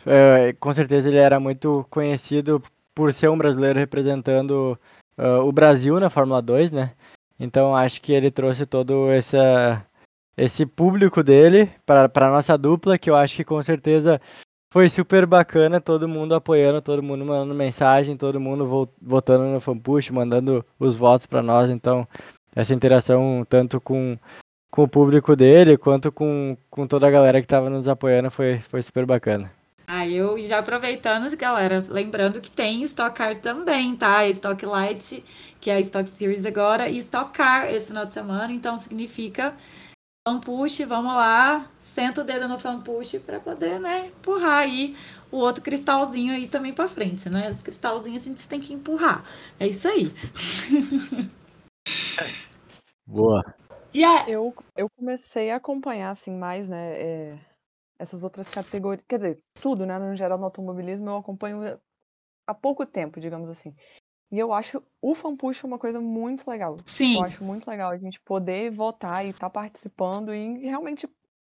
uh, 0.00 0.56
com 0.58 0.72
certeza 0.72 1.08
ele 1.08 1.18
era 1.18 1.38
muito 1.38 1.86
conhecido 1.90 2.62
por 2.94 3.12
ser 3.12 3.28
um 3.28 3.36
brasileiro 3.36 3.78
representando 3.78 4.78
uh, 5.18 5.46
o 5.46 5.52
Brasil 5.52 6.00
na 6.00 6.08
Fórmula 6.08 6.40
2, 6.40 6.72
né? 6.72 6.94
Então 7.38 7.76
acho 7.76 8.00
que 8.00 8.12
ele 8.12 8.30
trouxe 8.30 8.64
todo 8.66 9.10
essa 9.10 9.84
esse 10.36 10.64
público 10.64 11.22
dele 11.22 11.70
para 11.84 12.10
a 12.14 12.30
nossa 12.30 12.56
dupla, 12.56 12.98
que 12.98 13.10
eu 13.10 13.16
acho 13.16 13.36
que 13.36 13.44
com 13.44 13.62
certeza 13.62 14.20
foi 14.72 14.88
super 14.88 15.26
bacana, 15.26 15.80
todo 15.80 16.08
mundo 16.08 16.34
apoiando, 16.34 16.80
todo 16.80 17.02
mundo 17.02 17.24
mandando 17.26 17.54
mensagem, 17.54 18.16
todo 18.16 18.40
mundo 18.40 18.90
votando 19.00 19.44
no 19.44 19.60
fanpush, 19.60 20.10
mandando 20.10 20.64
os 20.78 20.96
votos 20.96 21.26
para 21.26 21.42
nós, 21.42 21.70
então 21.70 22.08
essa 22.56 22.72
interação 22.74 23.44
tanto 23.48 23.80
com, 23.80 24.18
com 24.72 24.84
o 24.84 24.88
público 24.88 25.36
dele 25.36 25.76
quanto 25.76 26.10
com, 26.10 26.56
com 26.70 26.86
toda 26.86 27.06
a 27.06 27.10
galera 27.10 27.40
que 27.40 27.44
estava 27.44 27.68
nos 27.68 27.86
apoiando 27.86 28.30
foi, 28.30 28.58
foi 28.60 28.80
super 28.80 29.04
bacana. 29.04 29.52
Ah, 29.86 30.08
eu 30.08 30.42
já 30.42 30.60
aproveitando, 30.60 31.36
galera, 31.36 31.84
lembrando 31.86 32.40
que 32.40 32.50
tem 32.50 32.82
Stock 32.84 33.14
Car 33.14 33.38
também, 33.38 33.94
tá? 33.94 34.26
Stock 34.28 34.64
Light, 34.64 35.22
que 35.60 35.70
é 35.70 35.74
a 35.74 35.80
Stock 35.80 36.08
Series 36.08 36.46
agora, 36.46 36.88
e 36.88 36.96
Stock 36.98 37.32
Car 37.32 37.66
esse 37.66 37.88
final 37.88 38.06
de 38.06 38.14
semana, 38.14 38.50
então 38.50 38.78
significa 38.78 39.54
fan 40.26 40.40
push, 40.40 40.80
vamos 40.88 41.12
lá, 41.14 41.66
senta 41.94 42.22
o 42.22 42.24
dedo 42.24 42.48
no 42.48 42.58
fan 42.58 42.80
push 42.80 43.18
para 43.18 43.38
poder, 43.40 43.78
né, 43.78 44.06
empurrar 44.06 44.60
aí 44.60 44.96
o 45.30 45.36
outro 45.36 45.62
cristalzinho 45.62 46.32
aí 46.32 46.46
também 46.48 46.72
para 46.72 46.88
frente, 46.88 47.28
né? 47.28 47.50
Os 47.50 47.60
cristalzinhos 47.60 48.22
a 48.22 48.24
gente 48.26 48.48
tem 48.48 48.60
que 48.60 48.72
empurrar. 48.72 49.24
É 49.60 49.66
isso 49.66 49.86
aí. 49.86 50.14
Boa. 53.06 53.42
E 53.94 54.02
eu, 54.26 54.54
eu 54.76 54.88
comecei 54.90 55.50
a 55.50 55.56
acompanhar 55.56 56.10
assim 56.10 56.30
mais, 56.30 56.68
né, 56.68 56.92
é, 56.94 57.38
essas 57.98 58.24
outras 58.24 58.48
categorias, 58.48 59.04
quer 59.06 59.18
dizer, 59.18 59.38
tudo, 59.60 59.84
né, 59.84 59.98
no 59.98 60.16
geral 60.16 60.38
no 60.38 60.44
automobilismo 60.44 61.10
eu 61.10 61.16
acompanho 61.16 61.78
há 62.46 62.54
pouco 62.54 62.86
tempo, 62.86 63.20
digamos 63.20 63.48
assim. 63.48 63.74
E 64.30 64.38
eu 64.38 64.52
acho 64.52 64.82
o 65.00 65.14
fanpush 65.14 65.62
uma 65.64 65.78
coisa 65.78 66.00
muito 66.00 66.48
legal. 66.48 66.78
Sim. 66.86 67.16
Eu 67.16 67.24
acho 67.24 67.44
muito 67.44 67.68
legal 67.68 67.90
a 67.90 67.98
gente 67.98 68.18
poder 68.20 68.70
votar 68.70 69.24
e 69.26 69.28
estar 69.28 69.50
tá 69.50 69.50
participando 69.50 70.34
e 70.34 70.58
realmente 70.60 71.06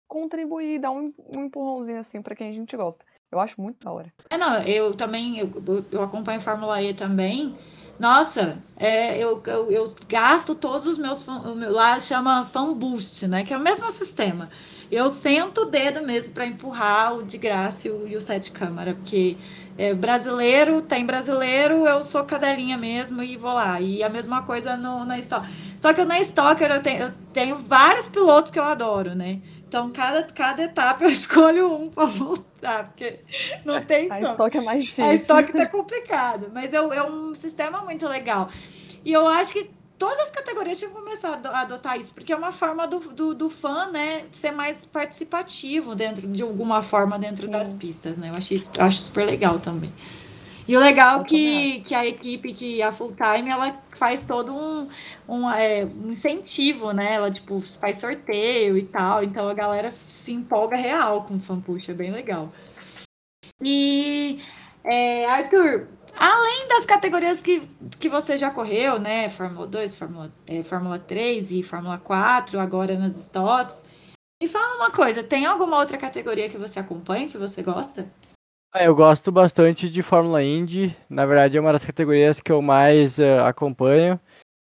contribuir, 0.07 0.79
dar 0.79 0.91
um, 0.91 1.05
um 1.33 1.45
empurrãozinho 1.45 1.99
assim 1.99 2.21
para 2.21 2.35
quem 2.35 2.49
a 2.49 2.53
gente 2.53 2.75
gosta. 2.75 3.05
Eu 3.31 3.39
acho 3.39 3.61
muito 3.61 3.85
da 3.85 3.91
hora. 3.91 4.11
É, 4.29 4.37
não, 4.37 4.61
eu 4.63 4.93
também, 4.93 5.39
eu, 5.39 5.49
eu 5.91 6.01
acompanho 6.01 6.41
Fórmula 6.41 6.81
E 6.81 6.93
também. 6.93 7.55
Nossa, 7.99 8.57
é, 8.77 9.17
eu, 9.17 9.41
eu, 9.45 9.71
eu, 9.71 9.95
gasto 10.09 10.55
todos 10.55 10.87
os 10.87 10.97
meus, 10.97 11.25
lá 11.25 11.99
chama 11.99 12.45
Fan 12.45 12.73
Boost, 12.73 13.27
né, 13.27 13.43
que 13.43 13.53
é 13.53 13.57
o 13.57 13.61
mesmo 13.61 13.91
sistema. 13.91 14.49
Eu 14.91 15.09
sento 15.09 15.61
o 15.61 15.65
dedo 15.65 16.01
mesmo 16.01 16.33
para 16.33 16.45
empurrar 16.45 17.15
o 17.15 17.23
de 17.23 17.37
graça 17.37 17.87
e 17.87 17.91
o, 17.91 18.07
e 18.07 18.17
o 18.17 18.21
sete 18.21 18.51
câmara, 18.51 18.93
porque 18.95 19.37
é, 19.77 19.93
brasileiro 19.93 20.81
tem 20.81 21.05
brasileiro, 21.05 21.87
eu 21.87 22.03
sou 22.03 22.23
cadelinha 22.23 22.77
mesmo 22.77 23.23
e 23.23 23.37
vou 23.37 23.53
lá. 23.53 23.79
E 23.79 24.03
a 24.03 24.09
mesma 24.09 24.41
coisa 24.43 24.75
no, 24.75 25.05
na 25.05 25.17
Stock. 25.19 25.47
Só 25.81 25.93
que 25.93 26.03
na 26.03 26.19
Stocker 26.19 26.69
eu 26.69 26.81
tenho, 26.81 27.03
eu 27.03 27.11
tenho 27.33 27.55
vários 27.57 28.07
pilotos 28.07 28.51
que 28.51 28.59
eu 28.59 28.63
adoro, 28.63 29.15
né? 29.15 29.39
Então, 29.71 29.89
cada, 29.89 30.23
cada 30.23 30.63
etapa 30.63 31.05
eu 31.05 31.07
escolho 31.09 31.73
um 31.73 31.89
para 31.89 32.05
voltar, 32.05 32.89
porque 32.89 33.21
não 33.63 33.81
tem 33.81 34.11
A 34.11 34.19
estoque 34.19 34.57
é 34.57 34.61
mais 34.61 34.83
difícil. 34.83 35.05
A 35.05 35.13
estoque 35.13 35.53
tá 35.53 35.65
complicado, 35.65 36.51
mas 36.53 36.73
é, 36.73 36.75
é 36.75 37.01
um 37.01 37.33
sistema 37.33 37.81
muito 37.81 38.05
legal. 38.05 38.49
E 39.05 39.13
eu 39.13 39.25
acho 39.25 39.53
que 39.53 39.69
todas 39.97 40.19
as 40.25 40.29
categorias 40.29 40.77
tinham 40.77 40.91
que 40.91 40.99
começar 40.99 41.39
a 41.41 41.61
adotar 41.61 41.97
isso, 41.97 42.13
porque 42.13 42.33
é 42.33 42.35
uma 42.35 42.51
forma 42.51 42.85
do, 42.85 42.99
do, 42.99 43.33
do 43.33 43.49
fã, 43.49 43.87
né, 43.87 44.25
ser 44.33 44.51
mais 44.51 44.83
participativo 44.83 45.95
dentro, 45.95 46.27
de 46.27 46.43
alguma 46.43 46.83
forma, 46.83 47.17
dentro 47.17 47.43
Sim. 47.43 47.51
das 47.51 47.71
pistas, 47.71 48.17
né? 48.17 48.29
Eu 48.29 48.35
acho, 48.35 48.53
isso, 48.53 48.69
acho 48.77 49.03
super 49.03 49.25
legal 49.25 49.57
também. 49.57 49.93
E 50.67 50.77
o 50.77 50.79
legal 50.79 51.21
é 51.21 51.23
que, 51.23 51.81
que 51.81 51.95
a 51.95 52.05
equipe, 52.05 52.53
que 52.53 52.81
a 52.81 52.91
Full 52.91 53.15
Time, 53.15 53.49
ela 53.49 53.81
faz 53.97 54.23
todo 54.23 54.53
um, 54.53 54.87
um, 55.27 55.49
é, 55.49 55.85
um, 55.85 56.11
incentivo, 56.11 56.91
né? 56.91 57.13
Ela, 57.13 57.31
tipo, 57.31 57.61
faz 57.79 57.97
sorteio 57.97 58.77
e 58.77 58.83
tal. 58.83 59.23
Então 59.23 59.49
a 59.49 59.53
galera 59.53 59.93
se 60.07 60.31
empolga 60.31 60.75
real 60.75 61.23
com 61.23 61.35
o 61.35 61.39
fanpush, 61.39 61.89
é 61.89 61.93
bem 61.93 62.11
legal. 62.11 62.51
E, 63.63 64.41
é, 64.83 65.25
Arthur, 65.25 65.87
além 66.15 66.67
das 66.67 66.85
categorias 66.85 67.41
que, 67.41 67.67
que 67.99 68.09
você 68.09 68.37
já 68.37 68.49
correu, 68.51 68.99
né? 68.99 69.29
Fórmula 69.29 69.67
2, 69.67 69.95
Fórmula, 69.95 70.31
é, 70.47 70.63
Fórmula 70.63 70.99
3 70.99 71.51
e 71.51 71.63
Fórmula 71.63 71.97
4, 71.97 72.59
agora 72.59 72.97
nas 72.97 73.15
stocks. 73.15 73.75
Me 74.41 74.47
fala 74.47 74.75
uma 74.77 74.91
coisa, 74.91 75.23
tem 75.23 75.45
alguma 75.45 75.77
outra 75.77 75.97
categoria 75.97 76.49
que 76.49 76.57
você 76.57 76.79
acompanha, 76.79 77.27
que 77.27 77.37
você 77.37 77.61
gosta? 77.61 78.11
Ah, 78.73 78.85
eu 78.85 78.95
gosto 78.95 79.33
bastante 79.33 79.89
de 79.89 80.01
Fórmula 80.01 80.41
Indy. 80.41 80.95
Na 81.09 81.25
verdade, 81.25 81.57
é 81.57 81.59
uma 81.59 81.73
das 81.73 81.83
categorias 81.83 82.39
que 82.39 82.49
eu 82.49 82.61
mais 82.61 83.17
uh, 83.17 83.41
acompanho. 83.45 84.17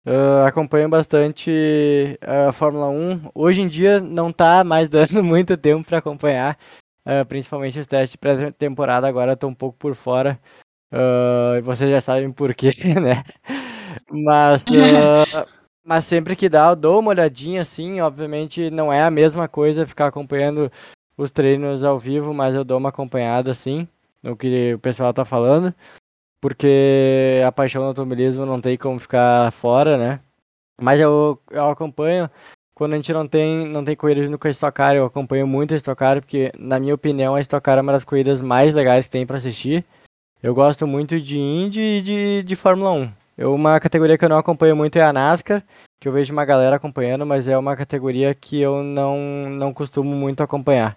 Uh, 0.05 0.45
acompanho 0.47 0.87
bastante 0.87 2.17
a 2.21 2.49
uh, 2.49 2.53
Fórmula 2.53 2.87
1. 2.87 3.31
Hoje 3.35 3.59
em 3.61 3.67
dia 3.67 3.99
não 3.99 4.29
está 4.29 4.63
mais 4.63 4.87
dando 4.89 5.21
muito 5.21 5.57
tempo 5.57 5.85
para 5.85 5.97
acompanhar, 5.97 6.57
uh, 7.05 7.25
principalmente 7.25 7.81
os 7.81 7.85
testes 7.85 8.11
de 8.11 8.17
pré-temporada. 8.17 9.09
Agora 9.09 9.33
estou 9.33 9.49
um 9.49 9.53
pouco 9.53 9.77
por 9.77 9.93
fora. 9.93 10.39
Uh, 10.89 11.61
vocês 11.61 11.91
já 11.91 11.99
sabem 11.99 12.31
por 12.31 12.55
quê, 12.55 12.71
né? 13.01 13.25
Mas, 14.09 14.63
mas 15.83 16.05
sempre 16.05 16.33
que 16.37 16.47
dá, 16.47 16.69
eu 16.69 16.77
dou 16.77 17.01
uma 17.01 17.09
olhadinha 17.09 17.61
assim. 17.61 17.99
Obviamente 17.99 18.69
não 18.69 18.91
é 18.91 19.03
a 19.03 19.11
mesma 19.11 19.49
coisa 19.49 19.85
ficar 19.85 20.07
acompanhando 20.07 20.71
os 21.17 21.29
treinos 21.29 21.83
ao 21.83 21.99
vivo, 21.99 22.33
mas 22.33 22.55
eu 22.55 22.63
dou 22.63 22.77
uma 22.77 22.87
acompanhada 22.87 23.51
assim 23.51 23.85
no 24.21 24.35
que 24.35 24.73
o 24.73 24.79
pessoal 24.79 25.13
tá 25.13 25.25
falando, 25.25 25.73
porque 26.41 27.41
a 27.45 27.51
paixão 27.51 27.81
do 27.83 27.87
automobilismo 27.87 28.45
não 28.45 28.61
tem 28.61 28.77
como 28.77 28.99
ficar 28.99 29.51
fora, 29.51 29.97
né? 29.97 30.19
Mas 30.79 30.99
eu, 30.99 31.41
eu 31.51 31.69
acompanho 31.69 32.29
quando 32.77 32.93
a 32.93 32.95
gente 32.97 33.11
não 33.11 33.27
tem, 33.27 33.65
não 33.67 33.83
tem 33.83 33.95
corrida 33.95 34.29
no 34.29 34.37
Stock 34.51 34.75
Car, 34.75 34.95
eu 34.95 35.05
acompanho 35.05 35.47
muito 35.47 35.73
a 35.73 35.77
Stock 35.77 35.97
Car, 35.97 36.21
porque 36.21 36.51
na 36.59 36.79
minha 36.79 36.93
opinião 36.93 37.33
a 37.33 37.41
Stock 37.41 37.63
Car 37.63 37.79
é 37.79 37.81
uma 37.81 37.91
das 37.91 38.05
corridas 38.05 38.39
mais 38.39 38.71
legais 38.75 39.07
que 39.07 39.11
tem 39.11 39.25
para 39.25 39.37
assistir. 39.37 39.83
Eu 40.43 40.53
gosto 40.53 40.85
muito 40.85 41.19
de 41.19 41.39
Indy 41.39 41.81
e 41.81 42.01
de, 42.03 42.43
de 42.43 42.55
Fórmula 42.55 42.91
1. 42.91 43.11
Eu, 43.35 43.55
uma 43.55 43.79
categoria 43.79 44.15
que 44.15 44.23
eu 44.23 44.29
não 44.29 44.37
acompanho 44.37 44.75
muito 44.75 44.95
é 44.95 45.01
a 45.01 45.11
NASCAR, 45.11 45.63
que 45.99 46.07
eu 46.07 46.11
vejo 46.11 46.31
uma 46.31 46.45
galera 46.45 46.75
acompanhando, 46.75 47.25
mas 47.25 47.49
é 47.49 47.57
uma 47.57 47.75
categoria 47.75 48.35
que 48.35 48.61
eu 48.61 48.83
não, 48.83 49.49
não 49.49 49.73
costumo 49.73 50.15
muito 50.15 50.43
acompanhar. 50.43 50.95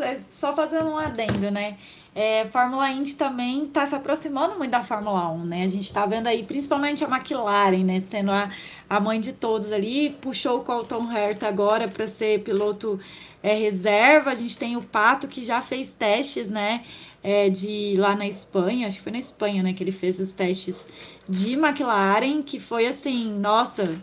É, 0.00 0.20
só 0.30 0.54
fazendo 0.54 0.90
um 0.90 0.98
adendo, 0.98 1.50
né? 1.50 1.76
É, 2.14 2.46
Fórmula 2.46 2.90
Indy 2.90 3.14
também 3.14 3.66
está 3.66 3.86
se 3.86 3.94
aproximando 3.94 4.56
muito 4.56 4.70
da 4.70 4.82
Fórmula 4.82 5.30
1, 5.30 5.44
né? 5.44 5.62
A 5.62 5.68
gente 5.68 5.84
está 5.84 6.04
vendo 6.04 6.26
aí, 6.26 6.42
principalmente 6.42 7.04
a 7.04 7.08
McLaren, 7.08 7.84
né? 7.84 8.00
Sendo 8.00 8.32
a, 8.32 8.50
a 8.88 8.98
mãe 8.98 9.20
de 9.20 9.32
todos 9.32 9.70
ali, 9.70 10.10
puxou 10.20 10.58
o 10.58 10.64
Colton 10.64 11.12
Herta 11.12 11.46
agora 11.46 11.86
para 11.86 12.08
ser 12.08 12.42
piloto 12.42 12.98
é, 13.42 13.54
reserva. 13.54 14.30
A 14.30 14.34
gente 14.34 14.58
tem 14.58 14.76
o 14.76 14.82
Pato 14.82 15.28
que 15.28 15.44
já 15.44 15.62
fez 15.62 15.90
testes, 15.90 16.48
né? 16.48 16.84
É, 17.22 17.48
de 17.50 17.94
lá 17.96 18.16
na 18.16 18.26
Espanha, 18.26 18.88
acho 18.88 18.96
que 18.96 19.02
foi 19.02 19.12
na 19.12 19.18
Espanha, 19.18 19.62
né? 19.62 19.72
Que 19.72 19.84
ele 19.84 19.92
fez 19.92 20.18
os 20.18 20.32
testes 20.32 20.86
de 21.28 21.52
McLaren, 21.52 22.42
que 22.42 22.58
foi 22.58 22.86
assim, 22.86 23.30
nossa, 23.38 23.96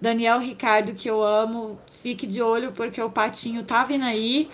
Daniel 0.00 0.40
Ricardo, 0.40 0.94
que 0.94 1.08
eu 1.08 1.22
amo, 1.22 1.78
fique 2.02 2.26
de 2.26 2.42
olho 2.42 2.72
porque 2.72 3.00
o 3.00 3.08
Patinho 3.08 3.62
tá 3.62 3.84
vindo 3.84 4.04
aí. 4.04 4.50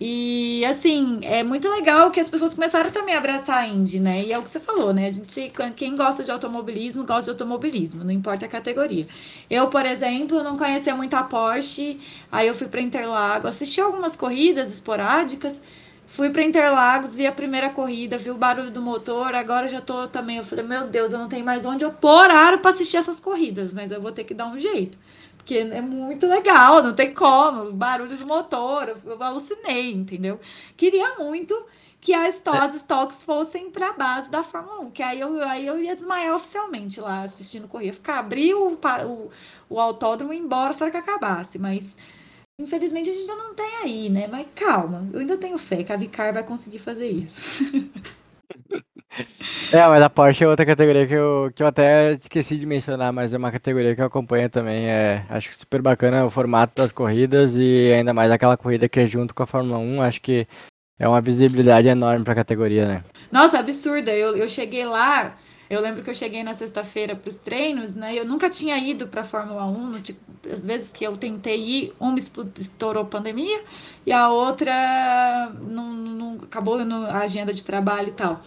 E 0.00 0.64
assim, 0.64 1.20
é 1.22 1.42
muito 1.44 1.68
legal 1.68 2.10
que 2.10 2.18
as 2.18 2.28
pessoas 2.28 2.52
começaram 2.52 2.90
também 2.90 3.14
a 3.14 3.18
abraçar 3.18 3.58
a 3.58 3.66
Indy, 3.66 4.00
né? 4.00 4.24
E 4.24 4.32
é 4.32 4.38
o 4.38 4.42
que 4.42 4.50
você 4.50 4.58
falou, 4.58 4.92
né? 4.92 5.06
A 5.06 5.10
gente, 5.10 5.52
quem 5.76 5.96
gosta 5.96 6.24
de 6.24 6.30
automobilismo, 6.32 7.04
gosta 7.04 7.24
de 7.24 7.30
automobilismo, 7.30 8.02
não 8.02 8.10
importa 8.10 8.44
a 8.46 8.48
categoria. 8.48 9.06
Eu, 9.48 9.68
por 9.68 9.86
exemplo, 9.86 10.42
não 10.42 10.56
conhecia 10.56 10.94
muito 10.96 11.14
a 11.14 11.22
Porsche, 11.22 12.00
aí 12.30 12.48
eu 12.48 12.54
fui 12.54 12.66
para 12.66 12.80
Interlagos, 12.80 13.50
assisti 13.50 13.80
algumas 13.80 14.16
corridas 14.16 14.70
esporádicas, 14.72 15.62
fui 16.08 16.28
para 16.30 16.42
Interlagos, 16.42 17.14
vi 17.14 17.26
a 17.26 17.32
primeira 17.32 17.70
corrida, 17.70 18.18
vi 18.18 18.30
o 18.30 18.34
barulho 18.34 18.72
do 18.72 18.82
motor, 18.82 19.32
agora 19.34 19.68
já 19.68 19.80
tô 19.80 20.08
também, 20.08 20.38
eu 20.38 20.44
falei, 20.44 20.64
meu 20.64 20.88
Deus, 20.88 21.12
eu 21.12 21.20
não 21.20 21.28
tenho 21.28 21.44
mais 21.44 21.64
onde 21.64 21.84
eu 21.84 21.92
pôr 21.92 22.28
para 22.60 22.70
assistir 22.70 22.96
essas 22.96 23.20
corridas, 23.20 23.72
mas 23.72 23.92
eu 23.92 24.00
vou 24.00 24.10
ter 24.10 24.24
que 24.24 24.34
dar 24.34 24.46
um 24.46 24.58
jeito. 24.58 24.98
Porque 25.44 25.58
é 25.58 25.80
muito 25.82 26.26
legal, 26.26 26.82
não 26.82 26.94
tem 26.94 27.12
como. 27.12 27.70
Barulho 27.70 28.16
do 28.16 28.26
motor, 28.26 28.88
eu, 28.88 28.96
eu 29.04 29.22
alucinei, 29.22 29.92
entendeu? 29.92 30.40
Queria 30.74 31.16
muito 31.16 31.66
que 32.00 32.14
as, 32.14 32.40
as 32.46 32.74
stocks 32.76 33.22
fossem 33.22 33.70
para 33.70 33.90
a 33.90 33.92
base 33.92 34.30
da 34.30 34.42
Fórmula 34.42 34.80
1, 34.80 34.90
que 34.90 35.02
aí 35.02 35.20
eu, 35.20 35.42
aí 35.42 35.66
eu 35.66 35.78
ia 35.80 35.94
desmaiar 35.94 36.34
oficialmente 36.34 36.98
lá 37.00 37.22
assistindo 37.24 37.68
corrida. 37.68 37.92
Ficar, 37.92 38.18
abrir 38.20 38.54
o, 38.54 38.72
o, 38.72 39.30
o 39.68 39.78
autódromo 39.80 40.32
e 40.32 40.36
ir 40.36 40.40
embora 40.40 40.72
só 40.72 40.90
que 40.90 40.96
acabasse. 40.96 41.58
Mas 41.58 41.94
infelizmente 42.58 43.10
a 43.10 43.14
gente 43.14 43.30
ainda 43.30 43.42
não 43.42 43.54
tem 43.54 43.76
aí, 43.82 44.08
né? 44.08 44.26
Mas 44.26 44.46
calma, 44.54 45.06
eu 45.12 45.20
ainda 45.20 45.36
tenho 45.36 45.58
fé 45.58 45.84
que 45.84 45.92
a 45.92 45.96
Vicar 45.96 46.32
vai 46.32 46.42
conseguir 46.44 46.78
fazer 46.78 47.08
isso. 47.10 47.42
É, 49.72 49.86
mas 49.88 50.02
a 50.02 50.10
Porsche 50.10 50.44
é 50.44 50.48
outra 50.48 50.66
categoria 50.66 51.06
que 51.06 51.14
eu, 51.14 51.50
que 51.54 51.62
eu 51.62 51.66
até 51.66 52.12
esqueci 52.12 52.56
de 52.56 52.66
mencionar, 52.66 53.12
mas 53.12 53.34
é 53.34 53.38
uma 53.38 53.50
categoria 53.50 53.94
que 53.94 54.00
eu 54.00 54.06
acompanho 54.06 54.48
também. 54.48 54.86
É, 54.86 55.24
acho 55.28 55.52
super 55.52 55.82
bacana 55.82 56.24
o 56.24 56.30
formato 56.30 56.74
das 56.76 56.92
corridas 56.92 57.56
e 57.56 57.92
ainda 57.92 58.12
mais 58.12 58.30
aquela 58.30 58.56
corrida 58.56 58.88
que 58.88 59.00
é 59.00 59.06
junto 59.06 59.34
com 59.34 59.42
a 59.42 59.46
Fórmula 59.46 59.78
1. 59.78 60.02
Acho 60.02 60.20
que 60.20 60.46
é 60.98 61.08
uma 61.08 61.20
visibilidade 61.20 61.88
enorme 61.88 62.24
para 62.24 62.32
a 62.32 62.36
categoria, 62.36 62.86
né? 62.86 63.04
Nossa, 63.30 63.58
absurda. 63.58 64.12
Eu, 64.12 64.36
eu 64.36 64.48
cheguei 64.48 64.84
lá, 64.84 65.36
eu 65.68 65.80
lembro 65.80 66.02
que 66.02 66.10
eu 66.10 66.14
cheguei 66.14 66.44
na 66.44 66.54
sexta-feira 66.54 67.16
para 67.16 67.28
os 67.28 67.36
treinos, 67.36 67.94
né? 67.94 68.14
Eu 68.14 68.24
nunca 68.24 68.48
tinha 68.48 68.78
ido 68.78 69.08
para 69.08 69.22
a 69.22 69.24
Fórmula 69.24 69.64
1. 69.64 70.02
Tipo, 70.02 70.20
às 70.52 70.64
vezes 70.64 70.92
que 70.92 71.04
eu 71.04 71.16
tentei 71.16 71.60
ir, 71.60 71.92
uma 71.98 72.18
estourou 72.18 73.04
pandemia 73.06 73.62
e 74.06 74.12
a 74.12 74.28
outra 74.28 75.52
não, 75.62 75.92
não 75.92 76.34
acabou 76.42 76.84
no, 76.84 77.06
a 77.06 77.20
agenda 77.20 77.52
de 77.52 77.64
trabalho 77.64 78.08
e 78.08 78.12
tal. 78.12 78.40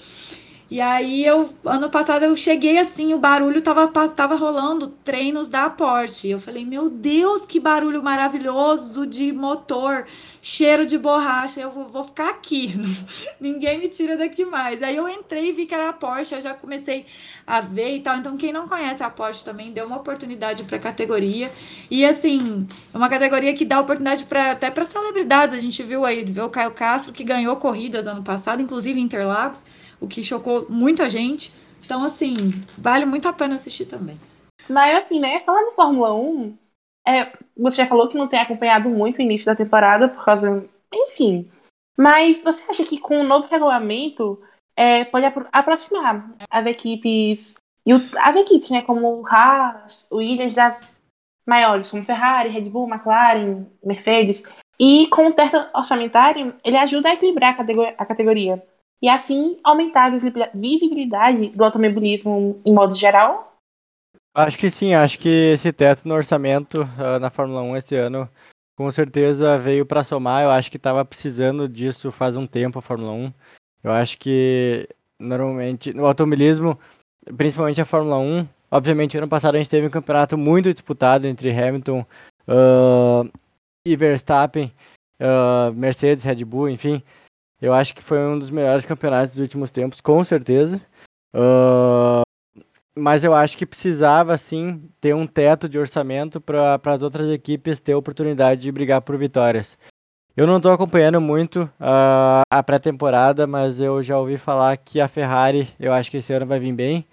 E 0.70 0.82
aí 0.82 1.26
eu 1.26 1.50
ano 1.64 1.90
passado 1.90 2.24
eu 2.24 2.36
cheguei 2.36 2.78
assim, 2.78 3.14
o 3.14 3.18
barulho 3.18 3.62
tava 3.62 3.88
tava 4.10 4.36
rolando 4.36 4.90
treinos 5.04 5.48
da 5.48 5.70
Porsche. 5.70 6.30
Eu 6.30 6.42
falei: 6.42 6.66
"Meu 6.66 6.90
Deus, 6.90 7.46
que 7.46 7.58
barulho 7.58 8.04
maravilhoso 8.04 9.08
de 9.08 9.32
motor, 9.32 10.06
cheiro 10.42 10.86
de 10.86 10.98
borracha. 10.98 11.62
Eu 11.62 11.72
vou, 11.72 12.04
ficar 12.04 12.30
aqui. 12.30 12.74
Ninguém 13.40 13.80
me 13.80 13.88
tira 13.88 14.18
daqui 14.18 14.44
mais". 14.44 14.84
Aí 14.84 14.98
eu 14.98 15.08
entrei 15.08 15.50
e 15.50 15.52
vi 15.54 15.66
que 15.66 15.74
era 15.74 15.88
a 15.90 15.94
Porsche, 15.94 16.36
eu 16.36 16.42
já 16.42 16.54
comecei 16.54 17.06
a 17.46 17.62
ver 17.62 17.96
e 17.96 18.02
tal. 18.02 18.18
Então 18.18 18.36
quem 18.36 18.52
não 18.52 18.68
conhece 18.68 19.02
a 19.02 19.10
Porsche 19.10 19.46
também 19.46 19.72
deu 19.72 19.86
uma 19.86 19.98
oportunidade 19.98 20.66
para 20.66 20.78
categoria. 20.80 21.50
E 21.90 22.06
assim, 22.06 22.68
é 22.94 22.98
uma 22.98 23.08
categoria 23.08 23.54
que 23.54 23.64
dá 23.64 23.80
oportunidade 23.80 24.26
para 24.26 24.52
até 24.52 24.70
para 24.70 24.86
celebridades. 24.86 25.58
A 25.58 25.62
gente 25.62 25.82
viu 25.82 26.06
aí, 26.06 26.26
viu 26.26 26.44
o 26.46 26.50
Caio 26.50 26.72
Castro 26.72 27.14
que 27.14 27.24
ganhou 27.24 27.56
corridas 27.56 28.06
ano 28.06 28.22
passado, 28.22 28.62
inclusive 28.62 29.00
Interlagos 29.00 29.64
o 30.00 30.08
que 30.08 30.24
chocou 30.24 30.66
muita 30.70 31.10
gente. 31.10 31.54
Então, 31.84 32.04
assim, 32.04 32.36
vale 32.78 33.06
muito 33.06 33.28
a 33.28 33.34
pena 33.34 33.56
assistir 33.56 33.86
também. 33.86 34.20
Mas, 34.70 34.96
assim, 34.96 35.20
né, 35.20 35.40
falando 35.42 35.70
de 35.70 35.76
Fórmula 35.76 36.14
1, 36.14 36.58
é, 37.08 37.32
você 37.56 37.78
já 37.78 37.88
falou 37.88 38.08
que 38.08 38.18
não 38.18 38.28
tem 38.28 38.40
acompanhado 38.40 38.90
muito 38.90 39.20
o 39.20 39.22
início 39.22 39.46
da 39.46 39.56
temporada, 39.56 40.10
por 40.10 40.26
causa. 40.26 40.66
Enfim. 40.94 41.50
Mas 41.98 42.42
você 42.44 42.64
acha 42.70 42.84
que 42.84 43.00
com 43.00 43.22
o 43.22 43.24
novo 43.24 43.48
regulamento 43.48 44.42
é, 44.76 45.06
pode 45.06 45.26
apro 45.26 45.48
aproximar 45.52 46.30
as 46.50 46.66
equipes. 46.66 47.56
E 47.86 47.94
o, 47.94 48.02
as 48.18 48.36
equipes, 48.36 48.70
né? 48.70 48.82
Como 48.82 49.22
o 49.22 49.26
Haas, 49.26 50.06
o 50.12 50.18
Williams 50.18 50.54
das 50.54 50.78
maiores, 51.48 51.90
como 51.90 52.04
Ferrari, 52.04 52.50
Red 52.50 52.70
Bull, 52.70 52.90
McLaren, 52.90 53.66
Mercedes. 53.84 54.44
E 54.80 55.08
com 55.08 55.28
o 55.28 55.34
teto 55.34 55.66
orçamentário, 55.74 56.54
ele 56.64 56.78
ajuda 56.78 57.10
a 57.10 57.14
equilibrar 57.14 57.58
a 57.98 58.06
categoria 58.06 58.62
e 59.02 59.10
assim 59.10 59.58
aumentar 59.64 60.12
a 60.12 60.18
visibilidade 60.54 61.50
do 61.50 61.64
automobilismo 61.64 62.62
em 62.66 62.74
modo 62.74 62.96
geral? 62.96 63.58
Acho 64.34 64.58
que 64.60 64.70
sim, 64.70 64.94
acho 64.94 65.18
que 65.18 65.30
esse 65.30 65.74
teto 65.74 66.08
no 66.08 66.14
orçamento 66.14 66.82
uh, 66.82 67.20
na 67.20 67.30
Fórmula 67.30 67.62
1 67.62 67.78
esse 67.78 67.96
ano 67.96 68.30
com 68.78 68.90
certeza 68.92 69.58
veio 69.58 69.86
para 69.86 70.04
somar. 70.04 70.44
Eu 70.44 70.52
acho 70.52 70.70
que 70.70 70.78
estava 70.78 71.04
precisando 71.04 71.68
disso 71.68 72.12
faz 72.12 72.38
um 72.38 72.46
tempo 72.46 72.78
a 72.78 72.82
Fórmula 72.82 73.12
1. 73.12 73.34
Eu 73.84 73.92
acho 73.92 74.18
que 74.20 74.88
normalmente 75.20 75.94
no 75.94 76.06
automobilismo, 76.06 76.80
principalmente 77.36 77.82
a 77.82 77.86
Fórmula 77.86 78.18
1, 78.20 78.48
obviamente 78.70 79.18
ano 79.18 79.28
passado 79.28 79.56
a 79.56 79.58
gente 79.58 79.70
teve 79.70 79.88
um 79.88 79.92
campeonato 79.92 80.38
muito 80.38 80.72
disputado 80.72 81.26
entre 81.26 81.50
Hamilton 81.50 82.06
uh, 82.48 83.28
e 83.86 83.96
Verstappen, 83.96 84.72
uh, 85.20 85.74
Mercedes, 85.74 86.24
Red 86.24 86.46
Bull, 86.46 86.70
enfim. 86.70 87.02
Eu 87.62 87.74
acho 87.74 87.94
que 87.94 88.04
foi 88.04 88.20
um 88.20 88.38
dos 88.38 88.50
melhores 88.50 88.86
campeonatos 88.86 89.36
dos 89.36 89.42
últimos 89.42 89.72
tempos, 89.72 90.00
com 90.00 90.24
certeza. 90.24 90.82
Uh, 91.34 92.22
mas 92.98 93.24
eu 93.24 93.34
acho 93.34 93.58
que 93.58 93.66
precisava, 93.66 94.38
sim, 94.38 94.90
ter 95.00 95.14
um 95.14 95.28
teto 95.28 95.68
de 95.70 95.78
orçamento 95.78 96.42
para 96.42 96.80
as 96.84 97.04
outras 97.04 97.30
equipes 97.32 97.80
ter 97.80 97.96
oportunidade 97.96 98.62
de 98.62 98.72
brigar 98.72 99.02
por 99.02 99.18
vitórias. 99.18 99.78
Eu 100.36 100.46
não 100.46 100.58
estou 100.58 100.72
acompanhando 100.72 101.20
muito 101.20 101.64
uh, 101.64 102.42
a 102.50 102.62
pré-temporada, 102.64 103.48
mas 103.48 103.82
eu 103.82 104.04
já 104.04 104.20
ouvi 104.20 104.38
falar 104.38 104.78
que 104.78 105.00
a 105.00 105.08
Ferrari, 105.08 105.68
eu 105.80 105.92
acho 105.92 106.12
que 106.12 106.18
esse 106.18 106.32
ano 106.32 106.46
vai 106.46 106.60
vir 106.60 106.74
bem. 106.74 107.08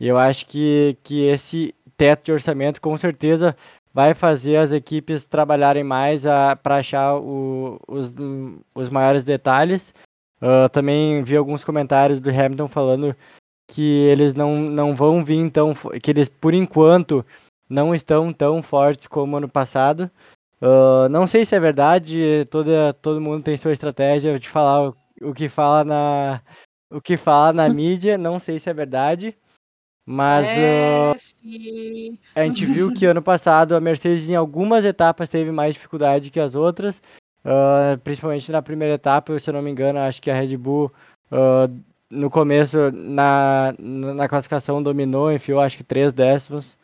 E 0.00 0.08
eu 0.08 0.16
acho 0.16 0.46
que, 0.46 0.96
que 1.02 1.24
esse 1.24 1.74
teto 1.94 2.24
de 2.24 2.32
orçamento, 2.32 2.80
com 2.80 2.96
certeza, 2.96 3.54
vai 3.92 4.14
fazer 4.14 4.56
as 4.56 4.72
equipes 4.72 5.24
trabalharem 5.24 5.84
mais 5.84 6.24
para 6.62 6.76
achar 6.76 7.16
o, 7.16 7.78
os, 7.86 8.14
os 8.74 8.88
maiores 8.88 9.24
detalhes. 9.24 9.92
Uh, 10.40 10.68
também 10.70 11.22
vi 11.22 11.36
alguns 11.36 11.64
comentários 11.64 12.20
do 12.20 12.30
Hamilton 12.30 12.68
falando 12.68 13.16
que 13.68 13.82
eles 14.08 14.34
não, 14.34 14.56
não 14.56 14.96
vão 14.96 15.24
vir 15.24 15.50
tão 15.50 15.74
que 16.02 16.10
eles 16.10 16.28
por 16.28 16.54
enquanto 16.54 17.24
não 17.68 17.94
estão 17.94 18.32
tão 18.32 18.62
fortes 18.62 19.06
como 19.06 19.36
ano 19.36 19.48
passado. 19.48 20.10
Uh, 20.60 21.08
não 21.08 21.26
sei 21.26 21.44
se 21.44 21.54
é 21.54 21.60
verdade, 21.60 22.46
toda, 22.50 22.92
todo 22.94 23.20
mundo 23.20 23.42
tem 23.42 23.56
sua 23.56 23.72
estratégia 23.72 24.38
de 24.38 24.48
falar 24.48 24.88
o, 24.88 24.96
o 25.22 25.32
que 25.32 25.48
fala 25.48 25.84
na 25.84 26.42
o 26.90 27.00
que 27.00 27.16
fala 27.16 27.52
na 27.52 27.68
mídia, 27.70 28.18
não 28.18 28.40
sei 28.40 28.58
se 28.58 28.68
é 28.68 28.74
verdade. 28.74 29.36
Mas 30.12 30.48
é, 30.48 31.12
uh, 31.14 32.18
a 32.34 32.42
gente 32.42 32.66
viu 32.66 32.92
que 32.92 33.06
ano 33.06 33.22
passado 33.22 33.76
a 33.76 33.80
Mercedes 33.80 34.28
em 34.28 34.34
algumas 34.34 34.84
etapas 34.84 35.28
teve 35.28 35.52
mais 35.52 35.74
dificuldade 35.74 36.30
que 36.30 36.40
as 36.40 36.56
outras, 36.56 37.00
uh, 37.44 37.96
principalmente 38.02 38.50
na 38.50 38.60
primeira 38.60 38.94
etapa, 38.94 39.38
se 39.38 39.48
eu 39.48 39.54
não 39.54 39.62
me 39.62 39.70
engano, 39.70 40.00
acho 40.00 40.20
que 40.20 40.28
a 40.28 40.34
Red 40.34 40.56
Bull 40.56 40.90
uh, 41.30 41.72
no 42.10 42.28
começo 42.28 42.90
na, 42.90 43.72
na 43.78 44.28
classificação 44.28 44.82
dominou, 44.82 45.30
enfiou 45.30 45.60
acho 45.60 45.76
que 45.76 45.84
três 45.84 46.12
décimos. 46.12 46.76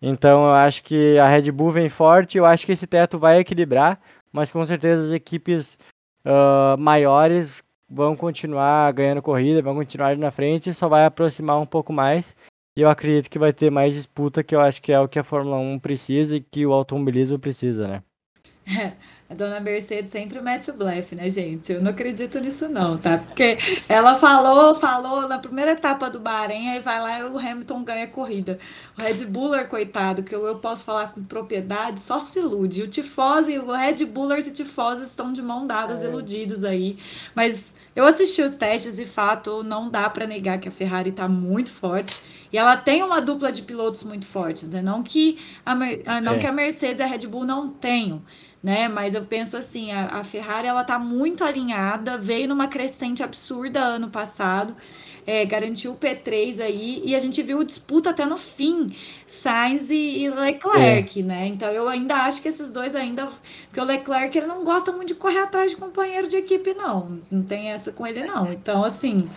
Então 0.00 0.44
eu 0.44 0.54
acho 0.54 0.82
que 0.82 1.18
a 1.18 1.28
Red 1.28 1.52
Bull 1.52 1.72
vem 1.72 1.90
forte, 1.90 2.38
eu 2.38 2.46
acho 2.46 2.64
que 2.64 2.72
esse 2.72 2.86
teto 2.86 3.18
vai 3.18 3.40
equilibrar, 3.40 4.00
mas 4.32 4.50
com 4.50 4.64
certeza 4.64 5.04
as 5.04 5.12
equipes 5.12 5.78
maiores 6.78 7.62
vão 7.90 8.16
continuar 8.16 8.90
ganhando 8.94 9.20
corrida, 9.20 9.60
vão 9.60 9.74
continuar 9.74 10.16
na 10.16 10.30
frente, 10.30 10.72
só 10.72 10.88
vai 10.88 11.04
aproximar 11.04 11.60
um 11.60 11.66
pouco 11.66 11.92
mais. 11.92 12.34
E 12.76 12.82
eu 12.82 12.88
acredito 12.88 13.28
que 13.28 13.38
vai 13.38 13.52
ter 13.52 13.70
mais 13.70 13.94
disputa, 13.94 14.44
que 14.44 14.54
eu 14.54 14.60
acho 14.60 14.80
que 14.80 14.92
é 14.92 15.00
o 15.00 15.08
que 15.08 15.18
a 15.18 15.24
Fórmula 15.24 15.56
1 15.58 15.78
precisa 15.78 16.36
e 16.36 16.40
que 16.40 16.64
o 16.64 16.72
automobilismo 16.72 17.38
precisa, 17.38 17.88
né? 17.88 18.02
A 19.30 19.34
dona 19.34 19.60
Mercedes 19.60 20.10
sempre 20.10 20.40
mete 20.40 20.72
o 20.72 20.74
blefe, 20.74 21.14
né, 21.14 21.30
gente? 21.30 21.72
Eu 21.72 21.80
não 21.80 21.92
acredito 21.92 22.40
nisso 22.40 22.68
não, 22.68 22.98
tá? 22.98 23.18
Porque 23.18 23.56
ela 23.88 24.18
falou, 24.18 24.74
falou 24.74 25.28
na 25.28 25.38
primeira 25.38 25.70
etapa 25.70 26.10
do 26.10 26.18
Bahrein, 26.18 26.70
aí 26.70 26.80
vai 26.80 27.00
lá 27.00 27.20
e 27.20 27.22
o 27.22 27.38
Hamilton 27.38 27.84
ganha 27.84 28.04
a 28.06 28.08
corrida. 28.08 28.58
O 28.98 29.00
Red 29.00 29.24
Buller, 29.26 29.68
coitado, 29.68 30.24
que 30.24 30.34
eu, 30.34 30.44
eu 30.44 30.56
posso 30.56 30.84
falar 30.84 31.12
com 31.12 31.22
propriedade, 31.22 32.00
só 32.00 32.18
se 32.18 32.40
ilude. 32.40 32.82
O 32.82 32.88
Tifose, 32.88 33.56
o 33.56 33.70
Red 33.70 34.04
Bullers 34.04 34.48
e 34.48 34.50
Tifose 34.50 35.04
estão 35.04 35.32
de 35.32 35.40
mão 35.40 35.64
dadas, 35.64 36.02
é. 36.02 36.06
iludidos 36.06 36.64
aí. 36.64 36.98
Mas 37.32 37.72
eu 37.94 38.04
assisti 38.04 38.42
os 38.42 38.56
testes 38.56 38.98
e 38.98 39.06
fato 39.06 39.62
não 39.62 39.88
dá 39.88 40.10
para 40.10 40.26
negar 40.26 40.58
que 40.58 40.68
a 40.68 40.72
Ferrari 40.72 41.10
está 41.10 41.28
muito 41.28 41.70
forte 41.70 42.20
e 42.52 42.58
ela 42.58 42.76
tem 42.76 43.02
uma 43.02 43.20
dupla 43.20 43.52
de 43.52 43.62
pilotos 43.62 44.02
muito 44.02 44.26
fortes, 44.26 44.68
né? 44.68 44.82
Não 44.82 45.02
que 45.02 45.38
a, 45.64 45.74
não 46.20 46.34
é. 46.34 46.38
que 46.38 46.46
a 46.46 46.52
Mercedes 46.52 46.98
e 46.98 47.02
a 47.02 47.06
Red 47.06 47.26
Bull 47.26 47.44
não 47.44 47.68
tenham, 47.68 48.22
né? 48.62 48.88
Mas 48.88 49.14
eu 49.14 49.24
penso 49.24 49.56
assim, 49.56 49.92
a, 49.92 50.20
a 50.20 50.24
Ferrari 50.24 50.66
ela 50.66 50.84
tá 50.84 50.98
muito 50.98 51.44
alinhada, 51.44 52.18
veio 52.18 52.48
numa 52.48 52.68
crescente 52.68 53.22
absurda 53.22 53.80
ano 53.80 54.10
passado 54.10 54.76
é, 55.26 55.44
garantiu 55.44 55.92
o 55.92 55.96
P3 55.96 56.60
aí, 56.60 57.02
e 57.04 57.14
a 57.14 57.20
gente 57.20 57.42
viu 57.42 57.62
disputa 57.62 58.10
até 58.10 58.24
no 58.26 58.36
fim, 58.36 58.88
Sainz 59.26 59.84
e, 59.88 60.28
Leclerc, 60.28 61.20
é. 61.20 61.22
né? 61.22 61.46
Então 61.46 61.70
eu 61.70 61.88
ainda 61.88 62.16
acho 62.16 62.42
que 62.42 62.48
esses 62.48 62.70
dois 62.70 62.94
ainda. 62.94 63.28
Porque 63.66 63.80
o 63.80 63.84
Leclerc 63.84 64.36
ele 64.36 64.46
não 64.46 64.64
gosta 64.64 64.90
muito 64.92 65.08
de 65.08 65.14
correr 65.14 65.38
atrás 65.38 65.70
de 65.70 65.76
companheiro 65.76 66.28
de 66.28 66.36
equipe, 66.36 66.74
não. 66.74 67.20
Não 67.30 67.42
tem 67.42 67.70
essa 67.70 67.92
com 67.92 68.06
ele, 68.06 68.24
não. 68.24 68.52
Então, 68.52 68.84
assim. 68.84 69.28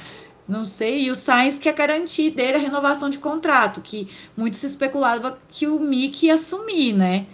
Não 0.45 0.65
sei, 0.65 1.03
e 1.03 1.11
o 1.11 1.15
Sainz 1.15 1.57
quer 1.57 1.74
garantir 1.74 2.32
dele 2.32 2.57
a 2.57 2.59
renovação 2.59 3.09
de 3.09 3.17
contrato, 3.17 3.80
que 3.80 4.09
muito 4.36 4.57
se 4.57 4.65
especulava 4.67 5.39
que 5.47 5.67
o 5.67 5.80
Mick 5.80 6.26
ia 6.26 6.34
assumir, 6.34 6.91
né? 6.91 7.26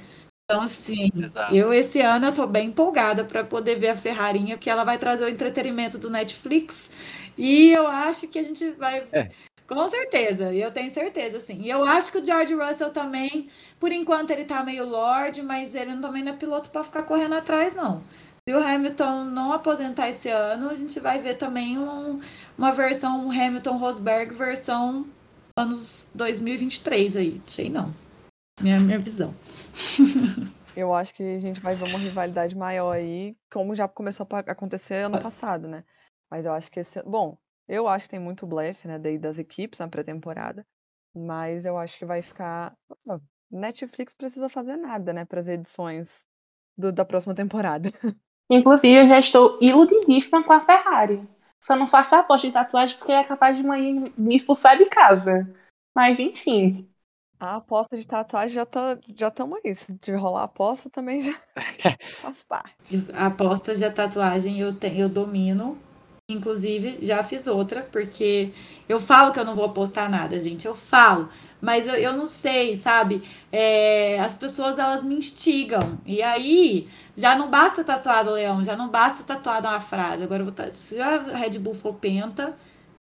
Então, 0.50 0.64
assim, 0.64 1.12
Exato. 1.16 1.56
eu 1.56 1.72
esse 1.72 2.02
ano 2.02 2.26
eu 2.26 2.34
tô 2.34 2.47
bem 2.47 2.70
empolgada 2.70 3.24
para 3.24 3.43
poder 3.43 3.76
ver 3.76 3.89
a 3.89 3.95
Ferrarinha, 3.95 4.58
porque 4.58 4.68
ela 4.68 4.84
vai 4.84 4.97
trazer 4.97 5.24
o 5.26 5.30
entretenimento 5.30 6.00
do 6.00 6.10
Netflix 6.10 6.89
e 7.38 7.70
eu 7.72 7.86
acho 7.86 8.28
que 8.28 8.39
a 8.39 8.43
gente 8.43 8.72
vai. 8.72 9.08
É. 9.12 9.30
Com 9.68 9.88
certeza, 9.91 10.52
eu 10.52 10.72
tenho 10.72 10.89
certeza, 10.89 11.39
sim. 11.39 11.62
E 11.62 11.70
eu 11.70 11.86
acho 11.86 12.12
que 12.12 12.18
o 12.18 12.26
George 12.26 12.56
Russell 12.56 12.89
também, 12.89 13.47
por 13.80 13.91
enquanto, 13.91 14.32
ele 14.32 14.43
tá 14.43 14.64
meio 14.64 14.89
Lorde, 14.89 15.43
mas 15.43 15.76
ele 15.76 15.95
também 15.97 16.24
não 16.24 16.32
é 16.32 16.36
piloto 16.36 16.72
para 16.72 16.84
ficar 16.84 17.04
correndo 17.04 17.36
atrás, 17.36 17.76
não. 17.76 18.02
Se 18.47 18.56
o 18.56 18.58
Hamilton 18.58 19.26
não 19.26 19.54
aposentar 19.54 20.10
esse 20.10 20.30
ano, 20.30 20.72
a 20.72 20.76
gente 20.76 21.00
vai 21.00 21.20
ver 21.20 21.36
também 21.38 21.78
um, 21.78 22.20
uma 22.58 22.72
versão 22.72 23.28
um 23.28 23.32
Hamilton 23.32 23.78
Rosberg 23.78 24.34
versão 24.34 25.06
anos 25.56 26.08
2023 26.16 27.18
aí. 27.18 27.39
Sei 27.47 27.70
não. 27.70 27.93
Minha, 28.62 28.80
minha 28.80 28.99
visão. 28.99 29.34
Eu 30.76 30.93
acho 30.93 31.14
que 31.14 31.24
a 31.24 31.39
gente 31.39 31.60
vai 31.60 31.76
ver 31.76 31.86
uma 31.86 31.99
rivalidade 31.99 32.55
maior 32.55 32.91
aí, 32.91 33.36
como 33.51 33.76
já 33.76 33.88
começou 33.88 34.26
a 34.32 34.39
acontecer 34.39 35.05
ano 35.05 35.20
passado, 35.20 35.68
né? 35.68 35.84
Mas 36.30 36.45
eu 36.45 36.53
acho 36.53 36.72
que 36.72 36.80
esse. 36.80 37.01
Bom, 37.03 37.38
eu 37.68 37.88
acho 37.88 38.05
que 38.05 38.12
tem 38.12 38.20
muito 38.20 38.47
blefe, 38.47 38.88
né, 38.88 38.97
daí 38.97 39.18
das 39.18 39.39
equipes 39.39 39.80
na 39.80 39.88
pré-temporada. 39.88 40.66
Mas 41.14 41.66
eu 41.66 41.78
acho 41.78 41.97
que 41.97 42.05
vai 42.05 42.22
ficar. 42.22 42.78
Netflix 43.51 44.14
precisa 44.14 44.47
fazer 44.47 44.78
nada, 44.78 45.12
né, 45.12 45.26
para 45.26 45.39
as 45.39 45.47
edições 45.47 46.26
do, 46.78 46.91
da 46.91 47.03
próxima 47.03 47.34
temporada. 47.34 47.89
Inclusive, 48.49 49.01
eu 49.01 49.07
já 49.07 49.20
estou 49.20 49.57
iludidíssima 49.62 50.43
com 50.43 50.53
a 50.53 50.62
Ferrari. 50.62 51.28
Só 51.62 51.76
não 51.76 51.88
faço 51.88 52.16
a 52.16 52.20
aposta 52.20 52.47
de 52.47 52.53
tatuagem 52.53 52.97
porque 52.97 53.12
é 53.12 53.24
capaz 53.24 53.57
de 53.57 53.64
me 53.64 54.36
expulsar 54.36 54.78
de 54.78 54.86
casa. 54.86 55.47
Mas, 55.95 56.18
enfim. 56.20 56.89
A 57.40 57.56
aposta 57.56 57.96
de 57.96 58.06
tatuagem 58.06 58.56
já 58.56 58.66
tá, 58.66 58.98
já 59.16 59.30
estamos 59.30 59.60
aí. 59.64 59.74
Se 59.74 60.16
rolar 60.16 60.42
a 60.42 60.44
aposta, 60.46 60.90
também 60.90 61.22
já 61.22 61.36
faz 62.22 62.44
parte. 62.44 63.06
A 63.14 63.28
aposta 63.28 63.74
de 63.74 63.90
tatuagem 63.90 64.60
eu, 64.60 64.74
tenho, 64.76 65.00
eu 65.00 65.10
domino 65.10 65.78
Inclusive, 66.30 67.00
já 67.02 67.24
fiz 67.24 67.48
outra, 67.48 67.82
porque 67.92 68.52
eu 68.88 69.00
falo 69.00 69.34
que 69.34 69.40
eu 69.40 69.46
não 69.46 69.56
vou 69.56 69.70
postar 69.70 70.08
nada, 70.08 70.40
gente. 70.40 70.68
Eu 70.68 70.76
falo. 70.76 71.28
Mas 71.60 71.88
eu, 71.88 71.96
eu 71.96 72.14
não 72.14 72.28
sei, 72.28 72.76
sabe? 72.76 73.24
É, 73.52 74.20
as 74.20 74.36
pessoas, 74.38 74.78
elas 74.78 75.04
me 75.04 75.16
instigam. 75.16 75.98
E 76.06 76.22
aí, 76.22 76.88
já 77.18 77.36
não 77.36 77.50
basta 77.50 77.84
tatuar 77.84 78.24
do 78.24 78.32
leão, 78.32 78.64
já 78.64 78.78
não 78.78 78.90
basta 78.90 79.24
tatuar 79.24 79.60
uma 79.60 79.80
frase. 79.80 80.22
Agora, 80.22 80.44
eu 80.44 80.52
vou 80.52 80.74
se 80.74 80.96
já 80.98 81.16
a 81.16 81.36
Red 81.36 81.58
Bull 81.58 81.74
for 81.74 81.96
penta, 81.96 82.56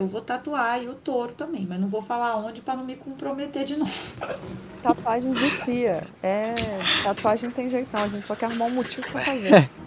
eu 0.01 0.07
vou 0.07 0.21
tatuar 0.21 0.81
e 0.81 0.89
o 0.89 0.95
touro 0.95 1.33
também. 1.33 1.67
Mas 1.67 1.81
não 1.81 1.89
vou 1.89 2.01
falar 2.01 2.37
onde 2.37 2.61
para 2.61 2.77
não 2.77 2.85
me 2.85 2.95
comprometer 2.95 3.65
de 3.65 3.77
novo. 3.77 3.93
Tatuagem 4.81 5.33
vicia. 5.33 6.05
É, 6.23 6.55
tatuagem 7.03 7.49
não 7.49 7.55
tem 7.57 7.69
jeito 7.69 7.89
não. 7.93 8.05
A 8.05 8.09
gente 8.09 8.25
só 8.25 8.37
quer 8.37 8.47
arrumar 8.47 8.67
um 8.67 8.71
motivo 8.71 9.11
pra 9.11 9.21
fazer. 9.21 9.69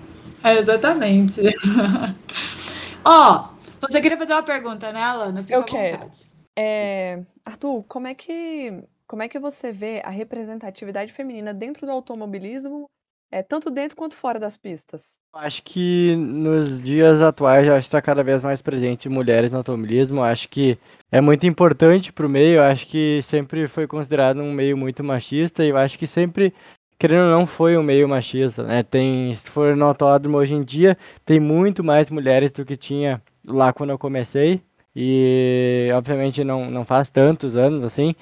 É, 0.43 0.57
exatamente. 0.57 1.39
Ó, 3.05 3.47
oh, 3.51 3.87
você 3.87 4.01
queria 4.01 4.17
fazer 4.17 4.33
uma 4.33 4.41
pergunta, 4.41 4.91
né, 4.91 4.99
Alana? 4.99 5.43
Fica 5.43 5.53
eu 5.53 5.63
quero. 5.63 6.09
É, 6.57 7.21
Arthur, 7.45 7.83
como 7.83 8.07
é 8.07 8.15
que 8.15 8.83
como 9.07 9.21
é 9.21 9.27
que 9.27 9.37
você 9.37 9.71
vê 9.71 10.01
a 10.03 10.09
representatividade 10.09 11.13
feminina 11.13 11.53
dentro 11.53 11.85
do 11.85 11.91
automobilismo, 11.91 12.89
é, 13.31 13.41
tanto 13.41 13.71
dentro 13.71 13.95
quanto 13.95 14.15
fora 14.15 14.39
das 14.39 14.57
pistas? 14.57 15.13
Acho 15.33 15.63
que 15.63 16.13
nos 16.17 16.81
dias 16.81 17.21
atuais 17.21 17.65
já 17.65 17.77
está 17.77 18.01
cada 18.01 18.21
vez 18.21 18.43
mais 18.43 18.61
presente 18.61 19.07
mulheres 19.07 19.49
no 19.49 19.57
automobilismo. 19.57 20.21
Acho 20.21 20.49
que 20.49 20.77
é 21.09 21.21
muito 21.21 21.47
importante 21.47 22.11
para 22.11 22.25
o 22.25 22.29
meio. 22.29 22.61
Acho 22.61 22.85
que 22.85 23.21
sempre 23.23 23.65
foi 23.67 23.87
considerado 23.87 24.41
um 24.41 24.51
meio 24.51 24.75
muito 24.75 25.01
machista 25.03 25.63
e 25.63 25.69
eu 25.69 25.77
acho 25.77 25.97
que 25.97 26.05
sempre 26.05 26.53
querendo 26.99 27.23
ou 27.23 27.31
não, 27.31 27.47
foi 27.47 27.75
um 27.77 27.81
meio 27.81 28.07
machista, 28.07 28.61
né? 28.61 28.83
Tem, 28.83 29.33
se 29.33 29.49
for 29.49 29.75
no 29.75 29.85
autódromo 29.85 30.37
hoje 30.37 30.53
em 30.53 30.61
dia, 30.63 30.95
tem 31.25 31.39
muito 31.39 31.83
mais 31.83 32.11
mulheres 32.11 32.51
do 32.51 32.63
que 32.63 32.77
tinha 32.77 33.19
lá 33.43 33.73
quando 33.73 33.89
eu 33.89 33.97
comecei. 33.97 34.61
E, 34.95 35.89
obviamente, 35.95 36.43
não, 36.43 36.69
não 36.69 36.85
faz 36.85 37.09
tantos 37.09 37.55
anos 37.55 37.83
assim, 37.83 38.13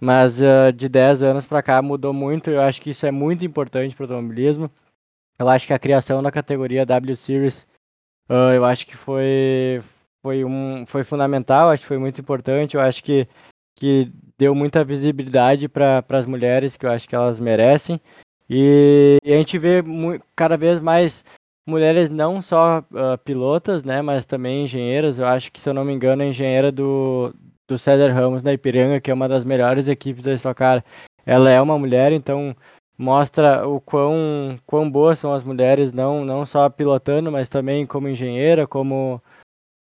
mas 0.00 0.40
uh, 0.40 0.72
de 0.74 0.88
10 0.88 1.22
anos 1.22 1.46
para 1.46 1.62
cá 1.62 1.80
mudou 1.80 2.12
muito. 2.12 2.50
Eu 2.50 2.60
acho 2.60 2.80
que 2.80 2.90
isso 2.90 3.06
é 3.06 3.10
muito 3.10 3.44
importante 3.44 3.94
para 3.94 4.04
o 4.04 4.12
automobilismo. 4.12 4.70
Eu 5.38 5.48
acho 5.48 5.66
que 5.66 5.72
a 5.72 5.78
criação 5.78 6.22
da 6.22 6.30
categoria 6.30 6.86
W 6.86 7.16
Series, 7.16 7.66
uh, 8.28 8.52
eu 8.54 8.64
acho 8.64 8.86
que 8.86 8.96
foi, 8.96 9.80
foi, 10.22 10.44
um, 10.44 10.84
foi 10.86 11.04
fundamental, 11.04 11.70
acho 11.70 11.82
que 11.82 11.88
foi 11.88 11.98
muito 11.98 12.20
importante. 12.20 12.76
Eu 12.76 12.80
acho 12.80 13.02
que, 13.02 13.26
que 13.74 14.12
deu 14.38 14.54
muita 14.54 14.84
visibilidade 14.84 15.68
para 15.68 16.04
as 16.10 16.26
mulheres, 16.26 16.76
que 16.76 16.86
eu 16.86 16.90
acho 16.90 17.08
que 17.08 17.14
elas 17.14 17.40
merecem. 17.40 18.00
E, 18.48 19.18
e 19.24 19.32
a 19.32 19.36
gente 19.36 19.58
vê 19.58 19.82
cada 20.34 20.56
vez 20.56 20.78
mais 20.80 21.24
mulheres 21.66 22.08
não 22.08 22.40
só 22.40 22.78
uh, 22.78 23.18
pilotas, 23.24 23.82
né, 23.82 24.00
mas 24.00 24.24
também 24.24 24.64
engenheiras. 24.64 25.18
Eu 25.18 25.26
acho 25.26 25.50
que, 25.50 25.60
se 25.60 25.68
eu 25.68 25.74
não 25.74 25.84
me 25.84 25.92
engano, 25.92 26.22
a 26.22 26.26
engenheira 26.26 26.70
do, 26.70 27.34
do 27.68 27.78
César 27.78 28.12
Ramos 28.12 28.42
na 28.42 28.52
Ipiranga, 28.52 29.00
que 29.00 29.10
é 29.10 29.14
uma 29.14 29.28
das 29.28 29.44
melhores 29.44 29.88
equipes 29.88 30.22
da 30.24 30.34
Stock 30.34 30.58
Car, 30.58 30.84
ela 31.24 31.50
é 31.50 31.60
uma 31.60 31.78
mulher, 31.78 32.12
então 32.12 32.54
mostra 32.96 33.66
o 33.68 33.80
quão, 33.80 34.58
quão 34.64 34.90
boas 34.90 35.18
são 35.18 35.32
as 35.34 35.42
mulheres, 35.42 35.92
não, 35.92 36.24
não 36.24 36.46
só 36.46 36.68
pilotando, 36.70 37.30
mas 37.30 37.48
também 37.48 37.86
como 37.86 38.08
engenheira, 38.08 38.66
como 38.66 39.20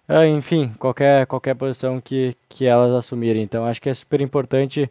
uh, 0.09 0.25
enfim, 0.25 0.73
qualquer, 0.79 1.25
qualquer 1.27 1.55
posição 1.55 2.01
que, 2.01 2.35
que 2.49 2.65
elas 2.65 2.91
assumirem. 2.93 3.43
Então 3.43 3.65
acho 3.65 3.81
que 3.81 3.89
é 3.89 3.93
super 3.93 4.21
importante 4.21 4.89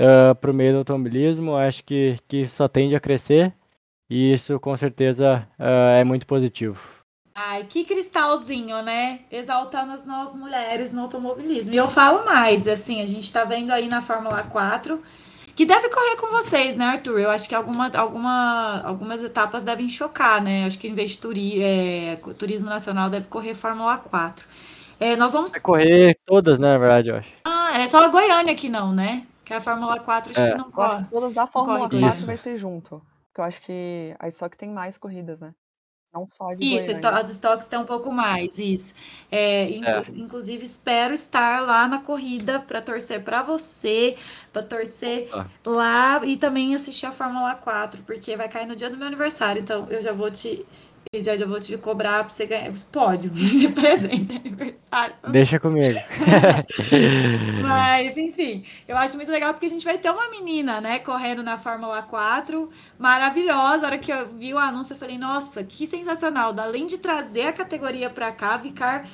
uh, 0.00 0.30
ah, 0.30 0.34
para 0.34 0.50
o 0.50 0.54
meio 0.54 0.72
do 0.72 0.78
automobilismo. 0.78 1.56
Acho 1.56 1.82
que, 1.84 2.16
que 2.28 2.46
só 2.46 2.68
tende 2.68 2.94
a 2.94 3.00
crescer 3.00 3.54
e 4.10 4.32
isso 4.32 4.60
com 4.60 4.76
certeza 4.76 5.48
uh, 5.58 5.98
é 5.98 6.04
muito 6.04 6.26
positivo. 6.26 7.01
Ai, 7.34 7.64
que 7.64 7.84
cristalzinho, 7.84 8.82
né? 8.82 9.20
Exaltando 9.30 9.92
as 9.92 10.04
nossas 10.04 10.36
mulheres 10.36 10.92
no 10.92 11.02
automobilismo. 11.02 11.72
E 11.72 11.76
eu 11.76 11.88
falo 11.88 12.24
mais, 12.24 12.68
assim, 12.68 13.00
a 13.00 13.06
gente 13.06 13.24
está 13.24 13.44
vendo 13.44 13.70
aí 13.70 13.88
na 13.88 14.02
Fórmula 14.02 14.42
4 14.42 15.02
que 15.54 15.66
deve 15.66 15.88
correr 15.90 16.16
com 16.16 16.28
vocês, 16.28 16.76
né, 16.76 16.86
Arthur? 16.86 17.20
Eu 17.20 17.30
acho 17.30 17.48
que 17.48 17.54
alguma, 17.54 17.90
alguma, 17.94 18.80
algumas 18.82 19.22
etapas 19.22 19.62
devem 19.62 19.88
chocar, 19.88 20.42
né? 20.42 20.66
Acho 20.66 20.78
que 20.78 20.88
em 20.88 20.94
vez 20.94 21.12
de 21.12 21.18
turi, 21.18 21.62
é, 21.62 22.16
turismo 22.38 22.68
nacional 22.68 23.10
deve 23.10 23.26
correr 23.26 23.54
Fórmula 23.54 23.98
4. 23.98 24.46
É, 24.98 25.16
nós 25.16 25.32
vamos. 25.32 25.50
Vai 25.50 25.60
correr 25.60 26.18
todas, 26.24 26.58
né, 26.58 26.72
na 26.72 26.78
verdade, 26.78 27.10
eu 27.10 27.16
acho. 27.16 27.32
Ah, 27.44 27.78
é 27.80 27.88
só 27.88 28.02
a 28.02 28.08
Goiânia 28.08 28.54
que 28.54 28.68
não, 28.68 28.92
né? 28.92 29.26
Que 29.44 29.52
a 29.52 29.60
Fórmula 29.60 30.00
4 30.00 30.30
acho 30.30 30.40
é. 30.40 30.52
que 30.52 30.58
não 30.58 30.70
corre. 30.70 30.94
acho 30.94 31.04
que 31.04 31.10
todas 31.10 31.32
da 31.34 31.46
Fórmula 31.46 31.88
4 31.88 31.98
Isso. 31.98 32.26
vai 32.26 32.36
ser 32.36 32.56
junto. 32.56 33.02
Porque 33.28 33.40
eu 33.40 33.44
acho 33.44 33.60
que 33.62 34.14
aí 34.18 34.30
só 34.30 34.48
que 34.48 34.56
tem 34.56 34.70
mais 34.70 34.96
corridas, 34.96 35.40
né? 35.40 35.52
Não 36.12 36.26
só 36.26 36.52
de 36.52 36.62
Isso, 36.62 36.86
Goiânia. 36.88 37.10
as 37.10 37.30
estoques 37.30 37.66
têm 37.66 37.78
um 37.78 37.86
pouco 37.86 38.12
mais, 38.12 38.58
isso. 38.58 38.94
É, 39.30 39.64
é. 39.78 40.04
Inclusive, 40.10 40.64
espero 40.66 41.14
estar 41.14 41.60
lá 41.60 41.88
na 41.88 42.00
corrida 42.02 42.60
para 42.60 42.82
torcer 42.82 43.24
para 43.24 43.42
você, 43.42 44.18
para 44.52 44.62
torcer 44.62 45.30
ah. 45.32 45.46
lá 45.64 46.24
e 46.26 46.36
também 46.36 46.74
assistir 46.74 47.06
a 47.06 47.12
Fórmula 47.12 47.54
4, 47.54 48.02
porque 48.02 48.36
vai 48.36 48.48
cair 48.48 48.66
no 48.66 48.76
dia 48.76 48.90
do 48.90 48.98
meu 48.98 49.06
aniversário. 49.06 49.62
Então, 49.62 49.86
eu 49.88 50.02
já 50.02 50.12
vou 50.12 50.30
te 50.30 50.66
e 51.12 51.22
já, 51.22 51.36
já 51.36 51.46
vou 51.46 51.60
te 51.60 51.76
cobrar 51.76 52.24
pra 52.24 52.32
você 52.32 52.46
ganhar 52.46 52.72
pódio 52.90 53.30
de 53.30 53.68
presente 53.72 54.24
de 54.24 54.36
aniversário. 54.36 55.14
Deixa 55.28 55.58
comigo. 55.60 55.98
Mas, 57.62 58.16
enfim, 58.16 58.64
eu 58.86 58.96
acho 58.96 59.16
muito 59.16 59.30
legal 59.30 59.52
porque 59.52 59.66
a 59.66 59.68
gente 59.70 59.84
vai 59.84 59.98
ter 59.98 60.10
uma 60.10 60.30
menina, 60.30 60.80
né, 60.80 60.98
correndo 60.98 61.42
na 61.42 61.58
Fórmula 61.58 62.02
4, 62.02 62.70
maravilhosa. 62.98 63.84
A 63.84 63.86
hora 63.88 63.98
que 63.98 64.12
eu 64.12 64.28
vi 64.28 64.54
o 64.54 64.58
anúncio, 64.58 64.94
eu 64.94 64.98
falei, 64.98 65.18
nossa, 65.18 65.62
que 65.62 65.86
sensacional. 65.86 66.54
Além 66.58 66.86
de 66.86 66.98
trazer 66.98 67.48
a 67.48 67.52
categoria 67.52 68.08
pra 68.08 68.32
cá, 68.32 68.58
ficar 68.58 69.06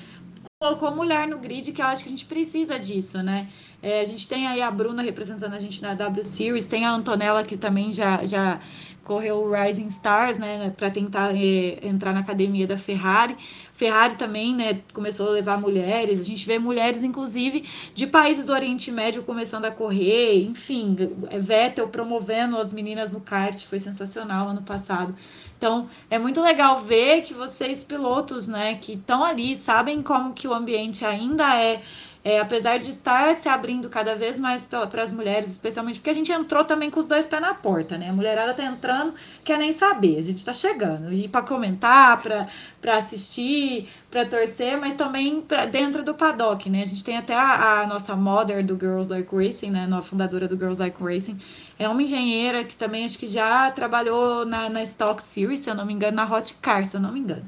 colocou 0.60 0.90
mulher 0.92 1.28
no 1.28 1.38
grid, 1.38 1.70
que 1.70 1.80
eu 1.80 1.86
acho 1.86 2.02
que 2.02 2.08
a 2.08 2.10
gente 2.10 2.26
precisa 2.26 2.80
disso, 2.80 3.22
né? 3.22 3.48
É, 3.80 4.00
a 4.00 4.04
gente 4.04 4.26
tem 4.26 4.48
aí 4.48 4.60
a 4.60 4.68
Bruna 4.68 5.02
representando 5.02 5.54
a 5.54 5.60
gente 5.60 5.80
na 5.80 5.94
W 5.94 6.24
Series, 6.24 6.66
tem 6.66 6.84
a 6.84 6.90
Antonella 6.90 7.44
que 7.44 7.56
também 7.56 7.92
já, 7.92 8.24
já 8.26 8.60
correu 9.08 9.38
o 9.38 9.50
Rising 9.50 9.86
Stars, 9.86 10.38
né, 10.38 10.72
para 10.76 10.90
tentar 10.90 11.34
é, 11.34 11.78
entrar 11.82 12.12
na 12.12 12.20
academia 12.20 12.66
da 12.66 12.76
Ferrari. 12.76 13.34
Ferrari 13.72 14.16
também, 14.16 14.54
né, 14.54 14.82
começou 14.92 15.28
a 15.28 15.30
levar 15.30 15.58
mulheres. 15.58 16.20
A 16.20 16.22
gente 16.22 16.46
vê 16.46 16.58
mulheres, 16.58 17.02
inclusive, 17.02 17.64
de 17.94 18.06
países 18.06 18.44
do 18.44 18.52
Oriente 18.52 18.92
Médio 18.92 19.22
começando 19.22 19.64
a 19.64 19.70
correr. 19.70 20.44
Enfim, 20.44 20.94
Vettel 21.40 21.88
promovendo 21.88 22.58
as 22.58 22.72
meninas 22.72 23.10
no 23.10 23.20
kart, 23.20 23.64
foi 23.64 23.78
sensacional 23.78 24.48
ano 24.48 24.62
passado. 24.62 25.14
Então, 25.56 25.88
é 26.08 26.18
muito 26.18 26.40
legal 26.40 26.80
ver 26.80 27.22
que 27.22 27.34
vocês 27.34 27.82
pilotos, 27.82 28.46
né, 28.46 28.78
que 28.80 28.92
estão 28.92 29.24
ali, 29.24 29.56
sabem 29.56 30.02
como 30.02 30.32
que 30.32 30.46
o 30.46 30.54
ambiente 30.54 31.04
ainda 31.04 31.56
é 31.56 31.82
é, 32.24 32.40
apesar 32.40 32.78
de 32.78 32.90
estar 32.90 33.34
se 33.36 33.48
abrindo 33.48 33.88
cada 33.88 34.14
vez 34.14 34.38
mais 34.38 34.64
para 34.64 35.02
as 35.02 35.12
mulheres, 35.12 35.50
especialmente 35.50 35.98
porque 35.98 36.10
a 36.10 36.14
gente 36.14 36.32
entrou 36.32 36.64
também 36.64 36.90
com 36.90 37.00
os 37.00 37.06
dois 37.06 37.26
pés 37.26 37.40
na 37.40 37.54
porta, 37.54 37.96
né? 37.96 38.10
A 38.10 38.12
mulherada 38.12 38.52
tá 38.52 38.64
entrando, 38.64 39.14
quer 39.44 39.58
nem 39.58 39.72
saber, 39.72 40.18
a 40.18 40.22
gente 40.22 40.44
tá 40.44 40.52
chegando. 40.52 41.12
E 41.12 41.28
para 41.28 41.42
comentar, 41.42 42.20
para 42.20 42.96
assistir, 42.96 43.88
para 44.10 44.26
torcer, 44.26 44.78
mas 44.78 44.94
também 44.94 45.40
pra, 45.40 45.64
dentro 45.64 46.02
do 46.02 46.14
paddock, 46.14 46.68
né? 46.68 46.82
A 46.82 46.86
gente 46.86 47.04
tem 47.04 47.16
até 47.16 47.34
a, 47.34 47.82
a 47.82 47.86
nossa 47.86 48.16
mother 48.16 48.64
do 48.64 48.74
Girls 48.78 49.08
Like 49.08 49.34
Racing, 49.34 49.70
né? 49.70 49.88
A 49.90 50.02
fundadora 50.02 50.48
do 50.48 50.56
Girls 50.56 50.80
Like 50.80 51.02
Racing. 51.02 51.38
É 51.78 51.88
uma 51.88 52.02
engenheira 52.02 52.64
que 52.64 52.76
também 52.76 53.04
acho 53.04 53.18
que 53.18 53.26
já 53.26 53.70
trabalhou 53.70 54.44
na, 54.44 54.68
na 54.68 54.82
Stock 54.82 55.22
Series, 55.22 55.60
se 55.60 55.70
eu 55.70 55.74
não 55.74 55.86
me 55.86 55.92
engano, 55.92 56.16
na 56.16 56.24
Hot 56.24 56.54
Car, 56.60 56.84
se 56.84 56.96
eu 56.96 57.00
não 57.00 57.12
me 57.12 57.20
engano. 57.20 57.44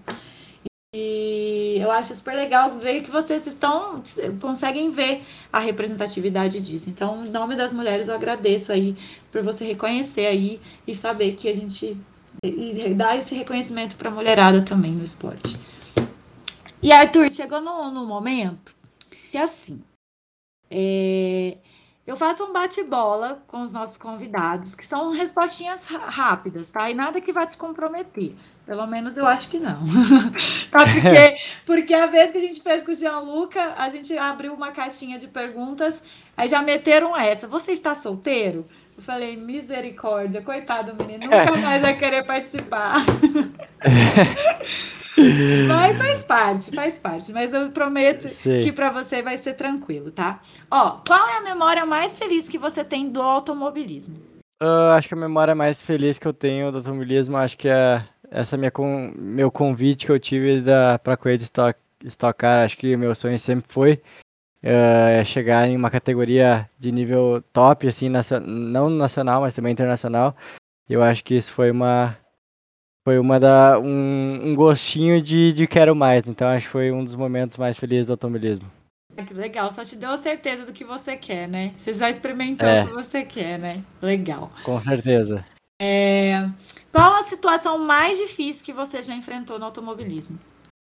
E 0.93 1.77
eu 1.79 1.89
acho 1.93 2.13
super 2.17 2.35
legal 2.35 2.77
ver 2.77 3.03
que 3.03 3.13
vocês 3.13 3.47
estão 3.47 4.03
conseguem 4.41 4.91
ver 4.91 5.25
a 5.53 5.61
representatividade 5.61 6.61
disso. 6.61 6.91
Então, 6.91 7.25
em 7.25 7.31
nome 7.31 7.55
das 7.55 7.73
mulheres, 7.73 8.09
eu 8.09 8.15
agradeço 8.15 8.73
aí 8.73 8.97
por 9.31 9.41
você 9.41 9.65
reconhecer 9.65 10.27
aí 10.27 10.61
e 10.85 10.93
saber 10.93 11.37
que 11.37 11.49
a 11.49 11.55
gente 11.55 11.97
e 12.43 12.93
dar 12.93 13.17
esse 13.17 13.33
reconhecimento 13.37 13.97
para 13.97 14.09
a 14.09 14.13
mulherada 14.13 14.63
também 14.63 14.91
no 14.91 15.05
esporte. 15.05 15.57
E 16.83 16.91
Arthur, 16.91 17.31
chegou 17.31 17.61
no, 17.61 17.89
no 17.93 18.05
momento 18.05 18.75
que 19.31 19.39
assim, 19.39 19.81
é, 20.69 21.59
eu 22.05 22.17
faço 22.17 22.43
um 22.43 22.53
bate-bola 22.53 23.45
com 23.47 23.63
os 23.63 23.73
nossos 23.73 23.97
convidados, 23.97 24.75
que 24.75 24.85
são 24.85 25.13
respostinhas 25.13 25.85
rápidas, 25.85 26.69
tá? 26.69 26.91
E 26.91 26.95
nada 26.95 27.21
que 27.21 27.33
vai 27.33 27.47
te 27.47 27.57
comprometer. 27.57 28.35
Pelo 28.71 28.87
menos 28.87 29.17
eu 29.17 29.27
acho 29.27 29.49
que 29.49 29.59
não. 29.59 29.81
tá? 30.71 30.85
porque, 30.85 31.37
porque 31.67 31.93
a 31.93 32.07
vez 32.07 32.31
que 32.31 32.39
a 32.39 32.41
gente 32.41 32.63
fez 32.63 32.85
com 32.85 32.93
o 32.93 32.95
Gianluca, 32.95 33.75
a 33.77 33.91
gente 33.91 34.17
abriu 34.17 34.55
uma 34.55 34.71
caixinha 34.71 35.19
de 35.19 35.27
perguntas, 35.27 36.01
aí 36.37 36.47
já 36.49 36.63
meteram 36.63 37.17
essa. 37.17 37.49
Você 37.49 37.73
está 37.73 37.97
solteiro? 37.97 38.65
Eu 38.97 39.03
falei, 39.03 39.37
misericórdia, 39.37 40.41
coitado 40.41 40.95
menino, 40.95 41.25
nunca 41.25 41.57
mais 41.57 41.83
vai 41.83 41.97
querer 41.97 42.25
participar. 42.25 42.99
Mas 45.67 45.99
faz 45.99 46.23
parte, 46.23 46.71
faz 46.71 46.97
parte. 46.97 47.33
Mas 47.33 47.53
eu 47.53 47.73
prometo 47.73 48.29
Sim. 48.29 48.61
que 48.63 48.71
para 48.71 48.91
você 48.91 49.21
vai 49.21 49.37
ser 49.37 49.55
tranquilo, 49.55 50.13
tá? 50.13 50.39
Ó, 50.71 51.01
qual 51.05 51.29
é 51.29 51.39
a 51.39 51.43
memória 51.43 51.85
mais 51.85 52.17
feliz 52.17 52.49
que 52.49 52.57
você 52.57 52.85
tem 52.85 53.11
do 53.11 53.21
automobilismo? 53.21 54.15
Uh, 54.63 54.93
acho 54.93 55.09
que 55.09 55.15
a 55.15 55.17
memória 55.17 55.57
mais 55.57 55.83
feliz 55.83 56.21
que 56.21 56.29
eu 56.29 56.33
tenho 56.33 56.71
do 56.71 56.79
automobilismo, 56.79 57.37
acho 57.37 57.59
que 57.59 57.69
é 57.69 58.05
essa 58.31 58.57
minha 58.57 58.71
com, 58.71 59.13
meu 59.17 59.51
convite 59.51 60.07
que 60.07 60.13
eu 60.13 60.21
tive 60.21 60.61
da 60.61 60.99
para 60.99 61.17
correr 61.17 61.37
de 61.37 61.45
Stock 61.45 61.79
Stock 62.05 62.39
Car, 62.39 62.65
acho 62.65 62.79
que 62.79 62.97
meu 62.97 63.15
sonho 63.15 63.39
sempre 63.39 63.71
foi 63.71 64.01
uh, 64.65 65.25
chegar 65.25 65.69
em 65.69 65.77
uma 65.77 65.91
categoria 65.91 66.69
de 66.79 66.91
nível 66.91 67.43
top, 67.53 67.87
assim, 67.87 68.09
não 68.47 68.89
nacional, 68.89 69.43
mas 69.43 69.55
também 69.55 69.73
internacional. 69.73 70.35
Eu 70.89 71.03
acho 71.03 71.23
que 71.23 71.35
isso 71.35 71.53
foi 71.53 71.71
uma 71.71 72.17
foi 73.07 73.19
uma 73.19 73.41
da 73.41 73.79
um, 73.79 74.51
um 74.51 74.55
gostinho 74.55 75.21
de, 75.21 75.53
de 75.53 75.67
quero 75.67 75.95
mais. 75.95 76.27
Então 76.27 76.49
acho 76.49 76.67
que 76.67 76.73
foi 76.73 76.91
um 76.91 77.05
dos 77.05 77.17
momentos 77.17 77.57
mais 77.57 77.77
felizes 77.77 78.07
do 78.07 78.13
automobilismo. 78.13 78.71
Que 79.27 79.35
legal, 79.35 79.71
só 79.73 79.85
te 79.85 79.97
deu 79.97 80.13
a 80.13 80.17
certeza 80.17 80.65
do 80.65 80.73
que 80.73 80.85
você 80.85 81.17
quer, 81.17 81.47
né? 81.47 81.75
Você 81.77 81.93
já 81.93 82.09
experimentou 82.09 82.67
é. 82.67 82.85
o 82.85 82.87
que 82.87 82.93
você 82.95 83.23
quer, 83.23 83.59
né? 83.59 83.83
Legal. 84.01 84.51
Com 84.65 84.81
certeza. 84.81 85.45
É... 85.81 86.47
Qual 86.93 87.15
a 87.15 87.25
situação 87.25 87.79
mais 87.79 88.19
difícil 88.19 88.63
que 88.63 88.73
você 88.73 89.03
já 89.03 89.15
enfrentou 89.15 89.59
no 89.59 89.65
automobilismo? 89.65 90.39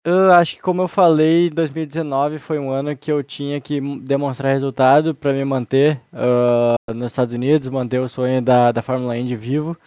Eu 0.04 0.32
acho 0.32 0.56
que, 0.56 0.62
como 0.62 0.82
eu 0.82 0.88
falei, 0.88 1.50
2019 1.50 2.40
foi 2.40 2.58
um 2.58 2.72
ano 2.72 2.96
que 2.98 3.12
eu 3.12 3.22
tinha 3.22 3.60
que 3.62 3.80
demonstrar 4.00 4.54
resultado 4.54 5.14
para 5.14 5.34
me 5.34 5.46
manter 5.46 6.02
uh, 6.14 6.94
nos 6.94 7.12
Estados 7.12 7.36
Unidos, 7.36 7.68
manter 7.68 8.00
o 8.00 8.08
sonho 8.08 8.42
da, 8.42 8.72
da 8.72 8.82
Fórmula 8.82 9.18
Indy 9.18 9.36
vivo. 9.36 9.78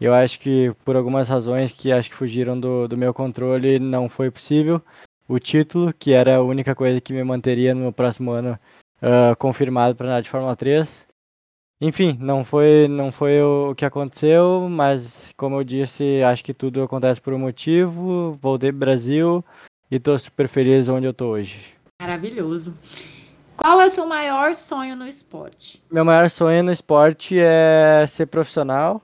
Eu 0.00 0.12
acho 0.12 0.38
que, 0.38 0.72
por 0.84 0.96
algumas 0.96 1.28
razões 1.28 1.72
que 1.72 1.90
acho 1.90 2.10
que 2.10 2.16
fugiram 2.16 2.60
do, 2.60 2.86
do 2.86 2.96
meu 2.96 3.14
controle, 3.14 3.78
não 3.78 4.08
foi 4.08 4.30
possível. 4.30 4.82
O 5.26 5.38
título, 5.38 5.94
que 5.94 6.12
era 6.12 6.36
a 6.36 6.42
única 6.42 6.74
coisa 6.74 7.00
que 7.00 7.14
me 7.14 7.24
manteria 7.24 7.74
no 7.74 7.90
próximo 7.90 8.32
ano 8.32 8.58
uh, 9.02 9.34
confirmado 9.38 9.96
para 9.96 10.06
andar 10.08 10.20
de 10.20 10.28
Fórmula 10.28 10.54
3. 10.54 11.06
Enfim, 11.86 12.16
não 12.18 12.42
foi, 12.42 12.88
não 12.88 13.12
foi 13.12 13.42
o 13.42 13.74
que 13.74 13.84
aconteceu, 13.84 14.68
mas 14.70 15.34
como 15.36 15.56
eu 15.56 15.64
disse, 15.64 16.22
acho 16.22 16.42
que 16.42 16.54
tudo 16.54 16.82
acontece 16.82 17.20
por 17.20 17.34
um 17.34 17.38
motivo. 17.38 18.32
Voltei 18.40 18.72
pro 18.72 18.78
Brasil 18.78 19.44
e 19.90 20.00
tô 20.00 20.18
super 20.18 20.48
feliz 20.48 20.88
onde 20.88 21.06
eu 21.06 21.12
tô 21.12 21.26
hoje. 21.26 21.74
Maravilhoso. 22.00 22.72
Qual 23.54 23.82
é 23.82 23.86
o 23.86 23.90
seu 23.90 24.06
maior 24.06 24.54
sonho 24.54 24.96
no 24.96 25.06
esporte? 25.06 25.82
Meu 25.92 26.06
maior 26.06 26.30
sonho 26.30 26.62
no 26.62 26.72
esporte 26.72 27.38
é 27.38 28.06
ser 28.08 28.28
profissional, 28.28 29.02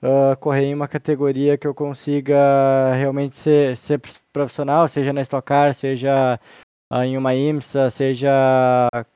uh, 0.00 0.36
correr 0.38 0.66
em 0.66 0.74
uma 0.74 0.86
categoria 0.86 1.58
que 1.58 1.66
eu 1.66 1.74
consiga 1.74 2.92
realmente 2.94 3.34
ser, 3.34 3.76
ser 3.76 4.00
profissional, 4.32 4.86
seja 4.86 5.12
na 5.12 5.22
Stock 5.22 5.44
Car, 5.44 5.74
seja 5.74 6.38
uh, 6.92 7.02
em 7.02 7.18
uma 7.18 7.34
IMSA, 7.34 7.90
seja 7.90 8.30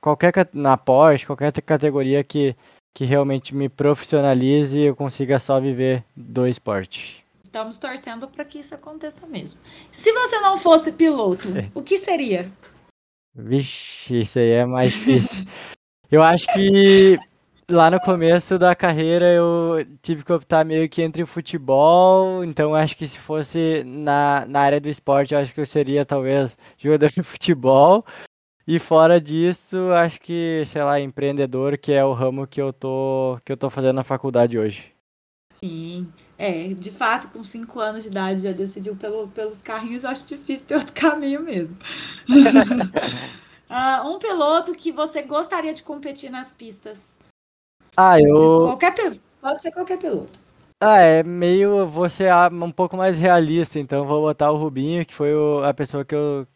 qualquer 0.01 0.33
na 0.53 0.77
Porsche, 0.77 1.25
qualquer 1.25 1.53
categoria 1.63 2.25
que 2.25 2.57
que 2.97 3.05
realmente 3.05 3.55
me 3.55 3.69
profissionalize 3.69 4.79
e 4.79 4.87
eu 4.87 4.97
consiga 4.97 5.39
só 5.39 5.61
viver 5.61 6.03
do 6.17 6.49
esporte. 6.49 7.23
Estamos 7.45 7.77
torcendo 7.77 8.27
para 8.27 8.43
que 8.43 8.61
isso 8.61 8.75
aconteça 8.75 9.27
mesmo. 9.27 9.61
Se 9.93 10.11
você 10.11 10.41
não 10.41 10.57
fosse 10.57 10.91
piloto, 10.91 11.47
é. 11.59 11.69
o 11.75 11.83
que 11.83 11.99
seria? 11.99 12.51
Vixe, 13.35 14.23
isso 14.23 14.39
aí 14.39 14.49
é 14.49 14.65
mais 14.65 14.95
difícil. 14.95 15.45
eu 16.11 16.23
acho 16.23 16.47
que 16.55 17.19
lá 17.71 17.91
no 17.91 18.01
começo 18.01 18.59
da 18.59 18.75
carreira 18.75 19.27
eu 19.27 19.87
tive 20.01 20.25
que 20.25 20.33
optar 20.33 20.65
meio 20.65 20.89
que 20.89 21.03
entre 21.03 21.27
futebol, 21.27 22.43
então 22.43 22.75
acho 22.75 22.97
que 22.97 23.07
se 23.07 23.19
fosse 23.19 23.85
na, 23.85 24.47
na 24.49 24.61
área 24.61 24.81
do 24.81 24.89
esporte, 24.89 25.35
eu 25.35 25.41
acho 25.41 25.55
que 25.55 25.61
eu 25.61 25.67
seria 25.67 26.07
talvez 26.07 26.57
jogador 26.79 27.11
de 27.11 27.23
futebol. 27.23 28.07
E 28.69 28.81
fora 28.81 29.21
disso, 29.21 29.93
acho 29.93 30.21
que, 30.21 30.65
sei 30.67 30.83
lá, 30.83 30.99
empreendedor, 30.99 31.79
que 31.79 31.93
é 31.93 32.05
o 32.05 32.13
ramo 32.13 32.49
que 32.49 32.61
eu 32.61 32.73
tô, 32.73 33.39
que 33.45 33.53
eu 33.53 33.57
tô 33.57 33.71
fazendo 33.71 33.95
na 33.95 34.03
faculdade 34.03 34.59
hoje. 34.59 34.93
Sim, 35.63 36.13
é, 36.37 36.69
de 36.69 36.91
fato, 36.91 37.29
com 37.29 37.45
5 37.45 37.79
anos 37.79 38.03
de 38.03 38.09
idade 38.09 38.43
já 38.43 38.51
decidiu 38.51 38.97
pelo, 38.97 39.29
pelos 39.29 39.63
carrinhos, 39.63 40.03
eu 40.03 40.11
acho 40.11 40.27
difícil 40.27 40.67
ter 40.67 40.75
outro 40.75 40.93
caminho 41.01 41.43
mesmo. 41.43 41.77
uh, 43.71 44.07
um 44.11 44.19
piloto 44.19 44.73
que 44.73 44.91
você 44.91 45.23
gostaria 45.23 45.73
de 45.73 45.85
competir 45.85 46.31
nas 46.31 46.53
pistas? 46.53 46.99
Ah, 47.97 48.21
eu. 48.21 48.77
Qualquer 48.77 49.17
Pode 49.41 49.63
ser 49.63 49.71
qualquer 49.71 49.99
piloto. 49.99 50.41
Ah, 50.81 50.99
é 50.99 51.23
meio. 51.23 51.87
Vou 51.87 52.09
ser 52.09 52.33
um 52.53 52.73
pouco 52.73 52.97
mais 52.97 53.17
realista, 53.17 53.79
então 53.79 54.05
vou 54.05 54.23
botar 54.23 54.51
o 54.51 54.57
Rubinho, 54.57 55.07
que 55.07 55.15
foi 55.15 55.33
o, 55.33 55.63
a 55.63 55.73
pessoa 55.73 56.05
que 56.05 56.15
eu, 56.15 56.47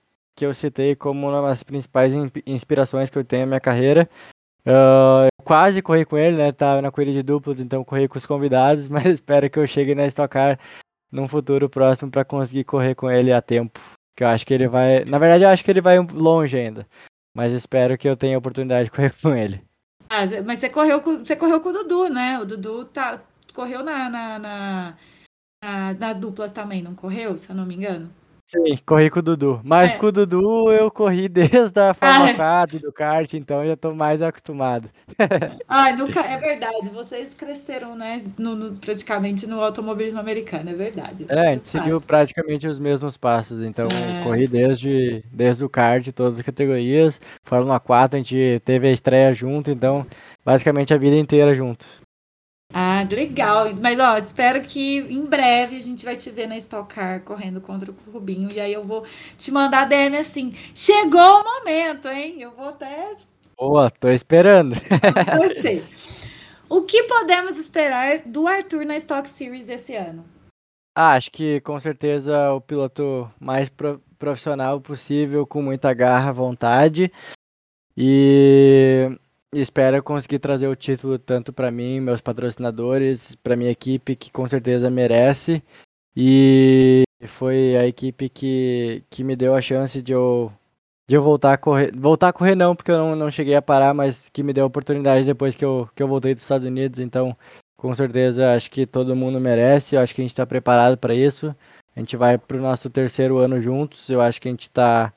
que 0.40 0.46
eu 0.46 0.54
citei 0.54 0.96
como 0.96 1.28
uma 1.28 1.42
das 1.42 1.62
principais 1.62 2.14
inspirações 2.46 3.10
que 3.10 3.18
eu 3.18 3.24
tenho 3.24 3.42
na 3.42 3.48
minha 3.48 3.60
carreira. 3.60 4.08
Uh, 4.64 5.28
eu 5.38 5.44
quase 5.44 5.82
corri 5.82 6.06
com 6.06 6.16
ele, 6.16 6.38
né? 6.38 6.50
Tava 6.50 6.80
na 6.80 6.90
corrida 6.90 7.12
de 7.12 7.22
duplos, 7.22 7.60
então 7.60 7.84
corri 7.84 8.08
com 8.08 8.16
os 8.16 8.24
convidados, 8.24 8.88
mas 8.90 9.04
espero 9.04 9.50
que 9.50 9.58
eu 9.58 9.66
chegue 9.66 9.94
na 9.94 10.06
Stock 10.06 10.32
Car 10.32 10.58
num 11.12 11.28
futuro 11.28 11.68
próximo 11.68 12.10
para 12.10 12.24
conseguir 12.24 12.64
correr 12.64 12.94
com 12.94 13.10
ele 13.10 13.30
a 13.34 13.42
tempo. 13.42 13.78
Que 14.16 14.24
eu 14.24 14.28
acho 14.28 14.46
que 14.46 14.54
ele 14.54 14.66
vai. 14.66 15.04
Na 15.04 15.18
verdade, 15.18 15.44
eu 15.44 15.50
acho 15.50 15.62
que 15.62 15.70
ele 15.70 15.82
vai 15.82 15.98
longe 15.98 16.56
ainda. 16.56 16.86
Mas 17.36 17.52
espero 17.52 17.98
que 17.98 18.08
eu 18.08 18.16
tenha 18.16 18.36
a 18.36 18.38
oportunidade 18.38 18.86
de 18.86 18.90
correr 18.92 19.12
com 19.20 19.34
ele. 19.34 19.62
Ah, 20.08 20.24
mas 20.42 20.58
você 20.58 20.70
correu 20.70 21.02
com, 21.02 21.18
você 21.18 21.36
correu 21.36 21.60
com 21.60 21.68
o 21.68 21.72
Dudu, 21.72 22.08
né? 22.08 22.38
O 22.38 22.46
Dudu 22.46 22.86
tá, 22.86 23.20
correu 23.52 23.84
na, 23.84 24.08
na, 24.08 24.38
na, 24.38 24.96
na 25.62 25.94
nas 25.94 26.16
duplas 26.16 26.50
também, 26.50 26.82
não 26.82 26.94
correu, 26.94 27.36
se 27.36 27.50
eu 27.50 27.54
não 27.54 27.66
me 27.66 27.74
engano? 27.74 28.10
Sim, 28.50 28.76
corri 28.84 29.08
com 29.08 29.20
o 29.20 29.22
Dudu. 29.22 29.60
Mas 29.62 29.94
é. 29.94 29.96
com 29.96 30.06
o 30.06 30.12
Dudu 30.12 30.72
eu 30.72 30.90
corri 30.90 31.28
desde 31.28 31.78
a 31.78 31.94
Fórmula 31.94 32.32
ah, 32.32 32.34
4 32.34 32.80
do 32.80 32.92
kart, 32.92 33.32
então 33.34 33.64
já 33.64 33.76
tô 33.76 33.94
mais 33.94 34.20
acostumado. 34.20 34.90
Ai, 35.68 35.94
nunca, 35.94 36.18
é 36.18 36.36
verdade. 36.36 36.88
Vocês 36.88 37.28
cresceram, 37.38 37.94
né, 37.94 38.20
no, 38.36 38.56
no, 38.56 38.76
praticamente 38.76 39.46
no 39.46 39.60
automobilismo 39.60 40.18
americano, 40.18 40.68
é 40.68 40.74
verdade. 40.74 41.26
É, 41.28 41.40
a 41.40 41.52
gente 41.52 41.68
seguiu 41.68 42.00
praticamente 42.00 42.66
os 42.66 42.80
mesmos 42.80 43.16
passos. 43.16 43.62
Então, 43.62 43.86
é. 43.86 44.24
corri 44.24 44.48
desde, 44.48 45.22
desde 45.32 45.64
o 45.64 45.68
kart, 45.68 46.04
todas 46.10 46.36
as 46.36 46.44
categorias. 46.44 47.20
Fórmula 47.44 47.78
4, 47.78 48.16
a 48.16 48.20
gente 48.20 48.60
teve 48.64 48.88
a 48.88 48.92
estreia 48.92 49.32
junto, 49.32 49.70
então, 49.70 50.04
basicamente 50.44 50.92
a 50.92 50.98
vida 50.98 51.14
inteira 51.14 51.54
junto. 51.54 51.86
Ah, 52.72 53.06
legal. 53.10 53.74
Mas 53.80 53.98
ó, 53.98 54.16
espero 54.18 54.62
que 54.62 54.98
em 54.98 55.24
breve 55.24 55.76
a 55.76 55.80
gente 55.80 56.04
vai 56.04 56.16
te 56.16 56.30
ver 56.30 56.46
na 56.46 56.56
Stock 56.58 56.94
Car 56.94 57.20
correndo 57.22 57.60
contra 57.60 57.90
o 57.90 57.94
Rubinho. 58.12 58.50
E 58.50 58.60
aí 58.60 58.72
eu 58.72 58.84
vou 58.84 59.04
te 59.36 59.50
mandar 59.50 59.88
DM 59.88 60.16
assim. 60.16 60.54
Chegou 60.74 61.40
o 61.40 61.44
momento, 61.44 62.08
hein? 62.08 62.40
Eu 62.40 62.52
vou 62.52 62.68
até. 62.68 63.16
Boa, 63.58 63.90
tô 63.90 64.08
esperando. 64.08 64.74
Torcer. 65.36 65.84
o 66.68 66.82
que 66.82 67.02
podemos 67.02 67.58
esperar 67.58 68.20
do 68.24 68.46
Arthur 68.46 68.84
na 68.84 68.96
Stock 68.96 69.28
Series 69.28 69.68
esse 69.68 69.94
ano? 69.94 70.24
Ah, 70.94 71.14
acho 71.14 71.30
que 71.30 71.60
com 71.60 71.78
certeza 71.80 72.52
o 72.52 72.60
piloto 72.60 73.30
mais 73.38 73.68
pro 73.68 74.00
profissional 74.18 74.80
possível, 74.80 75.46
com 75.46 75.62
muita 75.62 75.94
garra, 75.94 76.30
vontade. 76.30 77.10
E 77.96 79.10
espero 79.52 80.02
conseguir 80.02 80.38
trazer 80.38 80.68
o 80.68 80.76
título 80.76 81.18
tanto 81.18 81.52
para 81.52 81.70
mim, 81.70 82.00
meus 82.00 82.20
patrocinadores, 82.20 83.34
para 83.36 83.56
minha 83.56 83.70
equipe 83.70 84.16
que 84.16 84.30
com 84.30 84.46
certeza 84.46 84.90
merece. 84.90 85.62
E 86.16 87.02
foi 87.26 87.76
a 87.76 87.86
equipe 87.86 88.28
que, 88.28 89.04
que 89.10 89.24
me 89.24 89.36
deu 89.36 89.54
a 89.54 89.60
chance 89.60 90.00
de 90.02 90.12
eu, 90.12 90.52
de 91.08 91.16
eu 91.16 91.22
voltar 91.22 91.52
a 91.54 91.58
correr. 91.58 91.92
Voltar 91.96 92.28
a 92.28 92.32
correr 92.32 92.54
não, 92.54 92.74
porque 92.74 92.90
eu 92.90 92.98
não, 92.98 93.16
não 93.16 93.30
cheguei 93.30 93.54
a 93.54 93.62
parar, 93.62 93.94
mas 93.94 94.28
que 94.28 94.42
me 94.42 94.52
deu 94.52 94.64
a 94.64 94.66
oportunidade 94.66 95.26
depois 95.26 95.54
que 95.54 95.64
eu, 95.64 95.88
que 95.94 96.02
eu 96.02 96.08
voltei 96.08 96.34
dos 96.34 96.42
Estados 96.42 96.66
Unidos. 96.66 97.00
Então, 97.00 97.36
com 97.76 97.94
certeza, 97.94 98.54
acho 98.54 98.70
que 98.70 98.86
todo 98.86 99.16
mundo 99.16 99.40
merece. 99.40 99.96
Eu 99.96 100.00
acho 100.00 100.14
que 100.14 100.20
a 100.20 100.24
gente 100.24 100.32
está 100.32 100.46
preparado 100.46 100.96
para 100.98 101.14
isso. 101.14 101.54
A 101.96 102.00
gente 102.00 102.16
vai 102.16 102.38
para 102.38 102.56
o 102.56 102.60
nosso 102.60 102.90
terceiro 102.90 103.38
ano 103.38 103.60
juntos. 103.60 104.08
Eu 104.10 104.20
acho 104.20 104.40
que 104.40 104.48
a 104.48 104.50
gente 104.50 104.62
está 104.64 105.12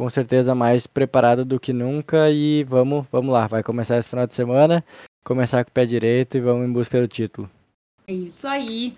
com 0.00 0.08
certeza 0.08 0.54
mais 0.54 0.86
preparado 0.86 1.44
do 1.44 1.60
que 1.60 1.74
nunca 1.74 2.30
e 2.30 2.64
vamos, 2.64 3.06
vamos 3.12 3.30
lá, 3.30 3.46
vai 3.46 3.62
começar 3.62 3.98
esse 3.98 4.08
final 4.08 4.26
de 4.26 4.34
semana, 4.34 4.82
começar 5.22 5.62
com 5.62 5.70
o 5.70 5.74
pé 5.74 5.84
direito 5.84 6.38
e 6.38 6.40
vamos 6.40 6.66
em 6.66 6.72
busca 6.72 6.98
do 6.98 7.06
título. 7.06 7.50
É 8.06 8.12
isso 8.14 8.48
aí. 8.48 8.96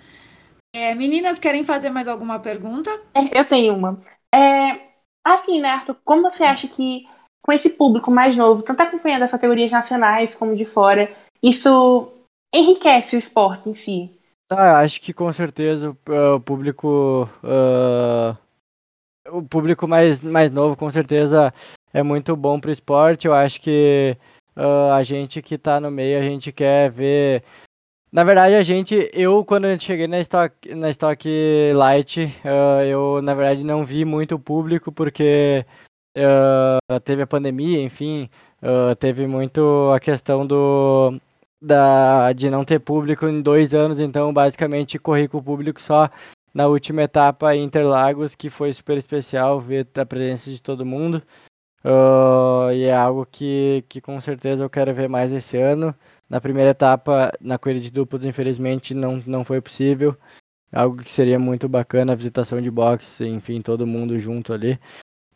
É, 0.72 0.94
meninas, 0.94 1.40
querem 1.40 1.64
fazer 1.64 1.90
mais 1.90 2.06
alguma 2.06 2.38
pergunta? 2.38 2.88
É, 3.16 3.40
eu 3.40 3.44
tenho 3.44 3.74
uma. 3.74 4.00
É, 4.32 4.78
assim, 5.24 5.60
né, 5.60 5.70
Arthur, 5.70 5.96
como 6.04 6.22
você 6.22 6.44
acha 6.44 6.68
que 6.68 7.04
com 7.44 7.50
esse 7.50 7.70
público 7.70 8.08
mais 8.08 8.36
novo, 8.36 8.62
tanto 8.62 8.82
acompanhando 8.82 9.24
as 9.24 9.32
categorias 9.32 9.72
nacionais 9.72 10.36
como 10.36 10.54
de 10.54 10.64
fora, 10.64 11.10
isso 11.42 12.12
enriquece 12.54 13.16
o 13.16 13.18
esporte 13.18 13.68
em 13.68 13.74
si? 13.74 14.20
Ah, 14.48 14.68
eu 14.68 14.76
acho 14.76 15.00
que 15.00 15.12
com 15.12 15.32
certeza 15.32 15.90
o, 15.90 16.34
o 16.36 16.40
público 16.40 17.28
uh, 17.42 18.38
o 19.32 19.42
público 19.42 19.88
mais, 19.88 20.22
mais 20.22 20.50
novo 20.50 20.76
com 20.76 20.90
certeza 20.90 21.52
é 21.92 22.02
muito 22.02 22.36
bom 22.36 22.60
para 22.60 22.68
o 22.68 22.72
esporte. 22.72 23.26
Eu 23.26 23.34
acho 23.34 23.60
que 23.60 24.16
uh, 24.56 24.92
a 24.92 25.02
gente 25.02 25.42
que 25.42 25.54
está 25.54 25.80
no 25.80 25.90
meio, 25.90 26.18
a 26.18 26.22
gente 26.22 26.52
quer 26.52 26.90
ver. 26.90 27.42
Na 28.12 28.24
verdade, 28.24 28.54
a 28.54 28.62
gente, 28.62 29.10
eu 29.14 29.44
quando 29.44 29.66
eu 29.66 29.80
cheguei 29.80 30.06
na 30.06 30.20
Stock, 30.20 30.74
na 30.74 30.90
Stock 30.90 31.26
Light, 31.74 32.24
uh, 32.44 32.82
eu 32.84 33.22
na 33.22 33.34
verdade 33.34 33.64
não 33.64 33.84
vi 33.84 34.04
muito 34.04 34.38
público 34.38 34.92
porque 34.92 35.64
uh, 36.18 37.00
teve 37.00 37.22
a 37.22 37.26
pandemia, 37.26 37.82
enfim, 37.82 38.28
teve 39.00 39.26
muito 39.26 39.90
a 39.94 39.98
questão 39.98 40.46
do 40.46 41.18
da, 41.60 42.32
de 42.32 42.50
não 42.50 42.64
ter 42.64 42.80
público 42.80 43.26
em 43.26 43.40
dois 43.40 43.72
anos, 43.72 44.00
então 44.00 44.32
basicamente 44.32 44.98
corri 44.98 45.28
com 45.28 45.38
o 45.38 45.42
público 45.42 45.80
só 45.80 46.10
na 46.54 46.66
última 46.66 47.02
etapa 47.02 47.54
em 47.54 47.64
Interlagos, 47.64 48.34
que 48.34 48.50
foi 48.50 48.72
super 48.72 48.98
especial 48.98 49.60
ver 49.60 49.86
a 49.96 50.06
presença 50.06 50.50
de 50.50 50.60
todo 50.60 50.84
mundo. 50.84 51.22
Uh, 51.84 52.70
e 52.72 52.84
é 52.84 52.94
algo 52.94 53.26
que, 53.26 53.84
que 53.88 54.00
com 54.00 54.20
certeza 54.20 54.62
eu 54.62 54.70
quero 54.70 54.94
ver 54.94 55.08
mais 55.08 55.32
esse 55.32 55.56
ano. 55.56 55.94
Na 56.28 56.40
primeira 56.40 56.70
etapa, 56.70 57.32
na 57.40 57.58
corrida 57.58 57.80
de 57.80 57.90
duplos, 57.90 58.24
infelizmente 58.24 58.94
não, 58.94 59.22
não 59.26 59.44
foi 59.44 59.60
possível. 59.60 60.16
Algo 60.72 61.02
que 61.02 61.10
seria 61.10 61.38
muito 61.38 61.68
bacana, 61.68 62.12
a 62.12 62.16
visitação 62.16 62.60
de 62.60 62.70
boxe, 62.70 63.26
enfim, 63.26 63.60
todo 63.60 63.86
mundo 63.86 64.18
junto 64.18 64.52
ali. 64.52 64.78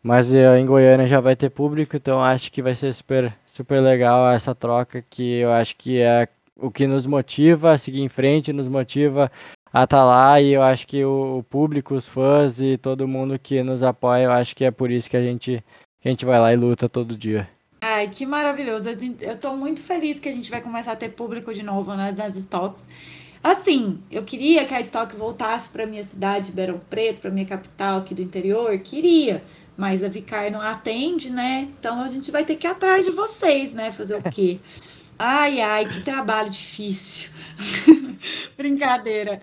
Mas 0.01 0.31
uh, 0.31 0.55
em 0.57 0.65
Goiânia 0.65 1.07
já 1.07 1.19
vai 1.19 1.35
ter 1.35 1.49
público, 1.49 1.95
então 1.97 2.21
acho 2.21 2.51
que 2.51 2.61
vai 2.61 2.73
ser 2.75 2.93
super, 2.93 3.35
super 3.45 3.81
legal 3.81 4.31
essa 4.31 4.55
troca, 4.55 5.01
que 5.01 5.39
eu 5.39 5.51
acho 5.51 5.75
que 5.75 5.99
é 5.99 6.27
o 6.55 6.71
que 6.71 6.87
nos 6.87 7.05
motiva 7.05 7.73
a 7.73 7.77
seguir 7.77 8.01
em 8.01 8.09
frente, 8.09 8.53
nos 8.53 8.67
motiva 8.67 9.31
a 9.81 9.83
estar 9.83 9.97
tá 9.97 10.03
lá 10.03 10.41
e 10.41 10.53
eu 10.53 10.63
acho 10.63 10.87
que 10.87 11.03
o, 11.05 11.45
público, 11.49 11.93
os 11.93 12.07
fãs 12.07 12.59
e 12.59 12.77
todo 12.77 13.07
mundo 13.07 13.37
que 13.37 13.61
nos 13.61 13.83
apoia, 13.83 14.23
eu 14.23 14.31
acho 14.31 14.55
que 14.55 14.65
é 14.65 14.71
por 14.71 14.89
isso 14.89 15.09
que 15.09 15.17
a 15.17 15.23
gente 15.23 15.63
que 15.99 16.07
a 16.07 16.11
gente 16.11 16.25
vai 16.25 16.39
lá 16.39 16.51
e 16.53 16.55
luta 16.55 16.89
todo 16.89 17.15
dia. 17.15 17.47
Ai, 17.81 18.07
que 18.07 18.25
maravilhoso. 18.25 18.89
Eu 18.89 19.33
estou 19.33 19.55
muito 19.55 19.79
feliz 19.81 20.19
que 20.19 20.29
a 20.29 20.31
gente 20.31 20.49
vai 20.49 20.61
começar 20.61 20.93
a 20.93 20.95
ter 20.95 21.09
público 21.09 21.53
de 21.53 21.61
novo 21.61 21.93
né, 21.95 22.13
nas 22.15 22.35
stocks. 22.35 22.83
Assim, 23.43 23.99
eu 24.11 24.23
queria 24.23 24.65
que 24.65 24.73
a 24.73 24.79
Stock 24.81 25.15
voltasse 25.15 25.69
para 25.69 25.85
minha 25.85 26.03
cidade, 26.03 26.49
Ribeirão 26.49 26.79
Preto, 26.79 27.21
para 27.21 27.31
minha 27.31 27.45
capital 27.45 27.99
aqui 27.99 28.15
do 28.15 28.21
interior, 28.21 28.77
queria, 28.79 29.43
mas 29.77 30.03
a 30.03 30.07
Vicar 30.07 30.51
não 30.51 30.59
atende, 30.59 31.29
né? 31.29 31.67
Então 31.79 32.01
a 32.01 32.07
gente 32.07 32.31
vai 32.31 32.43
ter 32.43 32.55
que 32.55 32.67
ir 32.67 32.71
atrás 32.71 33.05
de 33.05 33.11
vocês, 33.11 33.71
né? 33.71 33.91
Fazer 33.91 34.15
o 34.15 34.23
quê? 34.23 34.59
Ai, 35.19 35.61
ai, 35.61 35.87
que 35.87 36.01
trabalho 36.01 36.47
difícil. 36.47 37.31
Brincadeira. 38.55 39.41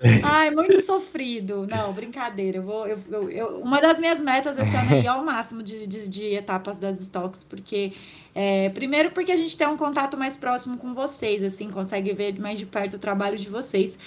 Ai, 0.22 0.50
muito 0.50 0.80
sofrido. 0.82 1.66
Não, 1.68 1.92
brincadeira. 1.92 2.58
Eu 2.58 2.62
vou, 2.62 2.86
eu, 2.86 2.98
eu, 3.10 3.30
eu, 3.30 3.46
uma 3.60 3.80
das 3.80 3.98
minhas 3.98 4.20
metas 4.20 4.58
esse 4.58 4.76
ano 4.76 4.94
é 4.94 5.06
ao 5.06 5.24
máximo 5.24 5.62
de, 5.62 5.86
de, 5.86 6.08
de, 6.08 6.34
etapas 6.34 6.78
das 6.78 7.00
stocks, 7.00 7.42
porque 7.44 7.92
é, 8.34 8.68
primeiro 8.70 9.10
porque 9.10 9.32
a 9.32 9.36
gente 9.36 9.56
tem 9.56 9.66
um 9.66 9.76
contato 9.76 10.16
mais 10.16 10.36
próximo 10.36 10.76
com 10.76 10.94
vocês, 10.94 11.42
assim, 11.42 11.70
consegue 11.70 12.12
ver 12.12 12.38
mais 12.38 12.58
de 12.58 12.66
perto 12.66 12.94
o 12.94 12.98
trabalho 12.98 13.38
de 13.38 13.48
vocês. 13.48 13.98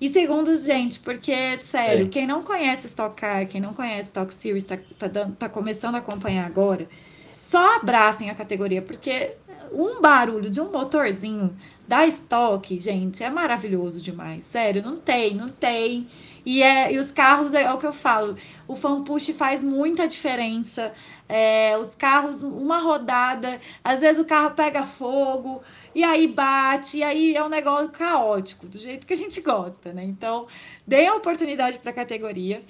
E 0.00 0.08
segundo, 0.08 0.56
gente, 0.58 1.00
porque, 1.00 1.60
sério, 1.62 2.06
é. 2.06 2.08
quem 2.08 2.26
não 2.26 2.42
conhece 2.42 2.86
Stock 2.86 3.16
Car, 3.16 3.46
quem 3.48 3.60
não 3.60 3.74
conhece 3.74 4.10
Stock 4.10 4.32
Series, 4.32 4.64
tá, 4.64 4.78
tá, 4.98 5.08
tá 5.36 5.48
começando 5.48 5.96
a 5.96 5.98
acompanhar 5.98 6.46
agora, 6.46 6.88
só 7.34 7.76
abracem 7.76 8.30
a 8.30 8.34
categoria, 8.34 8.80
porque 8.80 9.32
um 9.72 10.00
barulho 10.00 10.50
de 10.50 10.60
um 10.60 10.70
motorzinho 10.70 11.56
da 11.86 12.06
Stock, 12.06 12.78
gente, 12.78 13.24
é 13.24 13.30
maravilhoso 13.30 14.00
demais. 14.00 14.44
Sério, 14.46 14.82
não 14.82 14.96
tem, 14.96 15.34
não 15.34 15.48
tem. 15.48 16.06
E, 16.44 16.62
é, 16.62 16.92
e 16.92 16.98
os 16.98 17.10
carros, 17.10 17.54
é, 17.54 17.62
é 17.62 17.72
o 17.72 17.78
que 17.78 17.86
eu 17.86 17.92
falo, 17.92 18.36
o 18.66 18.76
fan 18.76 19.02
push 19.02 19.30
faz 19.30 19.62
muita 19.62 20.06
diferença. 20.06 20.92
É, 21.28 21.76
os 21.78 21.94
carros, 21.94 22.42
uma 22.42 22.78
rodada, 22.78 23.60
às 23.82 24.00
vezes 24.00 24.20
o 24.20 24.24
carro 24.24 24.54
pega 24.54 24.84
fogo, 24.86 25.62
e 25.94 26.04
aí 26.04 26.26
bate, 26.26 26.98
e 26.98 27.02
aí 27.02 27.34
é 27.34 27.42
um 27.42 27.48
negócio 27.48 27.90
caótico, 27.90 28.66
do 28.66 28.78
jeito 28.78 29.06
que 29.06 29.12
a 29.14 29.16
gente 29.16 29.40
gosta, 29.40 29.92
né? 29.92 30.04
Então, 30.04 30.46
dê 30.86 31.06
a 31.06 31.14
oportunidade 31.14 31.78
para 31.78 31.90
a 31.90 31.94
categoria. 31.94 32.62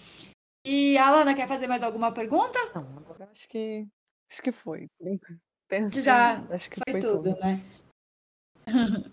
E 0.64 0.96
a 0.98 1.08
Alana, 1.08 1.34
quer 1.34 1.48
fazer 1.48 1.66
mais 1.66 1.82
alguma 1.82 2.12
pergunta? 2.12 2.58
Não, 2.74 3.04
acho 3.30 3.48
que 3.48 3.86
acho 4.30 4.42
que 4.42 4.52
foi. 4.52 4.88
Pensei, 5.68 6.02
Já 6.02 6.42
acho 6.50 6.70
que 6.70 6.80
foi, 6.88 7.00
foi 7.00 7.10
tudo, 7.10 7.34
tudo, 7.34 7.40
né? 7.40 7.60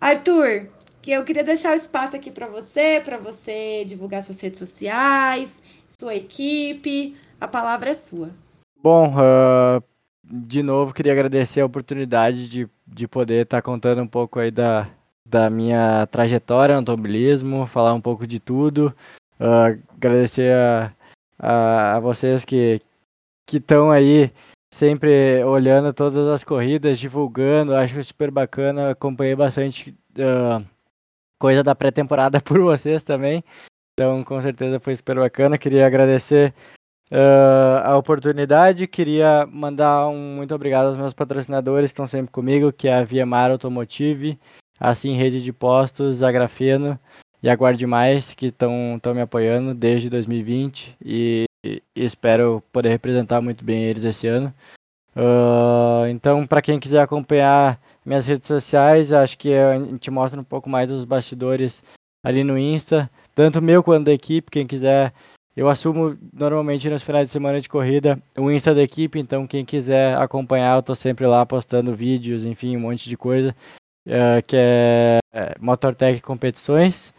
Arthur, 0.00 0.70
que 1.02 1.10
eu 1.10 1.24
queria 1.24 1.42
deixar 1.42 1.72
o 1.72 1.76
espaço 1.76 2.14
aqui 2.14 2.30
para 2.30 2.46
você, 2.46 3.02
para 3.04 3.18
você 3.18 3.84
divulgar 3.84 4.22
suas 4.22 4.40
redes 4.40 4.58
sociais, 4.58 5.60
sua 5.98 6.14
equipe. 6.14 7.16
A 7.40 7.48
palavra 7.48 7.90
é 7.90 7.94
sua. 7.94 8.30
Bom, 8.80 9.12
uh, 9.14 9.82
de 10.22 10.62
novo, 10.62 10.94
queria 10.94 11.12
agradecer 11.12 11.60
a 11.60 11.66
oportunidade 11.66 12.48
de, 12.48 12.68
de 12.86 13.08
poder 13.08 13.42
estar 13.42 13.58
tá 13.58 13.62
contando 13.62 14.00
um 14.00 14.06
pouco 14.06 14.38
aí 14.38 14.52
da, 14.52 14.88
da 15.26 15.50
minha 15.50 16.06
trajetória 16.06 16.74
no 16.74 16.80
automobilismo, 16.80 17.66
falar 17.66 17.92
um 17.92 18.00
pouco 18.00 18.26
de 18.26 18.38
tudo. 18.38 18.94
Uh, 19.40 19.82
agradecer 19.96 20.54
a, 20.54 20.92
a, 21.38 21.96
a, 21.96 22.00
vocês 22.00 22.44
que 22.44 22.80
estão 23.52 23.90
aí 23.90 24.32
sempre 24.78 25.42
olhando 25.42 25.92
todas 25.92 26.28
as 26.28 26.44
corridas, 26.44 27.00
divulgando, 27.00 27.74
acho 27.74 28.02
super 28.04 28.30
bacana. 28.30 28.90
Acompanhei 28.90 29.34
bastante 29.34 29.90
uh, 30.16 30.64
coisa 31.36 31.64
da 31.64 31.74
pré-temporada 31.74 32.40
por 32.40 32.60
vocês 32.60 33.02
também. 33.02 33.42
Então, 33.92 34.22
com 34.22 34.40
certeza 34.40 34.78
foi 34.78 34.94
super 34.94 35.16
bacana. 35.16 35.58
Queria 35.58 35.84
agradecer 35.84 36.54
uh, 37.10 37.82
a 37.82 37.96
oportunidade. 37.96 38.86
Queria 38.86 39.44
mandar 39.50 40.06
um 40.06 40.36
muito 40.36 40.54
obrigado 40.54 40.86
aos 40.86 40.96
meus 40.96 41.12
patrocinadores 41.12 41.90
que 41.90 41.94
estão 41.94 42.06
sempre 42.06 42.30
comigo, 42.30 42.72
que 42.72 42.86
é 42.86 42.94
a 42.94 43.04
Viemar 43.04 43.50
Automotive, 43.50 44.38
assim 44.78 45.14
Rede 45.14 45.42
de 45.42 45.52
Postos, 45.52 46.22
a 46.22 46.30
Grafeno 46.30 46.96
e 47.42 47.50
a 47.50 47.56
Guarde 47.56 47.84
Mais, 47.84 48.32
que 48.32 48.46
estão 48.46 49.00
me 49.12 49.20
apoiando 49.20 49.74
desde 49.74 50.08
2020 50.08 50.96
e, 51.04 51.47
e, 51.64 51.82
espero 51.94 52.62
poder 52.72 52.88
representar 52.88 53.40
muito 53.40 53.64
bem 53.64 53.84
eles 53.84 54.04
esse 54.04 54.26
ano. 54.26 54.52
Uh, 55.16 56.06
então, 56.10 56.46
para 56.46 56.62
quem 56.62 56.78
quiser 56.78 57.02
acompanhar 57.02 57.80
minhas 58.04 58.26
redes 58.26 58.46
sociais, 58.46 59.12
acho 59.12 59.36
que 59.36 59.52
a 59.54 59.78
gente 59.78 60.10
mostra 60.10 60.40
um 60.40 60.44
pouco 60.44 60.68
mais 60.68 60.88
dos 60.88 61.04
bastidores 61.04 61.82
ali 62.22 62.44
no 62.44 62.58
Insta, 62.58 63.10
tanto 63.34 63.60
meu 63.60 63.82
quanto 63.82 64.06
da 64.06 64.12
equipe. 64.12 64.50
Quem 64.50 64.66
quiser 64.66 65.12
eu 65.58 65.68
assumo 65.68 66.16
normalmente 66.32 66.88
nos 66.88 67.02
finais 67.02 67.26
de 67.26 67.32
semana 67.32 67.60
de 67.60 67.68
corrida 67.68 68.22
o 68.36 68.48
Insta 68.48 68.72
da 68.72 68.80
equipe, 68.80 69.18
então 69.18 69.44
quem 69.44 69.64
quiser 69.64 70.16
acompanhar, 70.16 70.76
eu 70.76 70.82
tô 70.84 70.94
sempre 70.94 71.26
lá 71.26 71.44
postando 71.44 71.92
vídeos, 71.92 72.44
enfim, 72.44 72.76
um 72.76 72.80
monte 72.80 73.08
de 73.08 73.16
coisa, 73.16 73.56
uh, 74.06 74.40
que 74.46 74.56
é, 74.56 75.18
é 75.32 75.56
Motortech 75.58 76.20
Competições. 76.22 77.12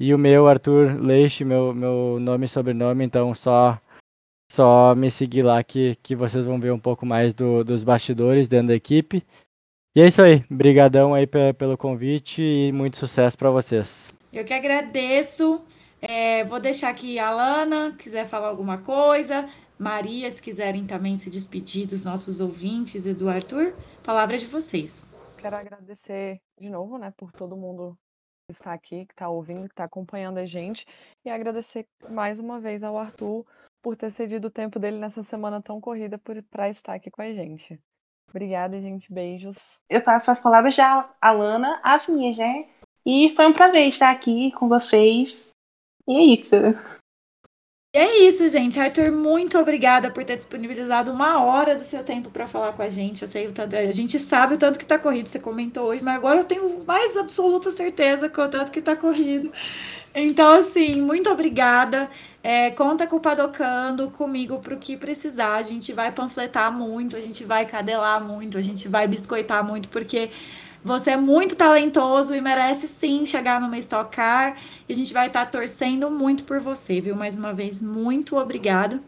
E 0.00 0.12
o 0.12 0.18
meu, 0.18 0.48
Arthur 0.48 1.00
Leixe, 1.00 1.44
meu, 1.44 1.72
meu 1.72 2.18
nome 2.20 2.46
e 2.46 2.48
sobrenome, 2.48 3.04
então 3.04 3.32
só 3.32 3.78
só 4.50 4.94
me 4.94 5.10
seguir 5.10 5.42
lá 5.42 5.62
que, 5.62 5.96
que 5.96 6.14
vocês 6.14 6.44
vão 6.44 6.60
ver 6.60 6.72
um 6.72 6.78
pouco 6.78 7.04
mais 7.04 7.34
do, 7.34 7.64
dos 7.64 7.84
bastidores 7.84 8.48
dentro 8.48 8.68
da 8.68 8.74
equipe. 8.74 9.24
E 9.96 10.00
é 10.00 10.08
isso 10.08 10.22
aí. 10.22 10.44
Brigadão 10.50 11.14
aí 11.14 11.26
pelo 11.26 11.78
convite 11.78 12.42
e 12.42 12.72
muito 12.72 12.96
sucesso 12.96 13.38
para 13.38 13.50
vocês. 13.50 14.14
Eu 14.32 14.44
que 14.44 14.52
agradeço. 14.52 15.64
É, 16.02 16.44
vou 16.44 16.60
deixar 16.60 16.90
aqui 16.90 17.18
a 17.18 17.28
Alana, 17.28 17.94
quiser 17.96 18.28
falar 18.28 18.48
alguma 18.48 18.78
coisa. 18.78 19.48
Maria, 19.78 20.30
se 20.30 20.40
quiserem 20.40 20.86
também 20.86 21.16
se 21.16 21.30
despedir 21.30 21.86
dos 21.86 22.04
nossos 22.04 22.40
ouvintes 22.40 23.06
e 23.06 23.14
do 23.14 23.28
Arthur, 23.28 23.74
palavra 24.02 24.38
de 24.38 24.46
vocês. 24.46 25.04
Quero 25.38 25.56
agradecer 25.56 26.40
de 26.60 26.68
novo, 26.68 26.98
né, 26.98 27.12
por 27.16 27.32
todo 27.32 27.56
mundo 27.56 27.98
que 28.46 28.52
está 28.52 28.72
aqui, 28.72 29.06
que 29.06 29.12
está 29.12 29.28
ouvindo, 29.28 29.66
que 29.66 29.72
está 29.72 29.84
acompanhando 29.84 30.38
a 30.38 30.46
gente, 30.46 30.86
e 31.24 31.30
agradecer 31.30 31.86
mais 32.10 32.38
uma 32.38 32.60
vez 32.60 32.84
ao 32.84 32.98
Arthur 32.98 33.44
por 33.84 33.94
ter 33.94 34.10
cedido 34.10 34.48
o 34.48 34.50
tempo 34.50 34.78
dele 34.78 34.96
nessa 34.96 35.22
semana 35.22 35.60
tão 35.60 35.78
corrida 35.78 36.18
para 36.50 36.70
estar 36.70 36.94
aqui 36.94 37.10
com 37.10 37.20
a 37.20 37.34
gente. 37.34 37.78
Obrigada, 38.30 38.80
gente. 38.80 39.12
Beijos. 39.12 39.78
Eu 39.90 40.00
faço 40.00 40.30
as 40.30 40.40
palavras 40.40 40.74
da 40.74 41.14
Alana, 41.20 41.78
as 41.84 42.06
minhas, 42.08 42.38
né? 42.38 42.66
E 43.04 43.34
foi 43.36 43.46
um 43.46 43.52
prazer 43.52 43.86
estar 43.86 44.10
aqui 44.10 44.50
com 44.52 44.70
vocês 44.70 45.50
e 46.08 46.16
é 46.16 46.22
isso. 46.22 46.54
E 47.94 47.98
é 47.98 48.18
isso, 48.26 48.48
gente. 48.48 48.80
Arthur, 48.80 49.12
muito 49.12 49.58
obrigada 49.58 50.10
por 50.10 50.24
ter 50.24 50.38
disponibilizado 50.38 51.12
uma 51.12 51.44
hora 51.44 51.76
do 51.76 51.84
seu 51.84 52.02
tempo 52.02 52.30
para 52.30 52.46
falar 52.46 52.72
com 52.72 52.82
a 52.82 52.88
gente. 52.88 53.20
Eu 53.20 53.28
sei 53.28 53.46
o 53.46 53.52
tanto, 53.52 53.76
a 53.76 53.92
gente 53.92 54.18
sabe 54.18 54.54
o 54.54 54.58
tanto 54.58 54.78
que 54.78 54.86
tá 54.86 54.98
corrido, 54.98 55.28
você 55.28 55.38
comentou 55.38 55.88
hoje, 55.88 56.02
mas 56.02 56.16
agora 56.16 56.40
eu 56.40 56.44
tenho 56.44 56.82
mais 56.86 57.14
absoluta 57.18 57.70
certeza 57.70 58.30
com 58.30 58.40
o 58.40 58.48
tanto 58.48 58.72
que 58.72 58.80
tá 58.80 58.96
corrido. 58.96 59.52
Então, 60.14 60.52
assim, 60.54 61.02
muito 61.02 61.30
obrigada. 61.30 62.08
É, 62.46 62.70
conta 62.72 63.06
com 63.06 63.16
o 63.16 63.20
Padocando, 63.20 64.10
comigo, 64.10 64.58
para 64.58 64.74
o 64.74 64.78
que 64.78 64.98
precisar. 64.98 65.54
A 65.54 65.62
gente 65.62 65.94
vai 65.94 66.12
panfletar 66.12 66.70
muito, 66.70 67.16
a 67.16 67.20
gente 67.20 67.42
vai 67.42 67.64
cadelar 67.64 68.22
muito, 68.22 68.58
a 68.58 68.60
gente 68.60 68.86
vai 68.86 69.08
biscoitar 69.08 69.64
muito, 69.64 69.88
porque 69.88 70.30
você 70.84 71.12
é 71.12 71.16
muito 71.16 71.56
talentoso 71.56 72.34
e 72.34 72.42
merece 72.42 72.86
sim 72.86 73.24
chegar 73.24 73.58
numa 73.58 73.78
Stock 73.78 74.14
Car. 74.14 74.58
E 74.86 74.92
a 74.92 74.94
gente 74.94 75.14
vai 75.14 75.28
estar 75.28 75.46
tá 75.46 75.50
torcendo 75.50 76.10
muito 76.10 76.44
por 76.44 76.60
você, 76.60 77.00
viu? 77.00 77.16
Mais 77.16 77.34
uma 77.34 77.54
vez, 77.54 77.80
muito 77.80 78.36
obrigada. 78.36 79.02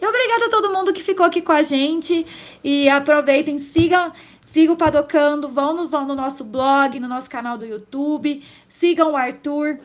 E 0.00 0.06
obrigada 0.06 0.46
a 0.46 0.48
todo 0.50 0.72
mundo 0.72 0.90
que 0.90 1.02
ficou 1.02 1.26
aqui 1.26 1.42
com 1.42 1.52
a 1.52 1.62
gente. 1.62 2.26
E 2.64 2.88
aproveitem, 2.88 3.58
sigam, 3.58 4.14
sigam 4.40 4.74
o 4.74 4.78
Padocando, 4.78 5.46
vão 5.50 5.74
no, 5.76 5.86
no 5.86 6.14
nosso 6.14 6.42
blog, 6.42 6.98
no 6.98 7.06
nosso 7.06 7.28
canal 7.28 7.58
do 7.58 7.66
YouTube. 7.66 8.42
Sigam 8.66 9.12
o 9.12 9.16
Arthur. 9.16 9.78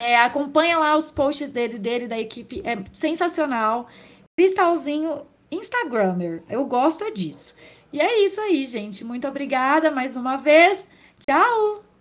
É, 0.00 0.16
acompanha 0.16 0.78
lá 0.78 0.96
os 0.96 1.10
posts 1.10 1.50
dele, 1.50 1.78
dele, 1.78 2.06
da 2.06 2.18
equipe. 2.18 2.62
É 2.64 2.76
sensacional. 2.92 3.88
Cristalzinho 4.36 5.26
Instagrammer. 5.50 6.42
Eu 6.48 6.64
gosto 6.66 7.04
é 7.04 7.10
disso. 7.10 7.54
E 7.92 8.00
é 8.00 8.24
isso 8.24 8.40
aí, 8.40 8.64
gente. 8.66 9.04
Muito 9.04 9.26
obrigada 9.26 9.90
mais 9.90 10.14
uma 10.14 10.36
vez. 10.36 10.86
Tchau! 11.26 11.87